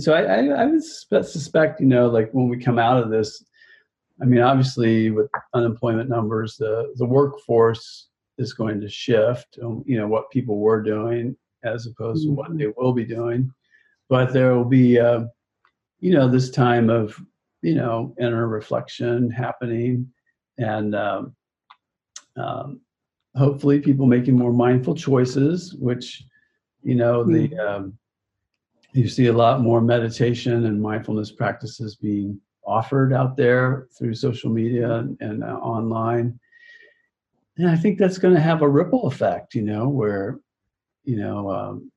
So 0.00 0.14
I, 0.14 0.22
I, 0.22 0.62
I 0.62 0.64
would 0.64 0.82
suspect, 0.82 1.78
you 1.78 1.86
know, 1.86 2.06
like 2.06 2.30
when 2.32 2.48
we 2.48 2.58
come 2.58 2.78
out 2.78 3.02
of 3.02 3.10
this, 3.10 3.44
I 4.20 4.24
mean, 4.24 4.40
obviously 4.40 5.10
with 5.10 5.28
unemployment 5.52 6.08
numbers, 6.08 6.56
the 6.56 6.94
the 6.96 7.04
workforce 7.04 8.08
is 8.38 8.52
going 8.52 8.80
to 8.80 8.88
shift. 8.88 9.58
Um, 9.62 9.82
you 9.86 9.98
know 9.98 10.08
what 10.08 10.30
people 10.30 10.58
were 10.58 10.82
doing 10.82 11.36
as 11.64 11.86
opposed 11.86 12.24
to 12.24 12.32
what 12.32 12.48
mm-hmm. 12.48 12.58
they 12.58 12.66
will 12.76 12.92
be 12.92 13.04
doing, 13.04 13.52
but 14.08 14.32
there 14.32 14.54
will 14.54 14.64
be, 14.64 14.98
uh, 14.98 15.24
you 16.00 16.12
know, 16.12 16.28
this 16.28 16.50
time 16.50 16.90
of 16.90 17.20
you 17.62 17.74
know 17.74 18.14
inner 18.20 18.46
reflection 18.46 19.30
happening, 19.30 20.10
and 20.58 20.94
um, 20.94 21.34
um, 22.36 22.80
hopefully 23.34 23.80
people 23.80 24.06
making 24.06 24.36
more 24.36 24.52
mindful 24.52 24.94
choices, 24.94 25.74
which 25.74 26.24
you 26.82 26.94
know 26.94 27.24
the 27.24 27.48
mm-hmm. 27.48 27.60
um, 27.60 27.98
you 28.92 29.08
see 29.08 29.26
a 29.26 29.32
lot 29.32 29.60
more 29.60 29.80
meditation 29.80 30.64
and 30.64 30.80
mindfulness 30.80 31.30
practices 31.30 31.96
being 31.96 32.40
offered 32.66 33.12
out 33.12 33.36
there 33.36 33.86
through 33.96 34.14
social 34.14 34.50
media 34.50 34.90
and, 34.96 35.16
and 35.20 35.44
uh, 35.44 35.56
online. 35.58 36.38
And 37.58 37.70
I 37.70 37.76
think 37.76 37.98
that's 37.98 38.18
going 38.18 38.34
to 38.34 38.40
have 38.40 38.62
a 38.62 38.68
ripple 38.68 39.06
effect, 39.06 39.54
you 39.54 39.62
know, 39.62 39.88
where, 39.88 40.40
you 41.04 41.16
know, 41.16 41.50
um, 41.50 41.90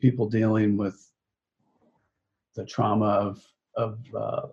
people 0.00 0.28
dealing 0.28 0.76
with 0.76 1.10
the 2.54 2.64
trauma 2.64 3.06
of, 3.06 3.44
of 3.74 3.98
uh, 4.14 4.46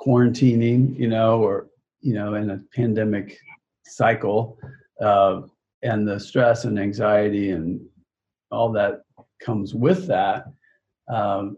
quarantining, 0.00 0.98
you 0.98 1.08
know, 1.08 1.40
or, 1.42 1.68
you 2.00 2.14
know, 2.14 2.34
in 2.34 2.50
a 2.50 2.60
pandemic 2.74 3.38
cycle, 3.84 4.58
uh, 5.00 5.42
and 5.82 6.06
the 6.08 6.18
stress 6.18 6.64
and 6.64 6.78
anxiety 6.78 7.50
and 7.50 7.80
all 8.50 8.72
that 8.72 9.02
comes 9.40 9.74
with 9.74 10.06
that. 10.08 10.46
Um, 11.08 11.56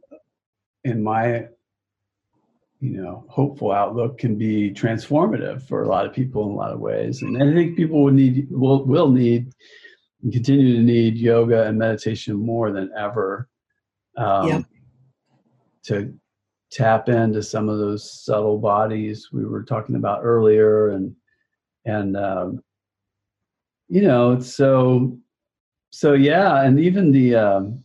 in 0.85 1.03
my 1.03 1.47
you 2.81 3.03
know 3.03 3.25
hopeful 3.29 3.73
outlook 3.73 4.19
can 4.19 4.37
be 4.37 4.71
transformative 4.71 5.63
for 5.69 5.83
a 5.83 5.89
lot 5.89 6.07
of 6.07 6.15
people 6.15 6.45
in 6.45 6.51
a 6.51 6.57
lot 6.57 6.73
of 6.73 6.81
ways. 6.81 7.23
And 7.23 7.43
i 7.43 7.53
think 7.53 7.77
people 7.77 8.03
will 8.05 8.13
need 8.13 8.47
will 8.51 8.85
will 8.85 9.11
need 9.11 9.53
and 10.23 10.33
continue 10.33 10.77
to 10.77 10.83
need 10.83 11.17
yoga 11.17 11.67
and 11.67 11.79
meditation 11.79 12.35
more 12.35 12.71
than 12.73 12.91
ever 12.97 13.49
um, 14.17 14.49
yeah. 14.49 14.61
to 15.85 16.15
tap 16.71 17.09
into 17.09 17.43
some 17.43 17.69
of 17.69 17.79
those 17.79 18.25
subtle 18.25 18.59
bodies 18.59 19.29
we 19.33 19.45
were 19.45 19.63
talking 19.63 19.97
about 19.97 20.21
earlier. 20.23 20.91
And 20.91 21.15
and 21.85 22.17
um, 22.17 22.63
you 23.89 24.03
know 24.03 24.41
so 24.41 25.19
so 25.91 26.13
yeah. 26.13 26.63
And 26.63 26.79
even 26.79 27.13
the 27.13 27.35
um, 27.35 27.85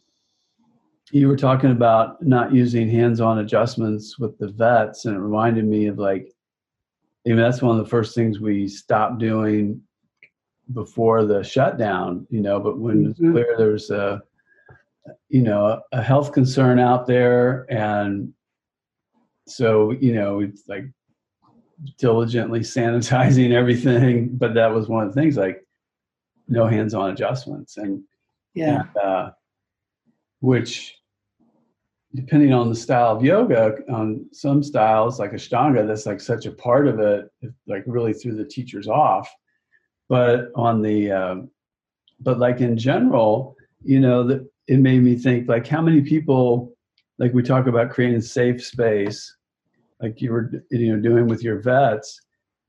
you 1.11 1.27
were 1.27 1.37
talking 1.37 1.71
about 1.71 2.21
not 2.21 2.53
using 2.53 2.89
hands-on 2.89 3.39
adjustments 3.39 4.17
with 4.17 4.37
the 4.37 4.47
vets 4.47 5.05
and 5.05 5.15
it 5.15 5.19
reminded 5.19 5.65
me 5.65 5.87
of 5.87 5.97
like 5.99 6.31
I 7.25 7.29
mean, 7.29 7.37
that's 7.37 7.61
one 7.61 7.77
of 7.77 7.83
the 7.83 7.89
first 7.89 8.13
things 8.13 8.39
we 8.39 8.67
stopped 8.67 9.17
doing 9.17 9.81
before 10.73 11.25
the 11.25 11.43
shutdown 11.43 12.25
you 12.29 12.41
know 12.41 12.59
but 12.59 12.79
when 12.79 12.97
mm-hmm. 12.97 13.11
it's 13.11 13.19
clear 13.19 13.55
there's 13.57 13.91
a 13.91 14.21
you 15.29 15.43
know 15.43 15.81
a 15.91 16.01
health 16.01 16.31
concern 16.31 16.79
out 16.79 17.05
there 17.05 17.67
and 17.69 18.33
so 19.47 19.91
you 19.91 20.13
know 20.13 20.39
it's 20.39 20.63
like 20.67 20.85
diligently 21.99 22.59
sanitizing 22.61 23.51
everything 23.51 24.29
but 24.31 24.55
that 24.55 24.73
was 24.73 24.87
one 24.87 25.05
of 25.05 25.13
the 25.13 25.21
things 25.21 25.37
like 25.37 25.61
no 26.47 26.65
hands-on 26.65 27.11
adjustments 27.11 27.77
and 27.77 28.01
yeah 28.55 28.81
and, 28.81 28.97
uh, 28.97 29.31
which 30.39 30.94
depending 32.15 32.53
on 32.53 32.69
the 32.69 32.75
style 32.75 33.15
of 33.15 33.23
yoga 33.23 33.77
on 33.89 34.25
some 34.31 34.63
styles 34.63 35.19
like 35.19 35.31
ashtanga 35.31 35.85
that's 35.85 36.05
like 36.05 36.19
such 36.19 36.45
a 36.45 36.51
part 36.51 36.87
of 36.87 36.99
it 36.99 37.29
like 37.67 37.83
really 37.85 38.13
threw 38.13 38.35
the 38.35 38.45
teachers 38.45 38.87
off. 38.87 39.29
But 40.07 40.51
on 40.55 40.81
the 40.81 41.11
um, 41.11 41.49
but 42.19 42.39
like 42.39 42.61
in 42.61 42.77
general 42.77 43.55
you 43.83 43.99
know 43.99 44.45
it 44.67 44.79
made 44.79 45.03
me 45.03 45.15
think 45.15 45.47
like 45.47 45.67
how 45.67 45.81
many 45.81 46.01
people 46.01 46.73
like 47.19 47.33
we 47.33 47.43
talk 47.43 47.67
about 47.67 47.91
creating 47.91 48.21
safe 48.21 48.63
space 48.63 49.35
like 50.01 50.21
you 50.21 50.31
were 50.31 50.51
you 50.71 50.93
know 50.95 51.01
doing 51.01 51.27
with 51.27 51.43
your 51.43 51.59
vets 51.59 52.19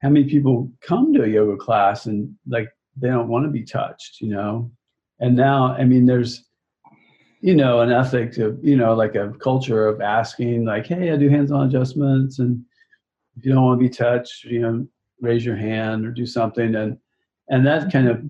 how 0.03 0.09
many 0.09 0.29
people 0.29 0.71
come 0.83 1.13
to 1.13 1.25
a 1.25 1.29
yoga 1.29 1.57
class 1.57 2.07
and 2.07 2.35
like 2.47 2.69
they 2.97 3.09
don't 3.09 3.29
want 3.29 3.45
to 3.45 3.51
be 3.51 3.65
touched 3.65 4.21
you 4.21 4.29
know? 4.29 4.71
And 5.21 5.35
now 5.37 5.75
i 5.75 5.85
mean 5.85 6.07
there's 6.07 6.46
you 7.41 7.55
know, 7.55 7.81
an 7.81 7.93
ethic 7.93 8.37
of, 8.39 8.63
you 8.65 8.77
know, 8.77 8.95
like 8.95 9.15
a 9.15 9.33
culture 9.39 9.89
of 9.89 10.01
asking, 10.01 10.65
like, 10.65 10.87
hey, 10.87 11.13
I 11.13 11.17
do 11.17 11.29
hands 11.29 11.53
on 11.53 11.67
adjustments. 11.67 12.39
And 12.39 12.65
if 13.37 13.45
you 13.45 13.53
don't 13.53 13.65
want 13.65 13.81
to 13.81 13.89
be 13.89 13.95
touched, 13.95 14.45
you 14.45 14.61
know, 14.61 14.87
raise 15.21 15.45
your 15.45 15.57
hand 15.57 16.07
or 16.07 16.11
do 16.11 16.27
something. 16.27 16.75
And, 16.75 16.99
and 17.49 17.67
that 17.67 17.83
mm-hmm. 17.83 17.91
kind 17.91 18.09
of, 18.09 18.25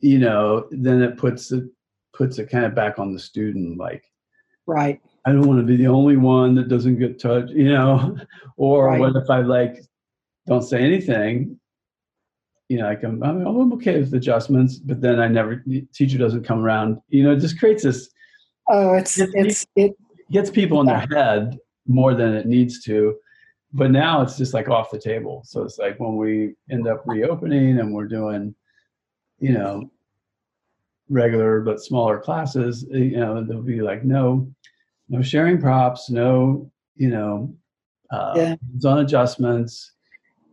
you 0.00 0.18
know, 0.18 0.68
then 0.70 1.02
it 1.02 1.16
puts 1.16 1.52
it, 1.52 1.64
puts 2.12 2.38
it 2.38 2.50
kind 2.50 2.64
of 2.64 2.74
back 2.74 2.98
on 2.98 3.12
the 3.12 3.18
student, 3.18 3.78
like, 3.78 4.04
right. 4.66 5.00
I 5.24 5.32
don't 5.32 5.46
want 5.46 5.60
to 5.60 5.66
be 5.66 5.76
the 5.76 5.86
only 5.86 6.16
one 6.16 6.54
that 6.56 6.68
doesn't 6.68 6.98
get 6.98 7.20
touched, 7.20 7.52
you 7.52 7.72
know, 7.72 8.16
or 8.56 8.88
right. 8.88 9.00
what 9.00 9.16
if 9.16 9.30
I 9.30 9.40
like 9.40 9.76
don't 10.46 10.62
say 10.62 10.82
anything 10.82 11.60
you 12.72 12.78
know, 12.78 12.86
like 12.86 13.02
I'm, 13.02 13.22
I'm 13.22 13.72
okay 13.74 14.00
with 14.00 14.14
adjustments, 14.14 14.76
but 14.76 15.02
then 15.02 15.20
I 15.20 15.28
never 15.28 15.62
teacher 15.92 16.16
doesn't 16.16 16.44
come 16.44 16.64
around. 16.64 17.02
You 17.08 17.22
know, 17.22 17.32
it 17.32 17.40
just 17.40 17.58
creates 17.58 17.82
this. 17.82 18.08
Oh, 18.66 18.94
it's 18.94 19.18
it, 19.18 19.28
it's 19.34 19.66
it 19.76 19.92
gets 20.30 20.48
people 20.48 20.80
in 20.80 20.86
their 20.86 21.06
head 21.12 21.58
more 21.86 22.14
than 22.14 22.32
it 22.32 22.46
needs 22.46 22.82
to. 22.84 23.16
But 23.74 23.90
now 23.90 24.22
it's 24.22 24.38
just 24.38 24.54
like 24.54 24.70
off 24.70 24.90
the 24.90 24.98
table. 24.98 25.42
So 25.44 25.64
it's 25.64 25.76
like 25.76 26.00
when 26.00 26.16
we 26.16 26.54
end 26.70 26.88
up 26.88 27.02
reopening 27.04 27.78
and 27.78 27.92
we're 27.92 28.08
doing, 28.08 28.54
you 29.38 29.52
know, 29.52 29.90
regular 31.10 31.60
but 31.60 31.78
smaller 31.78 32.20
classes, 32.20 32.86
eh, 32.94 32.96
you 32.96 33.16
know, 33.18 33.44
there'll 33.44 33.62
be 33.62 33.82
like 33.82 34.02
no, 34.02 34.50
no 35.10 35.20
sharing 35.20 35.60
props, 35.60 36.08
no, 36.08 36.70
you 36.96 37.10
know, 37.10 37.54
uh, 38.10 38.32
yeah. 38.34 38.56
on 38.86 39.00
adjustments. 39.00 39.92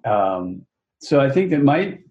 Um, 0.03 0.65
so 0.99 1.19
I 1.19 1.29
think 1.29 1.51
it 1.51 1.63
might 1.63 2.01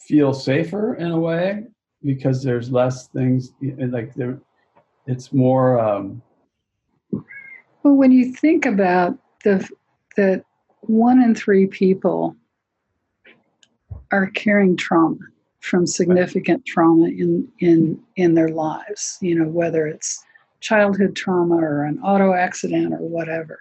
feel 0.00 0.32
safer 0.32 0.94
in 0.94 1.10
a 1.10 1.18
way 1.18 1.64
because 2.02 2.42
there's 2.42 2.70
less 2.70 3.08
things 3.08 3.52
like 3.60 4.14
there. 4.14 4.40
It's 5.06 5.32
more. 5.32 5.78
Um, 5.78 6.22
well, 7.82 7.94
when 7.94 8.12
you 8.12 8.32
think 8.32 8.64
about 8.64 9.18
the 9.44 9.68
that 10.16 10.44
one 10.82 11.22
in 11.22 11.34
three 11.34 11.66
people 11.66 12.36
are 14.12 14.28
carrying 14.30 14.76
trauma 14.76 15.18
from 15.60 15.86
significant 15.86 16.64
trauma 16.64 17.06
in 17.06 17.48
in 17.58 18.00
in 18.16 18.34
their 18.34 18.48
lives 18.48 19.18
you 19.20 19.34
know 19.34 19.48
whether 19.48 19.86
it's 19.86 20.24
childhood 20.60 21.14
trauma 21.14 21.56
or 21.56 21.84
an 21.84 21.98
auto 22.00 22.32
accident 22.32 22.94
or 22.94 23.08
whatever 23.08 23.58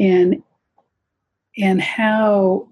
and 0.00 0.42
and 1.58 1.80
how 1.80 2.66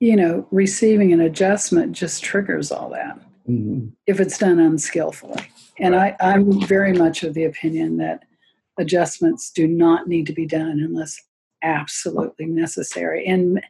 you 0.00 0.16
know, 0.16 0.46
receiving 0.50 1.12
an 1.12 1.20
adjustment 1.20 1.92
just 1.92 2.22
triggers 2.22 2.70
all 2.70 2.90
that 2.90 3.18
mm-hmm. 3.48 3.88
if 4.06 4.20
it's 4.20 4.38
done 4.38 4.58
unskillfully. 4.58 5.50
And 5.78 5.94
right. 5.94 6.14
I, 6.20 6.32
I'm 6.34 6.60
very 6.66 6.92
much 6.92 7.22
of 7.22 7.34
the 7.34 7.44
opinion 7.44 7.96
that 7.98 8.24
adjustments 8.78 9.50
do 9.50 9.66
not 9.66 10.08
need 10.08 10.26
to 10.26 10.32
be 10.32 10.46
done 10.46 10.80
unless 10.80 11.20
absolutely 11.62 12.46
necessary. 12.46 13.26
And 13.26 13.60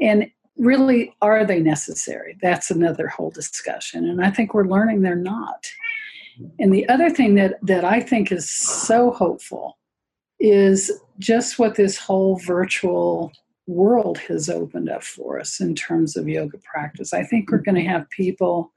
and 0.00 0.30
really, 0.56 1.14
are 1.22 1.44
they 1.44 1.60
necessary? 1.60 2.36
That's 2.40 2.70
another 2.70 3.08
whole 3.08 3.30
discussion. 3.30 4.08
And 4.08 4.24
I 4.24 4.30
think 4.30 4.54
we're 4.54 4.66
learning 4.66 5.02
they're 5.02 5.14
not. 5.14 5.66
And 6.58 6.72
the 6.72 6.88
other 6.88 7.10
thing 7.10 7.34
that 7.36 7.54
that 7.62 7.84
I 7.84 8.00
think 8.00 8.32
is 8.32 8.48
so 8.48 9.10
hopeful 9.12 9.78
is 10.38 10.92
just 11.18 11.58
what 11.58 11.76
this 11.76 11.96
whole 11.96 12.38
virtual 12.40 13.32
world 13.66 14.18
has 14.18 14.48
opened 14.48 14.88
up 14.88 15.02
for 15.02 15.40
us 15.40 15.60
in 15.60 15.74
terms 15.74 16.16
of 16.16 16.28
yoga 16.28 16.58
practice. 16.58 17.12
I 17.12 17.24
think 17.24 17.50
we're 17.50 17.58
going 17.58 17.74
to 17.76 17.80
mm-hmm. 17.80 17.90
have 17.90 18.10
people, 18.10 18.72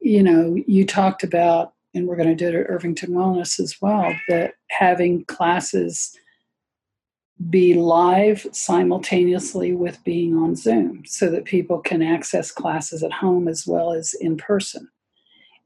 you 0.00 0.22
know, 0.22 0.56
you 0.66 0.86
talked 0.86 1.22
about, 1.22 1.74
and 1.94 2.06
we're 2.06 2.16
going 2.16 2.28
to 2.28 2.34
do 2.34 2.48
it 2.48 2.54
at 2.54 2.70
Irvington 2.70 3.10
Wellness 3.10 3.60
as 3.60 3.76
well, 3.80 4.14
that 4.28 4.54
having 4.70 5.24
classes 5.26 6.16
be 7.48 7.74
live 7.74 8.46
simultaneously 8.52 9.72
with 9.72 10.02
being 10.04 10.36
on 10.36 10.54
Zoom 10.54 11.02
so 11.06 11.30
that 11.30 11.46
people 11.46 11.78
can 11.78 12.02
access 12.02 12.50
classes 12.50 13.02
at 13.02 13.12
home 13.12 13.48
as 13.48 13.66
well 13.66 13.92
as 13.92 14.12
in 14.14 14.36
person. 14.36 14.88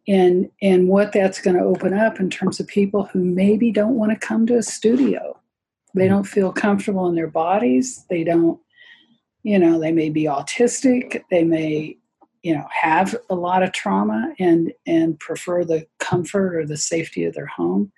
And 0.06 0.50
and 0.60 0.88
what 0.88 1.12
that's 1.12 1.40
going 1.40 1.56
to 1.56 1.64
open 1.64 1.94
up 1.94 2.20
in 2.20 2.28
terms 2.28 2.60
of 2.60 2.66
people 2.66 3.04
who 3.04 3.24
maybe 3.24 3.72
don't 3.72 3.96
want 3.96 4.12
to 4.12 4.26
come 4.26 4.46
to 4.46 4.58
a 4.58 4.62
studio 4.62 5.40
they 5.94 6.08
don't 6.08 6.24
feel 6.24 6.52
comfortable 6.52 7.08
in 7.08 7.14
their 7.14 7.28
bodies. 7.28 8.04
They 8.10 8.24
don't, 8.24 8.60
you 9.42 9.58
know, 9.58 9.78
they 9.78 9.92
may 9.92 10.10
be 10.10 10.24
autistic. 10.24 11.22
They 11.30 11.44
may, 11.44 11.96
you 12.44 12.54
know 12.54 12.68
have 12.70 13.16
a 13.30 13.34
lot 13.34 13.64
of 13.64 13.72
trauma 13.72 14.32
and 14.38 14.72
and 14.86 15.18
prefer 15.18 15.64
the 15.64 15.84
comfort 15.98 16.54
or 16.54 16.64
the 16.64 16.76
safety 16.76 17.24
of 17.24 17.34
their 17.34 17.46
home 17.46 17.90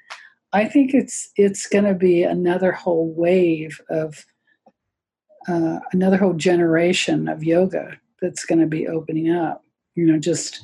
i 0.55 0.65
think 0.65 0.95
it's 0.95 1.31
it's 1.37 1.67
going 1.67 1.85
to 1.85 1.95
be 1.95 2.23
another 2.23 2.73
whole 2.73 3.13
wave 3.13 3.79
of 3.91 4.25
uh, 5.49 5.79
another 5.93 6.17
whole 6.17 6.33
generation 6.33 7.29
of 7.29 7.45
yoga 7.45 7.97
that's 8.23 8.45
going 8.45 8.61
to 8.61 8.67
be 8.67 8.87
opening 8.87 9.31
up 9.31 9.63
you 9.97 10.07
know 10.07 10.19
just 10.19 10.63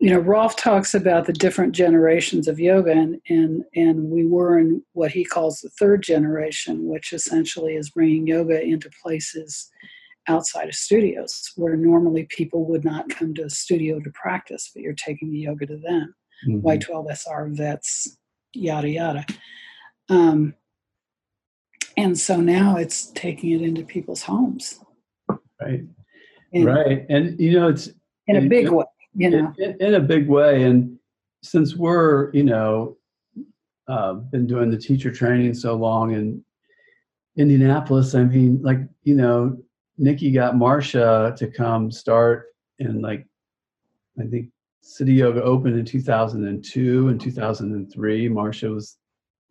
you 0.00 0.10
know 0.10 0.18
rolf 0.18 0.56
talks 0.56 0.94
about 0.94 1.26
the 1.26 1.32
different 1.32 1.74
generations 1.74 2.46
of 2.46 2.60
yoga 2.60 2.92
and 2.92 3.20
and 3.28 3.64
and 3.74 4.10
we 4.10 4.24
were 4.24 4.58
in 4.58 4.82
what 4.92 5.10
he 5.10 5.24
calls 5.24 5.58
the 5.58 5.70
third 5.70 6.02
generation 6.02 6.86
which 6.86 7.12
essentially 7.12 7.74
is 7.74 7.90
bringing 7.90 8.26
yoga 8.26 8.62
into 8.62 8.90
places 9.02 9.70
outside 10.28 10.68
of 10.68 10.74
studios 10.74 11.50
where 11.56 11.76
normally 11.76 12.26
people 12.28 12.66
would 12.66 12.84
not 12.84 13.08
come 13.08 13.34
to 13.34 13.44
a 13.44 13.50
studio 13.50 13.98
to 13.98 14.10
practice, 14.10 14.70
but 14.72 14.82
you're 14.82 14.94
taking 14.94 15.32
the 15.32 15.38
yoga 15.38 15.66
to 15.66 15.78
them. 15.78 16.14
Mm-hmm. 16.46 16.66
Y12SR 16.66 17.56
vets, 17.56 18.16
yada 18.54 18.88
yada. 18.88 19.26
Um, 20.08 20.54
and 21.96 22.16
so 22.16 22.36
now 22.36 22.76
it's 22.76 23.10
taking 23.12 23.50
it 23.50 23.62
into 23.62 23.82
people's 23.82 24.22
homes. 24.22 24.78
Right. 25.60 25.84
And, 26.52 26.64
right. 26.64 27.06
And, 27.08 27.40
you 27.40 27.58
know, 27.58 27.68
it's 27.68 27.90
in 28.28 28.36
a 28.36 28.48
big 28.48 28.68
way, 28.68 28.84
you 29.18 29.30
know, 29.30 29.52
in, 29.58 29.76
in, 29.80 29.94
a 29.94 30.00
big 30.00 30.28
way. 30.28 30.62
And 30.62 30.98
since 31.42 31.76
we're, 31.76 32.30
you 32.32 32.44
know, 32.44 32.96
uh, 33.88 34.14
been 34.14 34.46
doing 34.46 34.70
the 34.70 34.78
teacher 34.78 35.10
training 35.10 35.54
so 35.54 35.74
long 35.74 36.12
in 36.12 36.44
Indianapolis, 37.36 38.14
I 38.14 38.24
mean, 38.24 38.60
like, 38.62 38.78
you 39.02 39.14
know, 39.14 39.58
Nikki 39.96 40.30
got 40.30 40.54
Marsha 40.54 41.34
to 41.36 41.48
come 41.48 41.90
start 41.90 42.46
in 42.78 43.02
like 43.02 43.26
I 44.20 44.24
think 44.26 44.50
Cityoga 44.84 45.40
opened 45.40 45.78
in 45.78 45.84
2002 45.84 47.08
and 47.08 47.20
2003. 47.20 48.28
Marsha 48.28 48.72
was, 48.72 48.96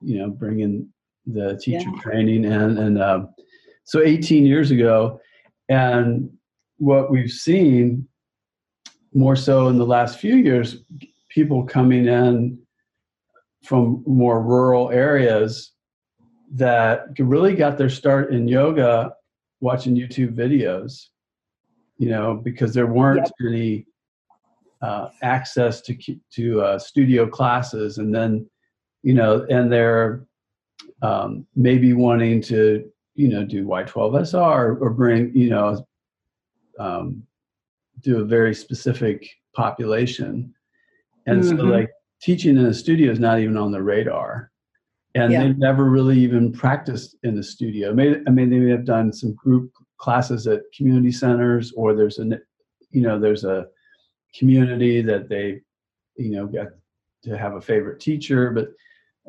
you 0.01 0.19
know, 0.19 0.29
bringing 0.29 0.87
the 1.25 1.59
teacher 1.61 1.89
yeah. 1.93 2.01
training 2.01 2.45
in, 2.45 2.77
and 2.77 2.97
uh, 2.97 3.25
so 3.83 4.01
18 4.01 4.45
years 4.45 4.71
ago. 4.71 5.19
And 5.69 6.29
what 6.77 7.11
we've 7.11 7.31
seen 7.31 8.07
more 9.13 9.35
so 9.35 9.67
in 9.67 9.77
the 9.77 9.85
last 9.85 10.19
few 10.19 10.35
years, 10.35 10.77
people 11.29 11.63
coming 11.63 12.07
in 12.07 12.59
from 13.63 14.03
more 14.05 14.41
rural 14.41 14.91
areas 14.91 15.73
that 16.53 17.07
really 17.19 17.55
got 17.55 17.77
their 17.77 17.89
start 17.89 18.33
in 18.33 18.47
yoga 18.47 19.13
watching 19.59 19.95
YouTube 19.95 20.33
videos, 20.33 21.07
you 21.97 22.09
know, 22.09 22.35
because 22.35 22.73
there 22.73 22.87
weren't 22.87 23.29
yep. 23.39 23.49
any 23.49 23.85
uh, 24.81 25.09
access 25.23 25.81
to 25.81 25.97
to 26.31 26.61
uh, 26.61 26.79
studio 26.79 27.27
classes, 27.27 27.97
and 27.97 28.13
then 28.13 28.47
you 29.03 29.13
know, 29.13 29.45
and 29.49 29.71
they're 29.71 30.25
um, 31.01 31.45
maybe 31.55 31.93
wanting 31.93 32.41
to 32.43 32.89
you 33.15 33.27
know 33.29 33.43
do 33.43 33.65
Y12SR 33.65 34.35
or, 34.35 34.77
or 34.77 34.89
bring 34.91 35.35
you 35.35 35.49
know 35.49 35.85
um, 36.79 37.23
do 38.01 38.19
a 38.19 38.25
very 38.25 38.53
specific 38.53 39.29
population, 39.55 40.53
and 41.25 41.41
mm-hmm. 41.41 41.57
so 41.57 41.63
like 41.63 41.89
teaching 42.21 42.57
in 42.57 42.65
a 42.65 42.73
studio 42.73 43.11
is 43.11 43.19
not 43.19 43.39
even 43.39 43.57
on 43.57 43.71
the 43.71 43.81
radar 43.81 44.51
and 45.17 45.33
yeah. 45.33 45.43
they've 45.43 45.57
never 45.57 45.85
really 45.85 46.19
even 46.19 46.51
practiced 46.51 47.15
in 47.23 47.35
the 47.35 47.43
studio. 47.43 47.89
I 47.89 47.93
mean, 47.93 48.49
they 48.49 48.59
may 48.59 48.69
have 48.69 48.85
done 48.85 49.11
some 49.11 49.33
group 49.33 49.71
classes 49.97 50.45
at 50.47 50.61
community 50.75 51.11
centers, 51.11 51.73
or 51.75 51.95
there's 51.95 52.19
a, 52.19 52.25
you 52.91 53.01
know, 53.01 53.19
there's 53.19 53.43
a 53.43 53.67
community 54.37 55.01
that 55.01 55.27
they, 55.27 55.61
you 56.17 56.31
know, 56.31 56.45
got 56.45 56.67
to 57.23 57.37
have 57.37 57.55
a 57.55 57.61
favorite 57.61 57.99
teacher, 57.99 58.51
but 58.51 58.69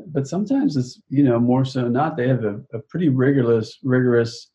but 0.09 0.29
sometimes 0.29 0.77
it's 0.77 1.01
you 1.09 1.25
know 1.25 1.41
more 1.41 1.65
so 1.65 1.89
not. 1.89 2.17
They 2.17 2.29
have 2.29 2.45
a, 2.45 2.61
a 2.73 2.79
pretty 2.79 3.09
rigorous 3.09 3.79
rigorous 3.83 4.51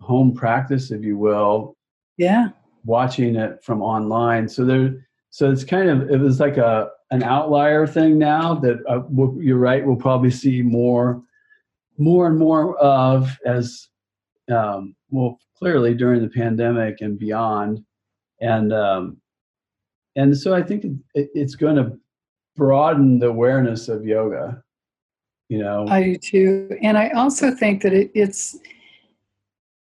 home 0.00 0.34
practice, 0.34 0.90
if 0.90 1.02
you 1.02 1.16
will. 1.16 1.76
Yeah. 2.16 2.48
Watching 2.84 3.36
it 3.36 3.62
from 3.62 3.82
online, 3.82 4.48
so 4.48 4.64
there, 4.64 5.06
so 5.30 5.50
it's 5.50 5.64
kind 5.64 5.90
of 5.90 6.10
it 6.10 6.18
was 6.18 6.40
like 6.40 6.56
a 6.56 6.90
an 7.10 7.22
outlier 7.22 7.86
thing 7.86 8.18
now 8.18 8.54
that 8.54 8.78
uh, 8.88 9.02
you're 9.38 9.58
right. 9.58 9.84
We'll 9.84 9.96
probably 9.96 10.30
see 10.30 10.62
more, 10.62 11.22
more 11.98 12.26
and 12.26 12.38
more 12.38 12.76
of 12.78 13.36
as 13.44 13.88
um, 14.50 14.94
well. 15.10 15.38
Clearly 15.58 15.92
during 15.92 16.22
the 16.22 16.30
pandemic 16.30 17.02
and 17.02 17.18
beyond, 17.18 17.84
and 18.40 18.72
um, 18.72 19.18
and 20.16 20.34
so 20.34 20.54
I 20.54 20.62
think 20.62 20.86
it, 21.14 21.30
it's 21.34 21.54
going 21.54 21.76
to 21.76 21.98
broaden 22.56 23.18
the 23.18 23.26
awareness 23.26 23.88
of 23.88 24.06
yoga. 24.06 24.62
You 25.50 25.58
know, 25.58 25.86
I 25.86 26.02
do 26.02 26.16
too, 26.16 26.78
and 26.80 26.96
I 26.96 27.10
also 27.10 27.50
think 27.50 27.82
that 27.82 27.92
it, 27.92 28.10
it's 28.14 28.58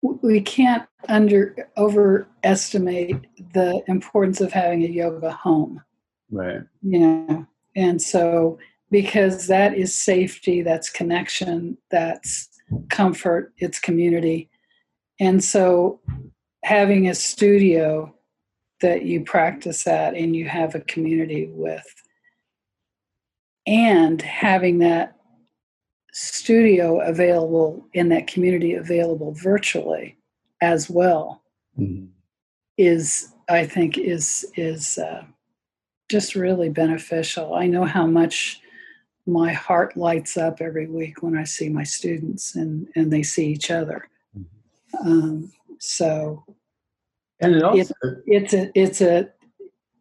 we 0.02 0.40
can't 0.40 0.89
under 1.08 1.68
overestimate 1.76 3.26
the 3.54 3.82
importance 3.88 4.40
of 4.40 4.52
having 4.52 4.84
a 4.84 4.88
yoga 4.88 5.30
home 5.30 5.82
Right. 6.30 6.62
Yeah. 6.82 7.42
And 7.76 8.00
so, 8.00 8.58
because 8.90 9.46
that 9.46 9.74
is 9.74 9.94
safety, 9.94 10.62
that's 10.62 10.90
connection, 10.90 11.78
that's 11.90 12.48
comfort, 12.88 13.52
it's 13.58 13.78
community. 13.78 14.48
And 15.18 15.42
so, 15.42 16.00
having 16.64 17.08
a 17.08 17.14
studio 17.14 18.14
that 18.80 19.04
you 19.04 19.22
practice 19.22 19.86
at 19.86 20.14
and 20.14 20.34
you 20.34 20.48
have 20.48 20.74
a 20.74 20.80
community 20.80 21.50
with, 21.52 21.86
and 23.66 24.20
having 24.22 24.78
that 24.78 25.16
studio 26.12 27.00
available 27.00 27.86
in 27.92 28.08
that 28.08 28.26
community 28.26 28.74
available 28.74 29.32
virtually 29.32 30.16
as 30.60 30.90
well 30.90 31.42
mm-hmm. 31.78 32.06
is 32.76 33.32
i 33.48 33.64
think 33.64 33.98
is 33.98 34.46
is 34.56 34.98
uh, 34.98 35.24
just 36.10 36.34
really 36.34 36.68
beneficial. 36.68 37.54
I 37.54 37.68
know 37.68 37.84
how 37.84 38.04
much 38.04 38.60
my 39.26 39.52
heart 39.52 39.96
lights 39.96 40.36
up 40.36 40.60
every 40.60 40.88
week 40.88 41.22
when 41.22 41.38
I 41.38 41.44
see 41.44 41.68
my 41.68 41.84
students 41.84 42.56
and, 42.56 42.88
and 42.96 43.12
they 43.12 43.22
see 43.22 43.46
each 43.46 43.70
other. 43.70 44.08
Mm-hmm. 44.36 45.08
Um, 45.08 45.52
so, 45.78 46.44
and 47.40 47.54
it 47.54 47.62
also, 47.62 47.94
it's 48.26 48.52
a 48.52 48.70
it's 48.74 49.00
a 49.00 49.30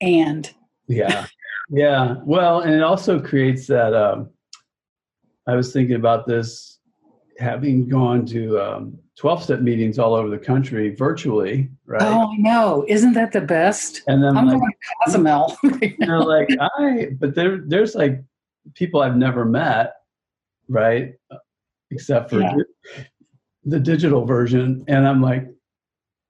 and 0.01 0.51
yeah 0.87 1.25
yeah 1.69 2.15
well 2.25 2.61
and 2.61 2.73
it 2.73 2.81
also 2.81 3.17
creates 3.19 3.67
that 3.67 3.93
um, 3.93 4.29
i 5.47 5.55
was 5.55 5.71
thinking 5.71 5.95
about 5.95 6.25
this 6.25 6.78
having 7.39 7.87
gone 7.87 8.25
to 8.27 8.59
um, 8.59 8.97
12 9.17 9.43
step 9.43 9.61
meetings 9.61 9.97
all 9.97 10.13
over 10.13 10.29
the 10.29 10.37
country 10.37 10.93
virtually, 10.93 11.69
right? 11.85 12.01
Oh, 12.01 12.31
I 12.31 12.37
know. 12.37 12.85
Isn't 12.87 13.13
that 13.13 13.31
the 13.31 13.41
best? 13.41 14.01
And 14.07 14.23
then 14.23 14.37
I'm 14.37 14.47
like, 14.47 14.59
going 14.59 14.73
Cozumel. 15.05 15.57
you 15.81 15.95
know, 15.99 16.19
like 16.19 16.49
I, 16.59 17.09
but 17.19 17.35
there, 17.35 17.61
there's 17.65 17.95
like 17.95 18.23
people 18.75 19.01
I've 19.01 19.15
never 19.15 19.45
met, 19.45 19.93
right? 20.67 21.13
Except 21.91 22.29
for 22.29 22.41
yeah. 22.41 22.55
the 23.63 23.79
digital 23.79 24.25
version. 24.25 24.83
And 24.87 25.07
I'm 25.07 25.21
like, 25.21 25.47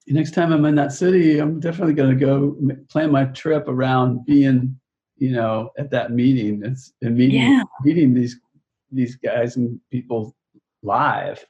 next 0.07 0.31
time 0.31 0.53
I'm 0.53 0.65
in 0.65 0.76
that 0.76 0.91
city, 0.91 1.40
I'm 1.40 1.60
definitely 1.60 1.95
going 1.95 2.18
to 2.18 2.26
go 2.26 2.56
plan 2.90 3.11
my 3.11 3.26
trip 3.26 3.68
around 3.68 4.26
being, 4.26 4.80
you 5.18 5.31
know, 5.31 5.72
at 5.77 5.90
that 5.91 6.11
meeting 6.11 6.64
and 6.64 7.18
meeting, 7.18 7.41
yeah. 7.41 7.64
meeting 7.84 8.14
these, 8.14 8.40
these 8.91 9.15
guys 9.15 9.56
and 9.57 9.80
people 9.91 10.36
live 10.84 11.45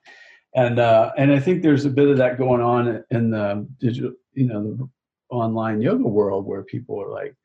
and 0.56 0.80
uh, 0.80 1.11
and 1.18 1.31
I 1.31 1.39
think 1.39 1.61
there's 1.61 1.85
a 1.85 1.89
bit 1.89 2.07
of 2.07 2.18
that 2.18 2.38
going 2.38 2.61
on 2.61 3.03
in 3.11 3.30
the 3.30 3.68
digital, 3.80 4.14
you 4.34 4.47
know, 4.47 4.64
the 4.64 4.89
online 5.30 5.81
yoga 5.81 6.07
world 6.07 6.45
where 6.45 6.64
people 6.64 7.01
are 7.01 7.10
like, 7.10 7.35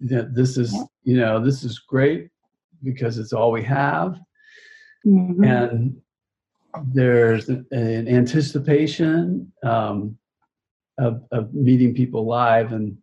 "This 0.00 0.58
is, 0.58 0.76
you 1.02 1.16
know, 1.16 1.42
this 1.42 1.64
is 1.64 1.78
great 1.78 2.28
because 2.82 3.16
it's 3.18 3.32
all 3.32 3.52
we 3.52 3.62
have," 3.62 4.18
mm-hmm. 5.06 5.44
and 5.44 5.96
there's 6.92 7.48
an 7.48 7.66
anticipation 8.08 9.50
um, 9.62 10.18
of, 10.98 11.22
of 11.30 11.54
meeting 11.54 11.94
people 11.94 12.26
live 12.26 12.72
and 12.72 12.96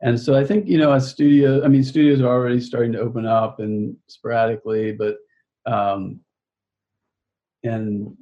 and 0.00 0.18
so 0.20 0.36
I 0.36 0.44
think 0.44 0.68
you 0.68 0.78
know 0.78 0.92
a 0.92 1.00
studio. 1.00 1.64
I 1.64 1.68
mean, 1.68 1.82
studios 1.82 2.20
are 2.20 2.28
already 2.28 2.60
starting 2.60 2.92
to 2.92 3.00
open 3.00 3.26
up 3.26 3.58
and 3.58 3.96
sporadically, 4.06 4.92
but 4.92 5.16
um, 5.68 6.20
and 7.62 8.16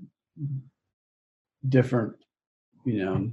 different, 1.69 2.15
you 2.85 3.05
know, 3.05 3.31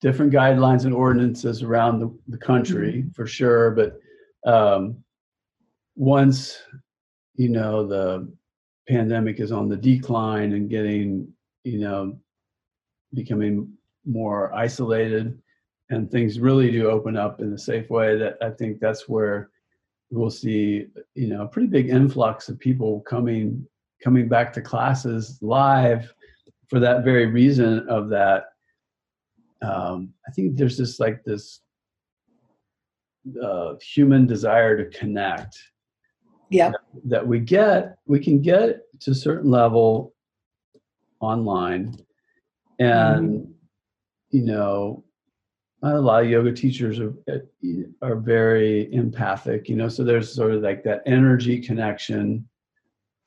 different 0.00 0.32
guidelines 0.32 0.84
and 0.84 0.94
ordinances 0.94 1.62
around 1.62 2.00
the, 2.00 2.16
the 2.28 2.38
country 2.38 2.94
mm-hmm. 2.94 3.10
for 3.10 3.26
sure. 3.26 3.70
But 3.70 3.98
um, 4.50 4.96
once, 5.96 6.58
you 7.34 7.48
know, 7.48 7.86
the 7.86 8.32
pandemic 8.88 9.40
is 9.40 9.52
on 9.52 9.68
the 9.68 9.76
decline 9.76 10.52
and 10.52 10.70
getting, 10.70 11.28
you 11.64 11.78
know, 11.78 12.18
becoming 13.14 13.72
more 14.04 14.52
isolated 14.54 15.38
and 15.90 16.10
things 16.10 16.40
really 16.40 16.70
do 16.70 16.88
open 16.88 17.16
up 17.16 17.40
in 17.40 17.52
a 17.52 17.58
safe 17.58 17.88
way 17.90 18.16
that 18.16 18.36
i 18.42 18.50
think 18.50 18.80
that's 18.80 19.08
where 19.08 19.50
we'll 20.12 20.30
see 20.30 20.86
you 21.14 21.26
know 21.26 21.42
a 21.42 21.48
pretty 21.48 21.66
big 21.68 21.88
influx 21.88 22.48
of 22.48 22.58
people 22.58 23.00
coming 23.00 23.66
coming 24.04 24.28
back 24.28 24.52
to 24.52 24.60
classes 24.60 25.38
live 25.40 26.12
for 26.68 26.78
that 26.78 27.02
very 27.02 27.26
reason 27.26 27.86
of 27.88 28.08
that 28.08 28.44
um, 29.62 30.12
i 30.28 30.30
think 30.32 30.56
there's 30.56 30.76
just 30.76 31.00
like 31.00 31.24
this 31.24 31.60
uh, 33.42 33.74
human 33.80 34.26
desire 34.26 34.76
to 34.76 34.98
connect 34.98 35.56
yeah 36.50 36.70
that, 36.70 36.80
that 37.04 37.26
we 37.26 37.40
get 37.40 37.96
we 38.06 38.20
can 38.20 38.40
get 38.40 38.82
to 39.00 39.12
a 39.12 39.14
certain 39.14 39.50
level 39.50 40.14
online 41.20 41.96
and 42.78 43.30
Mm-hmm. 43.30 43.52
you 44.36 44.44
know 44.44 45.04
a 45.82 46.00
lot 46.00 46.22
of 46.22 46.30
yoga 46.30 46.52
teachers 46.52 47.00
are 47.00 47.12
are 48.02 48.16
very 48.16 48.92
empathic 48.94 49.68
you 49.68 49.76
know 49.76 49.88
so 49.88 50.04
there's 50.04 50.32
sort 50.32 50.52
of 50.52 50.62
like 50.62 50.82
that 50.84 51.02
energy 51.06 51.60
connection 51.60 52.46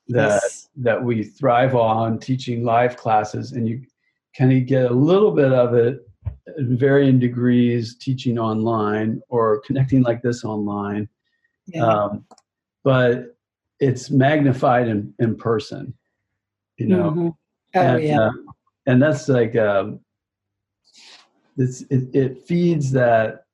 that 0.08 0.40
Yes. 0.42 0.68
that 0.76 1.02
we 1.02 1.22
thrive 1.24 1.74
on 1.74 2.18
teaching 2.18 2.64
live 2.64 2.96
classes 2.96 3.52
and 3.52 3.68
you 3.68 3.82
kind 4.38 4.52
of 4.52 4.66
get 4.66 4.90
a 4.90 4.94
little 4.94 5.32
bit 5.32 5.52
of 5.52 5.74
it 5.74 6.08
in 6.58 6.76
varying 6.78 7.18
degrees 7.18 7.96
teaching 7.96 8.38
online 8.38 9.20
or 9.28 9.60
connecting 9.60 10.02
like 10.02 10.22
this 10.22 10.44
online 10.44 11.08
yeah 11.66 11.84
um, 11.84 12.24
but 12.84 13.36
it's 13.80 14.10
magnified 14.10 14.88
in, 14.88 15.12
in 15.18 15.36
person 15.36 15.92
you 16.78 16.86
know 16.86 17.10
Mhm. 17.10 17.34
oh 17.74 17.80
and, 17.80 18.02
yeah 18.02 18.20
uh, 18.28 18.32
and 18.86 19.02
that's 19.02 19.28
like 19.28 19.56
um, 19.56 20.00
it's 21.56 21.82
it, 21.82 22.14
it 22.14 22.46
feeds 22.46 22.90
that 22.92 23.44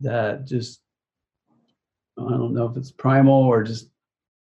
that 0.00 0.44
just 0.46 0.80
I 2.18 2.30
don't 2.30 2.54
know 2.54 2.66
if 2.66 2.76
it's 2.76 2.90
primal 2.92 3.42
or 3.44 3.62
just 3.62 3.90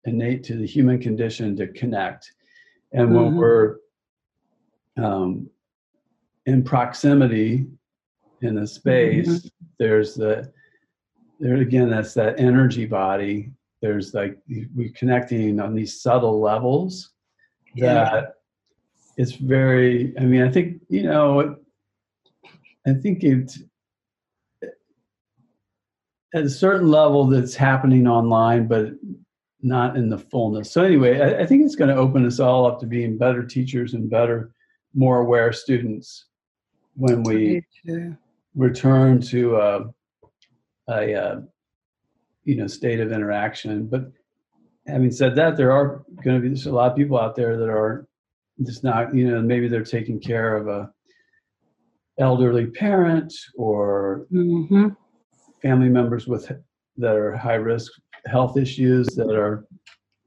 innate 0.05 0.45
to 0.45 0.57
the 0.57 0.67
human 0.67 1.01
condition 1.01 1.57
to 1.57 1.67
connect, 1.69 2.31
and 2.93 3.15
when 3.15 3.33
Mhm. 3.33 3.37
we're 3.37 3.77
um, 4.97 5.51
in 6.47 6.63
proximity 6.63 7.67
in 8.43 8.59
a 8.59 8.67
space, 8.67 9.51
there's 9.79 10.15
the 10.15 10.53
there 11.41 11.57
again 11.57 11.91
that's 11.91 12.15
that 12.15 12.39
energy 12.39 12.87
body. 12.87 13.51
There's 13.83 14.15
like 14.15 14.39
we're 14.75 14.91
connecting 14.95 15.59
on 15.59 15.75
these 15.75 16.01
subtle 16.01 16.41
levels 16.41 17.13
Yeah. 17.75 17.95
that 17.95 18.35
it's 19.17 19.33
very 19.33 20.17
i 20.19 20.25
mean 20.25 20.43
i 20.43 20.51
think 20.51 20.81
you 20.89 21.03
know 21.05 21.57
i 22.87 22.93
think 22.93 23.23
it 23.23 23.53
at 26.35 26.45
a 26.45 26.51
certain 26.51 26.89
level 26.89 27.27
that's 27.27 27.55
happening 27.55 28.07
online 28.07 28.67
but 28.67 28.93
not 29.67 29.97
in 29.97 30.11
the 30.11 30.19
fullness. 30.19 30.71
So 30.73 30.85
anyway 30.85 31.21
i, 31.21 31.43
I 31.43 31.47
think 31.47 31.65
it's 31.65 31.77
going 31.77 31.91
to 31.91 31.97
open 31.97 32.27
us 32.27 32.41
all 32.41 32.67
up 32.67 32.81
to 32.81 32.87
being 32.87 33.19
better 33.19 33.45
teachers 33.45 33.95
and 33.95 34.11
better 34.11 34.53
more 34.95 35.21
aware 35.21 35.53
students 35.53 36.27
when 36.97 37.23
we 37.23 37.63
return 38.55 39.21
to 39.21 39.57
a, 39.57 39.85
a 40.89 41.15
uh, 41.15 41.41
you 42.45 42.57
know 42.57 42.67
state 42.67 43.01
of 43.01 43.13
interaction. 43.13 43.87
But 43.87 44.13
having 44.87 45.11
said 45.11 45.35
that 45.37 45.57
there 45.57 45.73
are 45.73 46.05
going 46.23 46.37
to 46.37 46.41
be 46.41 46.49
there's 46.49 46.67
a 46.67 46.73
lot 46.73 46.91
of 46.91 46.97
people 46.97 47.19
out 47.19 47.35
there 47.35 47.57
that 47.57 47.69
are 47.69 48.07
just 48.63 48.85
not 48.85 49.15
you 49.15 49.29
know 49.29 49.43
maybe 49.43 49.69
they're 49.69 49.85
taking 49.85 50.21
care 50.21 50.57
of 50.57 50.69
a 50.69 50.93
elderly 52.19 52.67
parent 52.67 53.33
or 53.57 54.27
hmm 54.31 54.89
family 55.63 55.89
members 55.89 56.27
with 56.27 56.51
that 56.97 57.17
are 57.17 57.37
high 57.37 57.55
risk 57.55 57.91
health 58.27 58.57
issues 58.57 59.07
that 59.17 59.35
are 59.35 59.67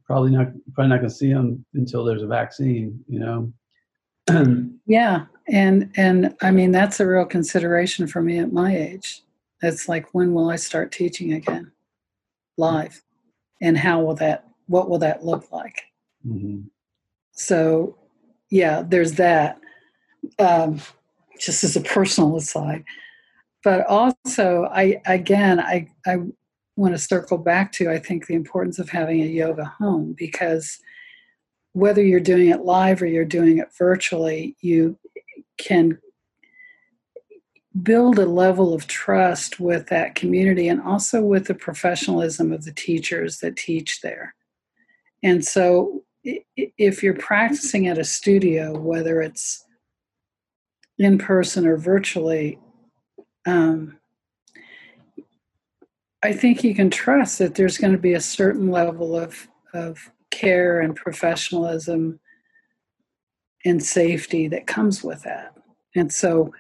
probably 0.06 0.32
not 0.32 0.48
probably 0.74 0.90
not 0.90 0.98
going 0.98 1.10
to 1.10 1.16
see 1.16 1.32
them 1.32 1.64
until 1.76 2.04
there's 2.04 2.24
a 2.24 2.28
vaccine 2.28 3.00
you 3.08 3.20
know 3.20 3.52
Yeah, 4.86 5.26
and 5.50 5.92
and 5.98 6.36
I 6.42 6.52
mean 6.52 6.72
that's 6.72 7.00
a 7.00 7.08
real 7.08 7.26
consideration 7.26 8.08
for 8.08 8.22
me 8.22 8.40
at 8.40 8.54
my 8.54 8.76
age. 8.76 9.24
It's 9.62 9.90
like 9.90 10.14
when 10.14 10.34
will 10.34 10.50
I 10.50 10.56
start 10.56 10.92
teaching 10.94 11.34
again, 11.34 11.72
live, 12.58 13.04
and 13.62 13.78
how 13.78 14.00
will 14.02 14.16
that? 14.16 14.48
What 14.68 14.90
will 14.90 15.00
that 15.00 15.26
look 15.26 15.52
like? 15.52 15.84
Mhm. 16.26 16.70
So, 17.32 17.98
yeah, 18.50 18.82
there's 18.82 19.14
that. 19.14 19.60
Um, 20.40 20.80
just 21.40 21.64
as 21.64 21.76
a 21.76 21.82
personal 21.82 22.36
aside, 22.36 22.84
but 23.64 23.86
also 23.88 24.66
I 24.72 25.02
again 25.06 25.60
I 25.60 25.90
I 26.06 26.18
want 26.76 26.94
to 26.94 27.00
circle 27.00 27.38
back 27.38 27.72
to 27.74 27.90
I 27.90 28.00
think 28.00 28.28
the 28.28 28.36
importance 28.36 28.80
of 28.80 28.90
having 28.90 29.22
a 29.22 29.26
yoga 29.26 29.66
home 29.66 30.14
because 30.18 30.80
whether 31.74 32.04
you're 32.04 32.20
doing 32.20 32.50
it 32.50 32.62
live 32.62 33.02
or 33.02 33.06
you're 33.06 33.26
doing 33.26 33.60
it 33.60 33.68
virtually, 33.78 34.56
you 34.62 34.98
can 35.60 36.00
build 37.84 38.18
a 38.18 38.26
level 38.26 38.74
of 38.74 38.88
trust 38.88 39.60
with 39.60 39.88
that 39.88 40.16
community 40.16 40.68
and 40.68 40.82
also 40.82 41.22
with 41.22 41.46
the 41.46 41.54
professionalism 41.54 42.52
of 42.52 42.64
the 42.66 42.72
teachers 42.72 43.40
that 43.40 43.56
teach 43.56 44.02
there. 44.02 44.34
And 45.22 45.46
so, 45.46 46.04
if 46.24 47.04
you're 47.04 47.14
practicing 47.14 47.88
at 47.88 47.98
a 47.98 48.04
studio, 48.04 48.78
whether 48.78 49.22
it's 49.22 49.64
in 51.00 51.18
person 51.18 51.68
or 51.68 51.78
virtually, 51.78 52.60
um, 53.46 53.98
I 56.24 56.34
think 56.34 56.64
you 56.64 56.74
can 56.74 56.90
trust 56.90 57.40
that 57.40 57.56
there's 57.56 57.78
going 57.78 57.94
to 57.94 58.00
be 58.00 58.14
a 58.14 58.20
certain 58.20 58.70
level 58.72 59.18
of, 59.18 59.48
of 59.74 60.12
care 60.32 60.82
and 60.82 60.96
professionalism 60.96 62.20
and 63.66 63.84
safety 63.84 64.48
that 64.48 64.68
comes 64.68 65.04
with 65.04 65.24
that. 65.24 65.54
And 65.96 66.12
so, 66.12 66.54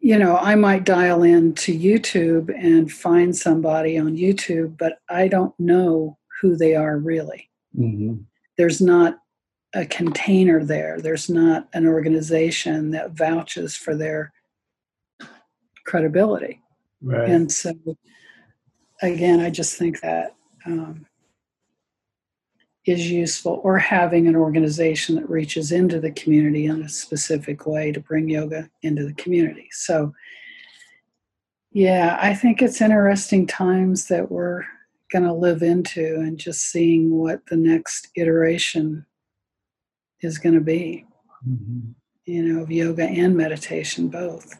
you 0.00 0.18
know, 0.18 0.36
I 0.36 0.54
might 0.54 0.84
dial 0.84 1.22
in 1.22 1.54
to 1.54 1.78
YouTube 1.78 2.54
and 2.56 2.90
find 2.90 3.34
somebody 3.36 3.98
on 3.98 4.16
YouTube, 4.16 4.76
but 4.78 4.98
I 5.08 5.28
don't 5.28 5.58
know 5.58 6.18
who 6.40 6.56
they 6.56 6.74
are 6.74 6.98
really. 6.98 7.50
Mhm. 7.78 8.24
There's 8.56 8.80
not 8.80 9.18
a 9.74 9.84
container 9.86 10.64
there, 10.64 11.00
there's 11.00 11.28
not 11.28 11.68
an 11.72 11.86
organization 11.86 12.90
that 12.92 13.12
vouches 13.12 13.76
for 13.76 13.94
their 13.94 14.32
credibility. 15.84 16.62
right 17.02 17.28
And 17.28 17.50
so, 17.50 17.74
again, 19.02 19.40
I 19.40 19.50
just 19.50 19.76
think 19.76 20.00
that 20.00 20.36
um, 20.64 21.06
is 22.86 23.10
useful, 23.10 23.60
or 23.64 23.78
having 23.78 24.26
an 24.28 24.36
organization 24.36 25.16
that 25.16 25.28
reaches 25.28 25.72
into 25.72 26.00
the 26.00 26.12
community 26.12 26.66
in 26.66 26.82
a 26.82 26.88
specific 26.88 27.66
way 27.66 27.90
to 27.92 28.00
bring 28.00 28.28
yoga 28.28 28.70
into 28.82 29.04
the 29.04 29.14
community. 29.14 29.68
So, 29.72 30.12
yeah, 31.72 32.16
I 32.20 32.34
think 32.34 32.62
it's 32.62 32.80
interesting 32.80 33.46
times 33.46 34.06
that 34.06 34.30
we're 34.30 34.62
going 35.10 35.24
to 35.24 35.32
live 35.32 35.62
into 35.62 36.16
and 36.16 36.38
just 36.38 36.70
seeing 36.70 37.10
what 37.10 37.40
the 37.46 37.56
next 37.56 38.08
iteration 38.16 39.04
is 40.24 40.38
going 40.38 40.54
to 40.54 40.60
be 40.60 41.04
Mhm. 41.46 41.94
you 42.24 42.42
know, 42.42 42.62
of 42.62 42.70
yoga 42.70 43.04
and 43.04 43.36
meditation 43.36 44.08
both. 44.08 44.58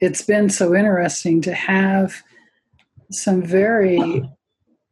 It's 0.00 0.20
been 0.22 0.50
so 0.50 0.74
interesting 0.74 1.40
to 1.42 1.54
have 1.54 2.22
some 3.10 3.42
very 3.42 4.22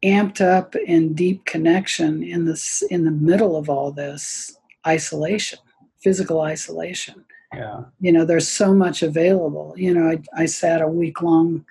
amped 0.02 0.40
up 0.40 0.74
and 0.86 1.14
deep 1.14 1.44
connection 1.44 2.22
in 2.22 2.46
this 2.46 2.82
in 2.90 3.04
the 3.04 3.10
middle 3.10 3.56
of 3.56 3.68
all 3.68 3.92
this 3.92 4.56
isolation, 4.86 5.58
physical 6.02 6.40
isolation. 6.40 7.24
yeah 7.54 7.84
You 8.00 8.12
know, 8.12 8.24
there's 8.24 8.48
so 8.48 8.72
much 8.72 9.02
available. 9.02 9.74
You 9.76 9.92
know, 9.94 10.08
I, 10.08 10.22
I 10.42 10.46
sat 10.46 10.80
a 10.80 10.88
week 10.88 11.20
long 11.20 11.66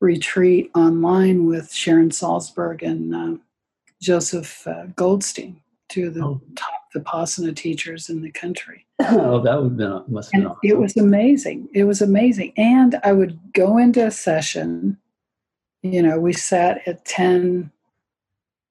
retreat 0.00 0.70
online 0.74 1.44
with 1.46 1.70
Sharon 1.72 2.10
Salzberg 2.10 2.82
and 2.82 3.14
uh, 3.14 3.36
Joseph 4.00 4.66
uh, 4.66 4.86
Goldstein, 4.96 5.60
of 5.96 6.14
the 6.14 6.22
Oh. 6.24 6.40
top 6.56 6.72
Vipassana 6.94 7.54
teachers 7.54 8.08
in 8.08 8.22
the 8.22 8.30
country. 8.30 8.86
oh 9.00 9.40
that 9.42 9.56
would 9.60 9.70
have 9.70 9.76
been 9.76 10.04
must 10.12 10.32
have 10.32 10.42
been 10.42 10.46
awesome. 10.50 10.60
it 10.62 10.78
was 10.78 10.96
amazing. 10.96 11.68
It 11.74 11.84
was 11.84 12.00
amazing. 12.02 12.52
And 12.56 12.98
I 13.04 13.12
would 13.12 13.38
go 13.52 13.78
into 13.78 14.06
a 14.06 14.10
session, 14.10 14.98
you 15.82 16.02
know, 16.02 16.18
we 16.18 16.32
sat 16.32 16.86
at 16.86 17.04
10, 17.04 17.70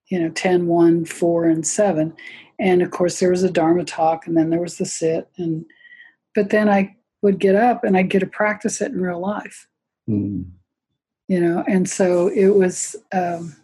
you 0.08 0.20
know, 0.20 0.30
10, 0.30 0.68
1, 0.68 1.06
4, 1.06 1.46
and 1.46 1.68
7. 1.68 2.14
And 2.60 2.82
of 2.82 2.92
course, 2.92 3.20
there 3.20 3.30
was 3.32 3.44
a 3.44 3.52
Dharma 3.52 3.84
talk, 3.84 4.26
and 4.28 4.38
then 4.38 4.50
there 4.50 4.62
was 4.62 4.78
the 4.78 4.86
sit. 4.86 5.28
And 5.38 5.66
but 6.36 6.50
then 6.50 6.70
I 6.70 6.96
would 7.22 7.40
get 7.40 7.56
up 7.56 7.84
and 7.84 7.96
I'd 7.98 8.10
get 8.10 8.20
to 8.20 8.28
practice 8.28 8.82
it 8.82 8.92
in 8.92 9.02
real 9.02 9.20
life, 9.20 9.68
Mm. 10.10 10.46
you 11.28 11.40
know. 11.40 11.64
And 11.68 11.90
so 11.90 12.28
it 12.28 12.50
was, 12.50 12.96
um, 13.14 13.56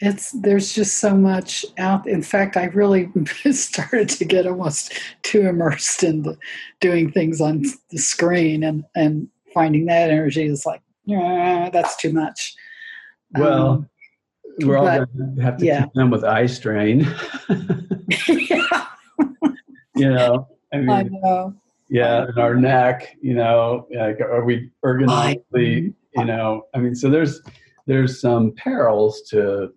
it's 0.00 0.32
there's 0.32 0.72
just 0.72 0.98
so 0.98 1.14
much 1.14 1.64
out 1.78 2.06
in 2.06 2.22
fact 2.22 2.56
i 2.56 2.64
really 2.66 3.10
started 3.52 4.08
to 4.08 4.24
get 4.24 4.46
almost 4.46 4.92
too 5.22 5.46
immersed 5.46 6.02
in 6.02 6.22
the, 6.22 6.36
doing 6.80 7.10
things 7.10 7.40
on 7.40 7.62
the 7.90 7.98
screen 7.98 8.64
and 8.64 8.84
and 8.94 9.28
finding 9.52 9.86
that 9.86 10.10
energy 10.10 10.44
is 10.44 10.64
like 10.64 10.82
yeah, 11.06 11.70
that's 11.72 11.96
too 11.96 12.12
much 12.12 12.54
well 13.32 13.68
um, 13.68 13.88
we're 14.60 14.76
all 14.76 14.84
but, 14.84 15.16
going 15.16 15.36
to 15.36 15.42
have 15.42 15.56
to 15.56 15.66
yeah. 15.66 15.84
keep 15.84 15.92
them 15.94 16.10
with 16.10 16.24
eye 16.24 16.46
strain 16.46 17.00
yeah. 18.28 18.86
you 19.96 20.08
know 20.08 20.48
i 20.72 20.76
mean 20.78 20.90
I 20.90 21.02
know. 21.02 21.54
yeah 21.88 22.24
and 22.24 22.38
our 22.38 22.54
neck 22.54 23.16
you 23.20 23.34
know 23.34 23.86
like 23.94 24.20
are 24.20 24.44
we 24.44 24.70
ergonomically 24.84 25.94
you 26.16 26.24
know 26.24 26.66
i 26.74 26.78
mean 26.78 26.94
so 26.94 27.10
there's 27.10 27.40
there's 27.86 28.20
some 28.20 28.52
perils 28.52 29.22
to 29.30 29.72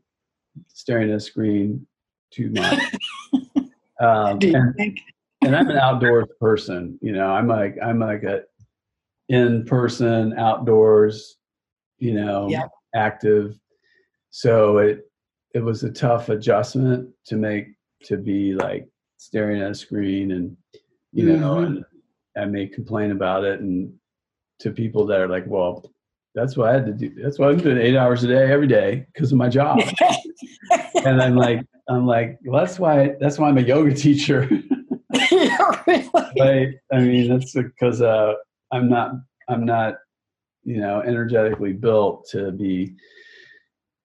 staring 0.67 1.09
at 1.09 1.17
a 1.17 1.19
screen 1.19 1.85
too 2.31 2.49
much. 2.51 2.80
um, 3.99 4.39
and, 4.41 4.99
and, 5.41 5.55
I'm 5.55 5.69
an 5.69 5.77
outdoors 5.77 6.30
person. 6.39 6.97
You 7.01 7.13
know, 7.13 7.27
I'm 7.27 7.47
like 7.47 7.77
I'm 7.84 7.99
like 7.99 8.23
a 8.23 8.43
in 9.30 9.65
person, 9.65 10.38
outdoors. 10.38 11.38
You 11.99 12.13
know, 12.13 12.49
yep. 12.49 12.69
active. 12.95 13.55
So 14.31 14.80
it 14.80 15.05
it 15.53 15.59
was 15.59 15.84
a 15.84 15.91
tough 15.91 16.30
adjustment 16.30 17.09
to 17.27 17.35
make 17.35 17.67
to 18.05 18.17
be 18.17 18.53
like 18.53 18.88
staring 19.17 19.61
at 19.61 19.71
a 19.71 19.75
screen 19.75 20.31
and 20.31 20.57
you 21.13 21.25
know 21.38 21.55
mm-hmm. 21.55 21.65
and 21.65 21.85
I 22.35 22.45
may 22.45 22.67
complain 22.67 23.11
about 23.11 23.45
it 23.45 23.61
and 23.61 23.93
to 24.59 24.71
people 24.71 25.05
that 25.07 25.19
are 25.19 25.27
like, 25.27 25.45
well, 25.45 25.91
that's 26.35 26.57
what 26.57 26.69
I 26.69 26.73
had 26.73 26.85
to 26.85 26.93
do. 26.93 27.14
That's 27.22 27.38
why 27.38 27.49
I'm 27.49 27.57
doing 27.57 27.77
eight 27.77 27.95
hours 27.95 28.23
a 28.23 28.27
day 28.27 28.51
every 28.51 28.68
day 28.68 29.05
because 29.14 29.31
of 29.31 29.38
my 29.38 29.49
job. 29.49 29.80
and 31.05 31.22
I'm 31.22 31.35
like, 31.35 31.61
I'm 31.88 32.05
like, 32.05 32.39
well, 32.43 32.64
that's 32.64 32.80
why 32.80 33.15
that's 33.19 33.38
why 33.38 33.49
I'm 33.49 33.57
a 33.57 33.61
yoga 33.61 33.93
teacher. 33.93 34.49
really? 35.31 36.10
Right? 36.39 36.69
I 36.91 36.99
mean, 36.99 37.30
that's 37.30 37.53
because 37.53 38.01
uh, 38.01 38.34
I'm 38.72 38.89
not 38.89 39.11
I'm 39.47 39.65
not 39.65 39.95
you 40.64 40.77
know 40.77 41.01
energetically 41.01 41.73
built 41.73 42.27
to 42.31 42.51
be 42.51 42.95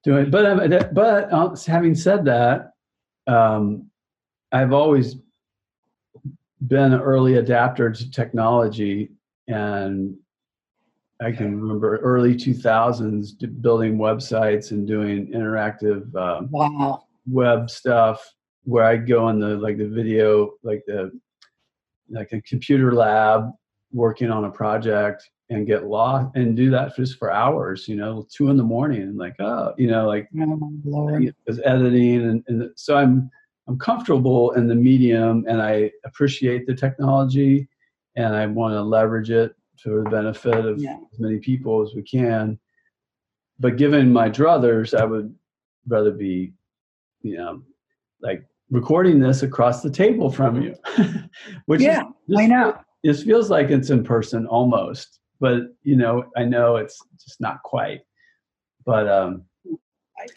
doing. 0.05 0.31
But 0.31 0.95
but 0.95 1.33
uh, 1.33 1.57
having 1.67 1.95
said 1.95 2.27
that, 2.27 2.73
um, 3.27 3.91
I've 4.53 4.73
always 4.73 5.17
been 6.67 6.93
an 6.93 7.01
early 7.01 7.37
adapter 7.37 7.91
to 7.91 8.11
technology 8.11 9.13
and 9.47 10.17
I 11.21 11.33
can 11.33 11.61
remember 11.61 11.97
early 11.99 12.35
2000s 12.35 13.61
building 13.61 13.99
websites 13.99 14.71
and 14.71 14.87
doing 14.87 15.27
interactive 15.33 16.15
um, 16.15 16.49
wow. 16.51 17.05
web 17.29 17.71
stuff 17.71 18.35
where 18.65 18.85
I'd 18.85 19.09
go 19.09 19.29
in 19.29 19.41
the 19.41 19.57
like 19.57 19.79
the 19.79 19.89
video 19.89 20.53
like 20.63 20.83
the 20.87 21.11
like 22.11 22.33
a 22.33 22.41
computer 22.43 22.95
lab 22.95 23.51
working 23.93 24.31
on 24.31 24.45
a 24.45 24.51
project 24.51 25.29
and 25.51 25.67
get 25.67 25.87
lost 25.87 26.37
and 26.37 26.57
do 26.57 26.71
that 26.71 26.95
just 26.95 27.19
for 27.19 27.33
hours 27.33 27.89
you 27.89 27.97
know 27.97 28.27
two 28.31 28.51
in 28.51 28.57
the 28.57 28.63
morning 28.63 29.03
and 29.03 29.17
like 29.17 29.35
oh 29.41 29.73
you 29.79 29.87
know 29.87 30.07
like 30.07 30.29
oh, 30.39 31.31
was 31.47 31.61
editing 31.65 32.29
and, 32.29 32.45
and 32.49 32.71
so 32.77 32.97
i'm 32.97 33.31
i'm 33.67 33.79
comfortable 33.79 34.51
in 34.53 34.69
the 34.69 34.75
medium 34.75 35.45
and 35.49 35.63
i 35.63 35.91
appreciate 36.05 36.67
the 36.67 36.75
technology 36.75 37.67
and 38.17 38.37
i 38.37 38.47
want 38.47 38.75
to 38.75 38.83
leverage 38.83 39.31
it 39.31 39.55
for 39.81 40.03
the 40.03 40.11
benefit 40.11 40.65
of 40.67 40.79
yeah. 40.79 40.97
as 41.13 41.19
many 41.19 41.39
people 41.39 41.83
as 41.83 41.95
we 41.95 42.03
can. 42.03 42.59
But 43.59 43.77
given 43.77 44.13
my 44.13 44.31
druthers, 44.31 44.99
I 44.99 45.05
would 45.05 45.35
rather 45.87 46.13
be, 46.13 46.53
you 47.23 47.37
know, 47.37 47.63
like 48.21 48.45
recording 48.71 49.19
this 49.19 49.43
across 49.43 49.83
the 49.83 49.91
table 49.91 50.31
from 50.31 50.63
you, 50.63 50.75
which 51.67 51.81
yeah, 51.81 52.05
is, 52.29 52.39
I 52.39 52.47
know. 52.47 52.79
This 53.03 53.23
feels 53.23 53.51
like 53.51 53.71
it's 53.71 53.91
in 53.91 54.05
person 54.05 54.47
almost, 54.47 55.21
but 55.41 55.63
you 55.83 55.97
know, 55.97 56.25
I 56.37 56.45
know 56.45 56.77
it's 56.77 57.01
just 57.23 57.41
not 57.41 57.63
quite. 57.63 58.03
But 58.85 59.09
um, 59.09 59.45
right. 60.19 60.31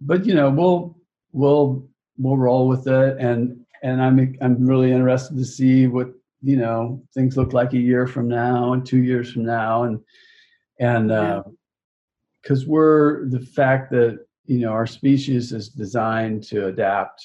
But 0.00 0.24
you 0.24 0.34
know, 0.34 0.50
we'll 0.50 0.96
we'll 1.32 1.88
we'll 2.18 2.36
roll 2.36 2.68
with 2.68 2.86
it, 2.86 3.16
and 3.18 3.64
and 3.82 4.02
I'm 4.02 4.36
I'm 4.40 4.66
really 4.66 4.92
interested 4.92 5.36
to 5.36 5.44
see 5.44 5.86
what 5.86 6.12
you 6.44 6.56
know 6.56 7.02
things 7.14 7.36
look 7.36 7.52
like 7.52 7.72
a 7.72 7.78
year 7.78 8.06
from 8.06 8.28
now 8.28 8.72
and 8.72 8.84
two 8.84 9.02
years 9.02 9.32
from 9.32 9.44
now. 9.44 9.84
And 9.84 10.00
and 10.80 11.10
uh 11.10 11.42
because 12.42 12.64
uh, 12.64 12.68
we're 12.68 13.28
the 13.28 13.40
fact 13.40 13.90
that 13.92 14.24
you 14.46 14.58
know 14.60 14.72
our 14.72 14.86
species 14.86 15.52
is 15.52 15.68
designed 15.68 16.42
to 16.44 16.66
adapt 16.66 17.24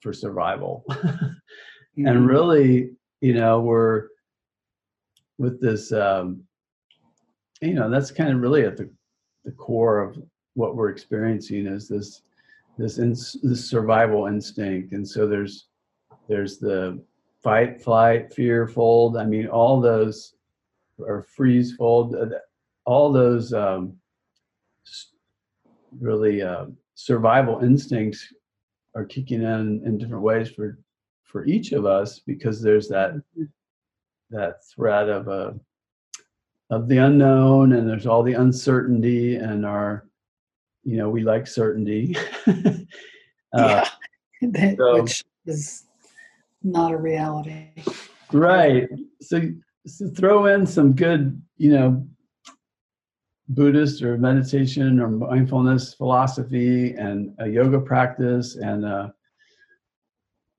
for 0.00 0.12
survival. 0.12 0.84
Mm-hmm. 1.98 2.08
and 2.08 2.26
really 2.26 2.90
you 3.22 3.32
know 3.32 3.58
we're 3.58 4.08
with 5.38 5.62
this 5.62 5.92
um, 5.92 6.42
you 7.62 7.72
know 7.72 7.88
that's 7.88 8.10
kind 8.10 8.34
of 8.34 8.42
really 8.42 8.66
at 8.66 8.76
the 8.76 8.90
the 9.46 9.52
core 9.52 10.00
of 10.00 10.18
what 10.52 10.76
we're 10.76 10.90
experiencing 10.90 11.66
is 11.66 11.88
this 11.88 12.22
this 12.78 12.96
this 13.42 13.70
survival 13.70 14.26
instinct. 14.26 14.92
And 14.92 15.06
so 15.06 15.26
there's 15.26 15.68
there's 16.28 16.58
the 16.58 17.02
fight, 17.46 17.80
flight, 17.80 18.34
fear, 18.34 18.66
fold. 18.66 19.16
I 19.16 19.24
mean, 19.24 19.46
all 19.46 19.80
those, 19.80 20.34
or 20.98 21.22
freeze, 21.22 21.76
fold, 21.76 22.16
uh, 22.16 22.26
all 22.84 23.12
those 23.12 23.52
um, 23.52 23.96
really 26.00 26.42
uh, 26.42 26.66
survival 26.96 27.60
instincts 27.60 28.32
are 28.96 29.04
kicking 29.04 29.42
in 29.42 29.80
in 29.86 29.96
different 29.96 30.24
ways 30.24 30.50
for 30.50 30.78
for 31.22 31.44
each 31.44 31.70
of 31.70 31.86
us 31.86 32.18
because 32.18 32.60
there's 32.60 32.88
that 32.88 33.12
that 34.30 34.64
threat 34.64 35.08
of 35.08 35.28
a 35.28 35.30
uh, 35.30 35.52
of 36.70 36.88
the 36.88 36.96
unknown 36.96 37.74
and 37.74 37.88
there's 37.88 38.08
all 38.08 38.24
the 38.24 38.32
uncertainty 38.32 39.36
and 39.36 39.64
our 39.64 40.08
you 40.82 40.96
know 40.96 41.08
we 41.08 41.22
like 41.22 41.46
certainty 41.46 42.16
uh, 43.52 43.86
yeah, 44.42 44.74
so, 44.76 45.02
which 45.02 45.24
is 45.46 45.84
not 46.66 46.92
a 46.92 46.96
reality. 46.96 47.68
Right. 48.32 48.88
So, 49.20 49.40
so 49.86 50.08
throw 50.10 50.46
in 50.46 50.66
some 50.66 50.92
good, 50.92 51.40
you 51.56 51.70
know, 51.70 52.06
Buddhist 53.48 54.02
or 54.02 54.18
meditation 54.18 54.98
or 55.00 55.08
mindfulness 55.08 55.94
philosophy 55.94 56.94
and 56.94 57.32
a 57.38 57.48
yoga 57.48 57.80
practice 57.80 58.56
and 58.56 58.84
uh, 58.84 59.08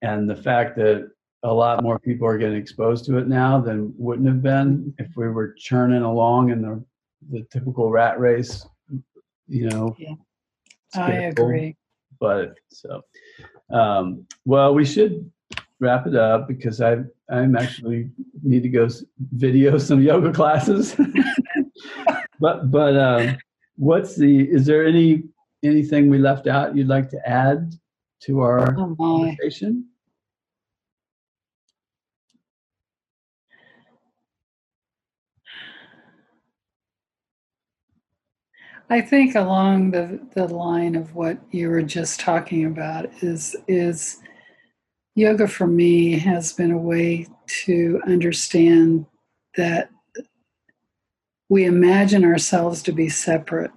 and 0.01 0.29
the 0.29 0.35
fact 0.35 0.77
that 0.77 1.09
a 1.43 1.53
lot 1.53 1.83
more 1.83 1.99
people 1.99 2.25
are 2.27 2.37
getting 2.37 2.57
exposed 2.57 3.05
to 3.05 3.17
it 3.17 3.27
now 3.27 3.59
than 3.59 3.93
wouldn't 3.97 4.27
have 4.27 4.41
been 4.41 4.93
if 4.99 5.09
we 5.17 5.27
were 5.27 5.53
churning 5.57 6.03
along 6.03 6.51
in 6.51 6.61
the 6.61 6.81
the 7.29 7.45
typical 7.51 7.89
rat 7.91 8.19
race, 8.19 8.65
you 9.47 9.67
know. 9.69 9.93
Yeah. 9.99 10.13
I 10.95 11.11
agree. 11.11 11.75
But 12.19 12.55
so, 12.69 13.01
um, 13.71 14.25
well, 14.45 14.73
we 14.73 14.85
should 14.85 15.29
wrap 15.79 16.07
it 16.07 16.15
up 16.15 16.47
because 16.47 16.81
I 16.81 16.97
I'm 17.29 17.55
actually 17.55 18.09
need 18.43 18.63
to 18.63 18.69
go 18.69 18.87
video 19.33 19.77
some 19.89 20.01
yoga 20.01 20.31
classes. 20.31 20.95
but 22.39 22.71
but 22.71 22.97
um, 22.97 23.37
what's 23.75 24.15
the 24.15 24.49
is 24.49 24.65
there 24.65 24.85
any 24.85 25.23
anything 25.63 26.09
we 26.09 26.17
left 26.17 26.47
out 26.47 26.75
you'd 26.75 26.87
like 26.87 27.09
to 27.09 27.29
add 27.29 27.73
to 28.21 28.41
our 28.41 28.75
oh 28.77 28.95
conversation? 28.95 29.85
I 38.89 39.01
think 39.01 39.35
along 39.35 39.91
the, 39.91 40.19
the 40.33 40.47
line 40.47 40.95
of 40.95 41.13
what 41.13 41.37
you 41.51 41.69
were 41.69 41.81
just 41.81 42.21
talking 42.21 42.65
about 42.65 43.05
is 43.21 43.55
is 43.67 44.19
yoga 45.17 45.47
for 45.47 45.65
me 45.65 46.11
has 46.11 46.53
been 46.53 46.71
a 46.71 46.77
way 46.77 47.25
to 47.47 47.99
understand 48.05 49.03
that 49.55 49.89
we 51.49 51.65
imagine 51.65 52.23
ourselves 52.23 52.83
to 52.83 52.91
be 52.91 53.09
separate, 53.09 53.71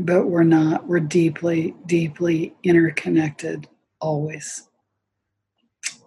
but 0.00 0.26
we're 0.26 0.42
not. 0.42 0.88
We're 0.88 0.98
deeply, 0.98 1.76
deeply 1.86 2.56
interconnected 2.64 3.68
always. 4.00 4.68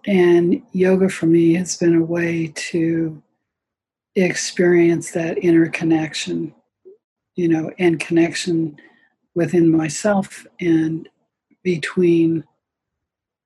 And 0.06 0.60
yoga 0.72 1.08
for 1.08 1.24
me 1.24 1.54
has 1.54 1.78
been 1.78 1.96
a 1.96 2.04
way 2.04 2.52
to 2.54 3.22
experience 4.16 5.12
that 5.12 5.38
interconnection, 5.38 6.54
you 7.36 7.48
know, 7.48 7.70
and 7.78 7.98
connection 7.98 8.76
within 9.34 9.74
myself 9.74 10.46
and 10.60 11.08
between 11.62 12.44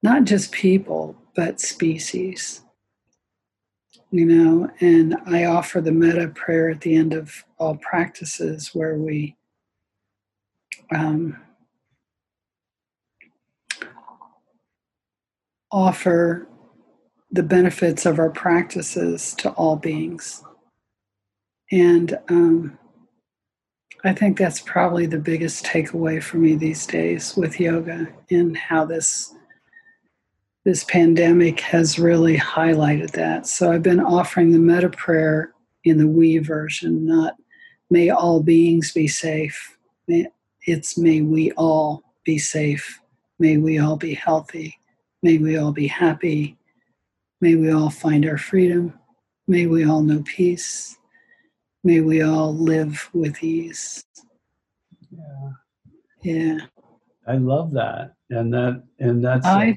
not 0.03 0.25
just 0.25 0.53
people, 0.53 1.17
but 1.35 1.61
species. 1.61 2.63
You 4.11 4.27
know, 4.27 4.71
and 4.81 5.17
I 5.27 5.45
offer 5.45 5.81
the 5.81 5.93
metta 5.93 6.29
prayer 6.29 6.69
at 6.69 6.83
the 6.83 6.95
end 6.95 7.15
of 7.15 7.45
all 7.59 7.77
practices 7.77 8.75
where 8.75 8.97
we 8.97 9.37
um, 10.95 11.39
offer 15.71 16.47
the 17.31 17.43
benefits 17.43 18.05
of 18.05 18.19
our 18.19 18.29
practices 18.29 19.35
to 19.37 19.51
all 19.53 19.77
beings. 19.77 20.45
And 21.71 22.19
um, 22.29 22.79
I 24.05 24.13
think 24.13 24.37
that's 24.37 24.61
probably 24.61 25.07
the 25.07 25.19
biggest 25.19 25.65
takeaway 25.65 26.23
for 26.23 26.37
me 26.37 26.55
these 26.55 26.87
days 26.87 27.35
with 27.35 27.59
yoga 27.59 28.09
and 28.31 28.55
how 28.57 28.85
this 28.85 29.35
this 30.65 30.85
pandemic 30.85 31.61
has 31.61 31.99
really 31.99 32.37
highlighted 32.37 33.11
that. 33.13 33.47
So 33.47 33.73
I've 33.73 33.83
been 33.83 34.01
offering 34.01 34.53
the 34.53 34.59
metta 34.59 34.91
prayer 34.91 35.53
in 35.85 35.99
the 35.99 36.07
we 36.07 36.39
version, 36.39 37.05
not 37.05 37.37
may 37.91 38.11
all 38.11 38.41
beings 38.41 38.93
be 38.93 39.09
safe. 39.09 39.77
It's 40.67 40.97
may 40.97 41.21
we 41.23 41.53
all 41.53 42.03
be 42.25 42.39
safe. 42.39 43.01
May 43.39 43.57
we 43.57 43.79
all 43.79 43.97
be 43.97 44.15
healthy. 44.15 44.79
May 45.23 45.39
we 45.39 45.57
all 45.57 45.73
be 45.73 45.89
happy. 45.89 46.57
May 47.41 47.57
we 47.57 47.73
all 47.73 47.91
find 47.91 48.25
our 48.25 48.39
freedom. 48.39 48.95
May 49.49 49.67
we 49.67 49.85
all 49.85 50.03
know 50.03 50.23
peace. 50.25 50.97
May 51.83 52.01
we 52.01 52.23
all 52.23 52.55
live 52.55 53.11
with 53.13 53.43
ease. 53.43 54.05
Yeah. 55.11 55.51
Yeah. 56.23 56.59
I 57.27 57.37
love 57.37 57.73
that. 57.73 58.15
And 58.31 58.55
that 58.55 58.85
and 59.01 59.25
that's 59.25 59.45
I, 59.45 59.77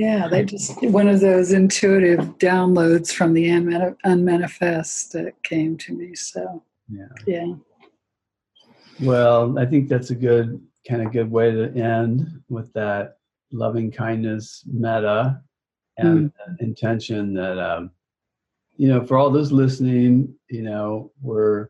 yeah, 0.00 0.28
they 0.28 0.44
just 0.46 0.80
one 0.82 1.08
of 1.08 1.20
those 1.20 1.52
intuitive 1.52 2.38
downloads 2.38 3.12
from 3.12 3.34
the 3.34 3.50
unmanifest 4.04 5.12
that 5.12 5.34
came 5.42 5.76
to 5.76 5.92
me. 5.92 6.14
So 6.14 6.62
yeah. 6.88 7.04
Yeah. 7.26 7.52
Well, 9.02 9.58
I 9.58 9.66
think 9.66 9.90
that's 9.90 10.08
a 10.08 10.14
good 10.14 10.58
kind 10.88 11.02
of 11.02 11.12
good 11.12 11.30
way 11.30 11.50
to 11.50 11.70
end 11.74 12.40
with 12.48 12.72
that 12.72 13.18
loving 13.52 13.90
kindness 13.90 14.64
metta 14.66 15.42
and 15.98 16.32
mm. 16.32 16.60
intention 16.60 17.34
that 17.34 17.58
um, 17.58 17.90
you 18.78 18.88
know 18.88 19.04
for 19.04 19.18
all 19.18 19.28
those 19.28 19.52
listening 19.52 20.34
you 20.48 20.62
know 20.62 21.12
we're 21.20 21.68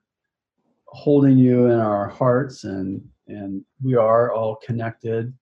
holding 0.87 1.37
you 1.37 1.67
in 1.67 1.81
our 1.81 2.07
hearts 2.07 2.63
and 2.63 3.03
and 3.27 3.65
we 3.83 3.97
are 3.97 4.33
all 4.33 4.55
connected 4.65 5.35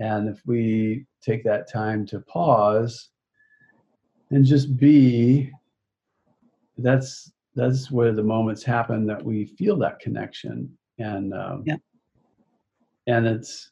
and 0.00 0.28
if 0.28 0.40
we 0.46 1.04
take 1.22 1.44
that 1.44 1.70
time 1.70 2.04
to 2.06 2.20
pause 2.20 3.10
and 4.30 4.44
just 4.44 4.76
be 4.76 5.50
that's 6.78 7.32
that's 7.54 7.90
where 7.90 8.12
the 8.12 8.22
moments 8.22 8.64
happen 8.64 9.06
that 9.06 9.22
we 9.22 9.44
feel 9.44 9.76
that 9.76 10.00
connection 10.00 10.70
and 10.98 11.34
um, 11.34 11.62
yeah. 11.66 11.76
and 13.06 13.26
it's 13.26 13.70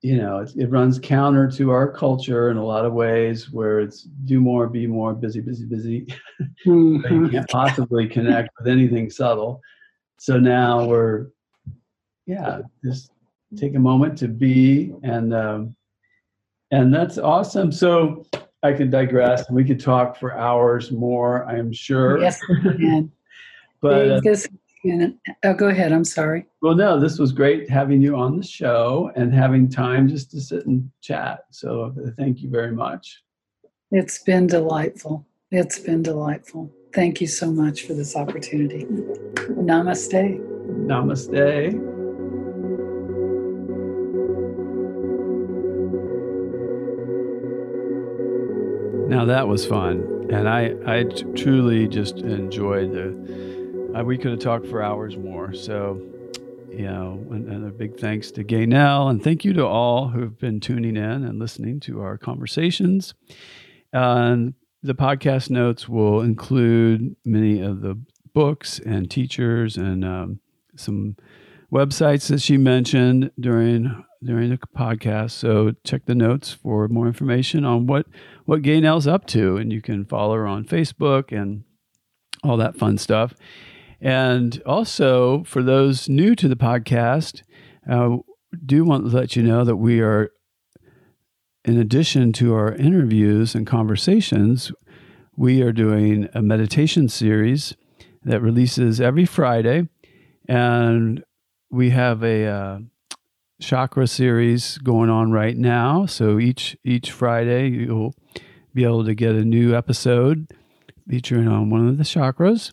you 0.00 0.16
know 0.16 0.38
it, 0.38 0.50
it 0.56 0.70
runs 0.70 0.98
counter 0.98 1.50
to 1.50 1.70
our 1.70 1.90
culture 1.90 2.50
in 2.50 2.56
a 2.56 2.64
lot 2.64 2.86
of 2.86 2.92
ways 2.94 3.50
where 3.50 3.80
it's 3.80 4.02
do 4.24 4.40
more 4.40 4.68
be 4.68 4.86
more 4.86 5.12
busy 5.12 5.40
busy 5.40 5.66
busy 5.66 6.06
mm-hmm. 6.66 7.24
you 7.24 7.28
can't 7.28 7.48
possibly 7.50 8.08
connect 8.08 8.48
with 8.58 8.68
anything 8.68 9.10
subtle 9.10 9.60
so 10.18 10.38
now 10.38 10.86
we're 10.86 11.26
yeah 12.26 12.60
just 12.82 13.10
take 13.56 13.74
a 13.74 13.78
moment 13.78 14.18
to 14.18 14.28
be 14.28 14.92
and 15.02 15.34
um, 15.34 15.74
and 16.70 16.92
that's 16.92 17.18
awesome 17.18 17.72
so 17.72 18.24
i 18.62 18.72
could 18.72 18.90
digress 18.90 19.46
and 19.48 19.56
we 19.56 19.64
could 19.64 19.80
talk 19.80 20.16
for 20.16 20.36
hours 20.36 20.92
more 20.92 21.44
i'm 21.46 21.72
sure 21.72 22.18
yes 22.20 22.38
but 23.80 24.10
uh, 24.10 24.20
oh, 25.44 25.54
go 25.54 25.68
ahead. 25.68 25.92
I'm 25.92 26.04
sorry. 26.04 26.46
Well, 26.62 26.74
no, 26.74 26.98
this 27.00 27.18
was 27.18 27.32
great 27.32 27.68
having 27.68 28.00
you 28.00 28.16
on 28.16 28.36
the 28.36 28.44
show 28.44 29.10
and 29.16 29.34
having 29.34 29.68
time 29.68 30.08
just 30.08 30.30
to 30.32 30.40
sit 30.40 30.66
and 30.66 30.90
chat. 31.00 31.40
So 31.50 31.94
thank 32.16 32.40
you 32.40 32.50
very 32.50 32.72
much. 32.72 33.22
It's 33.90 34.22
been 34.22 34.46
delightful. 34.46 35.26
It's 35.50 35.78
been 35.78 36.02
delightful. 36.02 36.72
Thank 36.94 37.20
you 37.20 37.26
so 37.26 37.50
much 37.50 37.82
for 37.82 37.94
this 37.94 38.16
opportunity. 38.16 38.84
Namaste. 38.84 40.40
Namaste. 40.86 41.87
Now 49.08 49.24
that 49.24 49.48
was 49.48 49.64
fun, 49.64 50.28
and 50.30 50.46
I 50.46 50.74
I 50.86 51.04
truly 51.34 51.88
just 51.88 52.18
enjoyed 52.18 52.92
the 52.92 53.98
uh, 53.98 54.04
we 54.04 54.18
could 54.18 54.32
have 54.32 54.40
talked 54.40 54.66
for 54.66 54.82
hours 54.82 55.16
more. 55.16 55.54
So, 55.54 56.00
you 56.70 56.84
know, 56.84 57.24
and, 57.30 57.48
and, 57.48 57.66
a 57.66 57.70
big 57.70 57.98
thanks 57.98 58.30
to 58.32 58.44
Gaynell, 58.44 59.08
and 59.10 59.24
thank 59.24 59.46
you 59.46 59.54
to 59.54 59.66
all 59.66 60.08
who 60.08 60.20
have 60.20 60.38
been 60.38 60.60
tuning 60.60 60.96
in 60.96 61.24
and 61.24 61.38
listening 61.38 61.80
to 61.80 62.02
our 62.02 62.18
conversations. 62.18 63.14
And 63.94 64.52
the 64.82 64.94
podcast 64.94 65.48
notes 65.48 65.88
will 65.88 66.20
include 66.20 67.16
many 67.24 67.62
of 67.62 67.80
the 67.80 67.98
books 68.34 68.78
and 68.78 69.10
teachers 69.10 69.78
and 69.78 70.04
um, 70.04 70.40
some 70.76 71.16
websites 71.72 72.28
that 72.28 72.40
she 72.40 72.56
mentioned 72.56 73.30
during 73.38 74.04
during 74.22 74.50
the 74.50 74.58
podcast. 74.76 75.32
So 75.32 75.72
check 75.84 76.06
the 76.06 76.14
notes 76.14 76.52
for 76.52 76.88
more 76.88 77.06
information 77.06 77.64
on 77.64 77.86
what 77.86 78.06
what 78.44 78.62
Gaynell's 78.62 79.06
up 79.06 79.26
to, 79.28 79.56
and 79.56 79.72
you 79.72 79.82
can 79.82 80.04
follow 80.04 80.34
her 80.34 80.46
on 80.46 80.64
Facebook 80.64 81.30
and 81.30 81.64
all 82.42 82.56
that 82.56 82.76
fun 82.76 82.98
stuff. 82.98 83.34
And 84.00 84.62
also, 84.64 85.42
for 85.44 85.62
those 85.62 86.08
new 86.08 86.34
to 86.36 86.48
the 86.48 86.56
podcast, 86.56 87.42
uh, 87.90 88.18
do 88.64 88.84
want 88.84 89.10
to 89.10 89.16
let 89.16 89.34
you 89.34 89.42
know 89.42 89.64
that 89.64 89.76
we 89.76 90.00
are, 90.00 90.30
in 91.64 91.78
addition 91.78 92.32
to 92.34 92.54
our 92.54 92.74
interviews 92.74 93.54
and 93.54 93.66
conversations, 93.66 94.70
we 95.36 95.62
are 95.62 95.72
doing 95.72 96.28
a 96.32 96.42
meditation 96.42 97.08
series 97.08 97.74
that 98.22 98.40
releases 98.40 99.00
every 99.00 99.24
Friday. 99.24 99.88
And 100.48 101.24
we 101.70 101.90
have 101.90 102.22
a 102.22 102.46
uh, 102.46 102.78
chakra 103.60 104.06
series 104.06 104.78
going 104.78 105.10
on 105.10 105.32
right 105.32 105.56
now. 105.56 106.06
So 106.06 106.38
each 106.38 106.76
each 106.84 107.10
Friday, 107.10 107.68
you'll 107.68 108.14
be 108.74 108.84
able 108.84 109.04
to 109.04 109.14
get 109.14 109.34
a 109.34 109.44
new 109.44 109.74
episode 109.74 110.52
featuring 111.08 111.48
on 111.48 111.70
one 111.70 111.88
of 111.88 111.98
the 111.98 112.04
chakras 112.04 112.72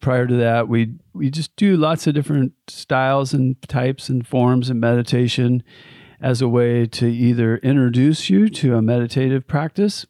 prior 0.00 0.26
to 0.26 0.36
that, 0.36 0.68
we 0.68 0.94
we 1.12 1.30
just 1.30 1.54
do 1.56 1.76
lots 1.76 2.06
of 2.06 2.14
different 2.14 2.52
styles 2.68 3.34
and 3.34 3.60
types 3.62 4.08
and 4.08 4.26
forms 4.26 4.70
of 4.70 4.76
meditation 4.76 5.62
as 6.20 6.40
a 6.40 6.48
way 6.48 6.86
to 6.86 7.06
either 7.06 7.56
introduce 7.58 8.30
you 8.30 8.48
to 8.48 8.76
a 8.76 8.82
meditative 8.82 9.46
practice 9.46 10.06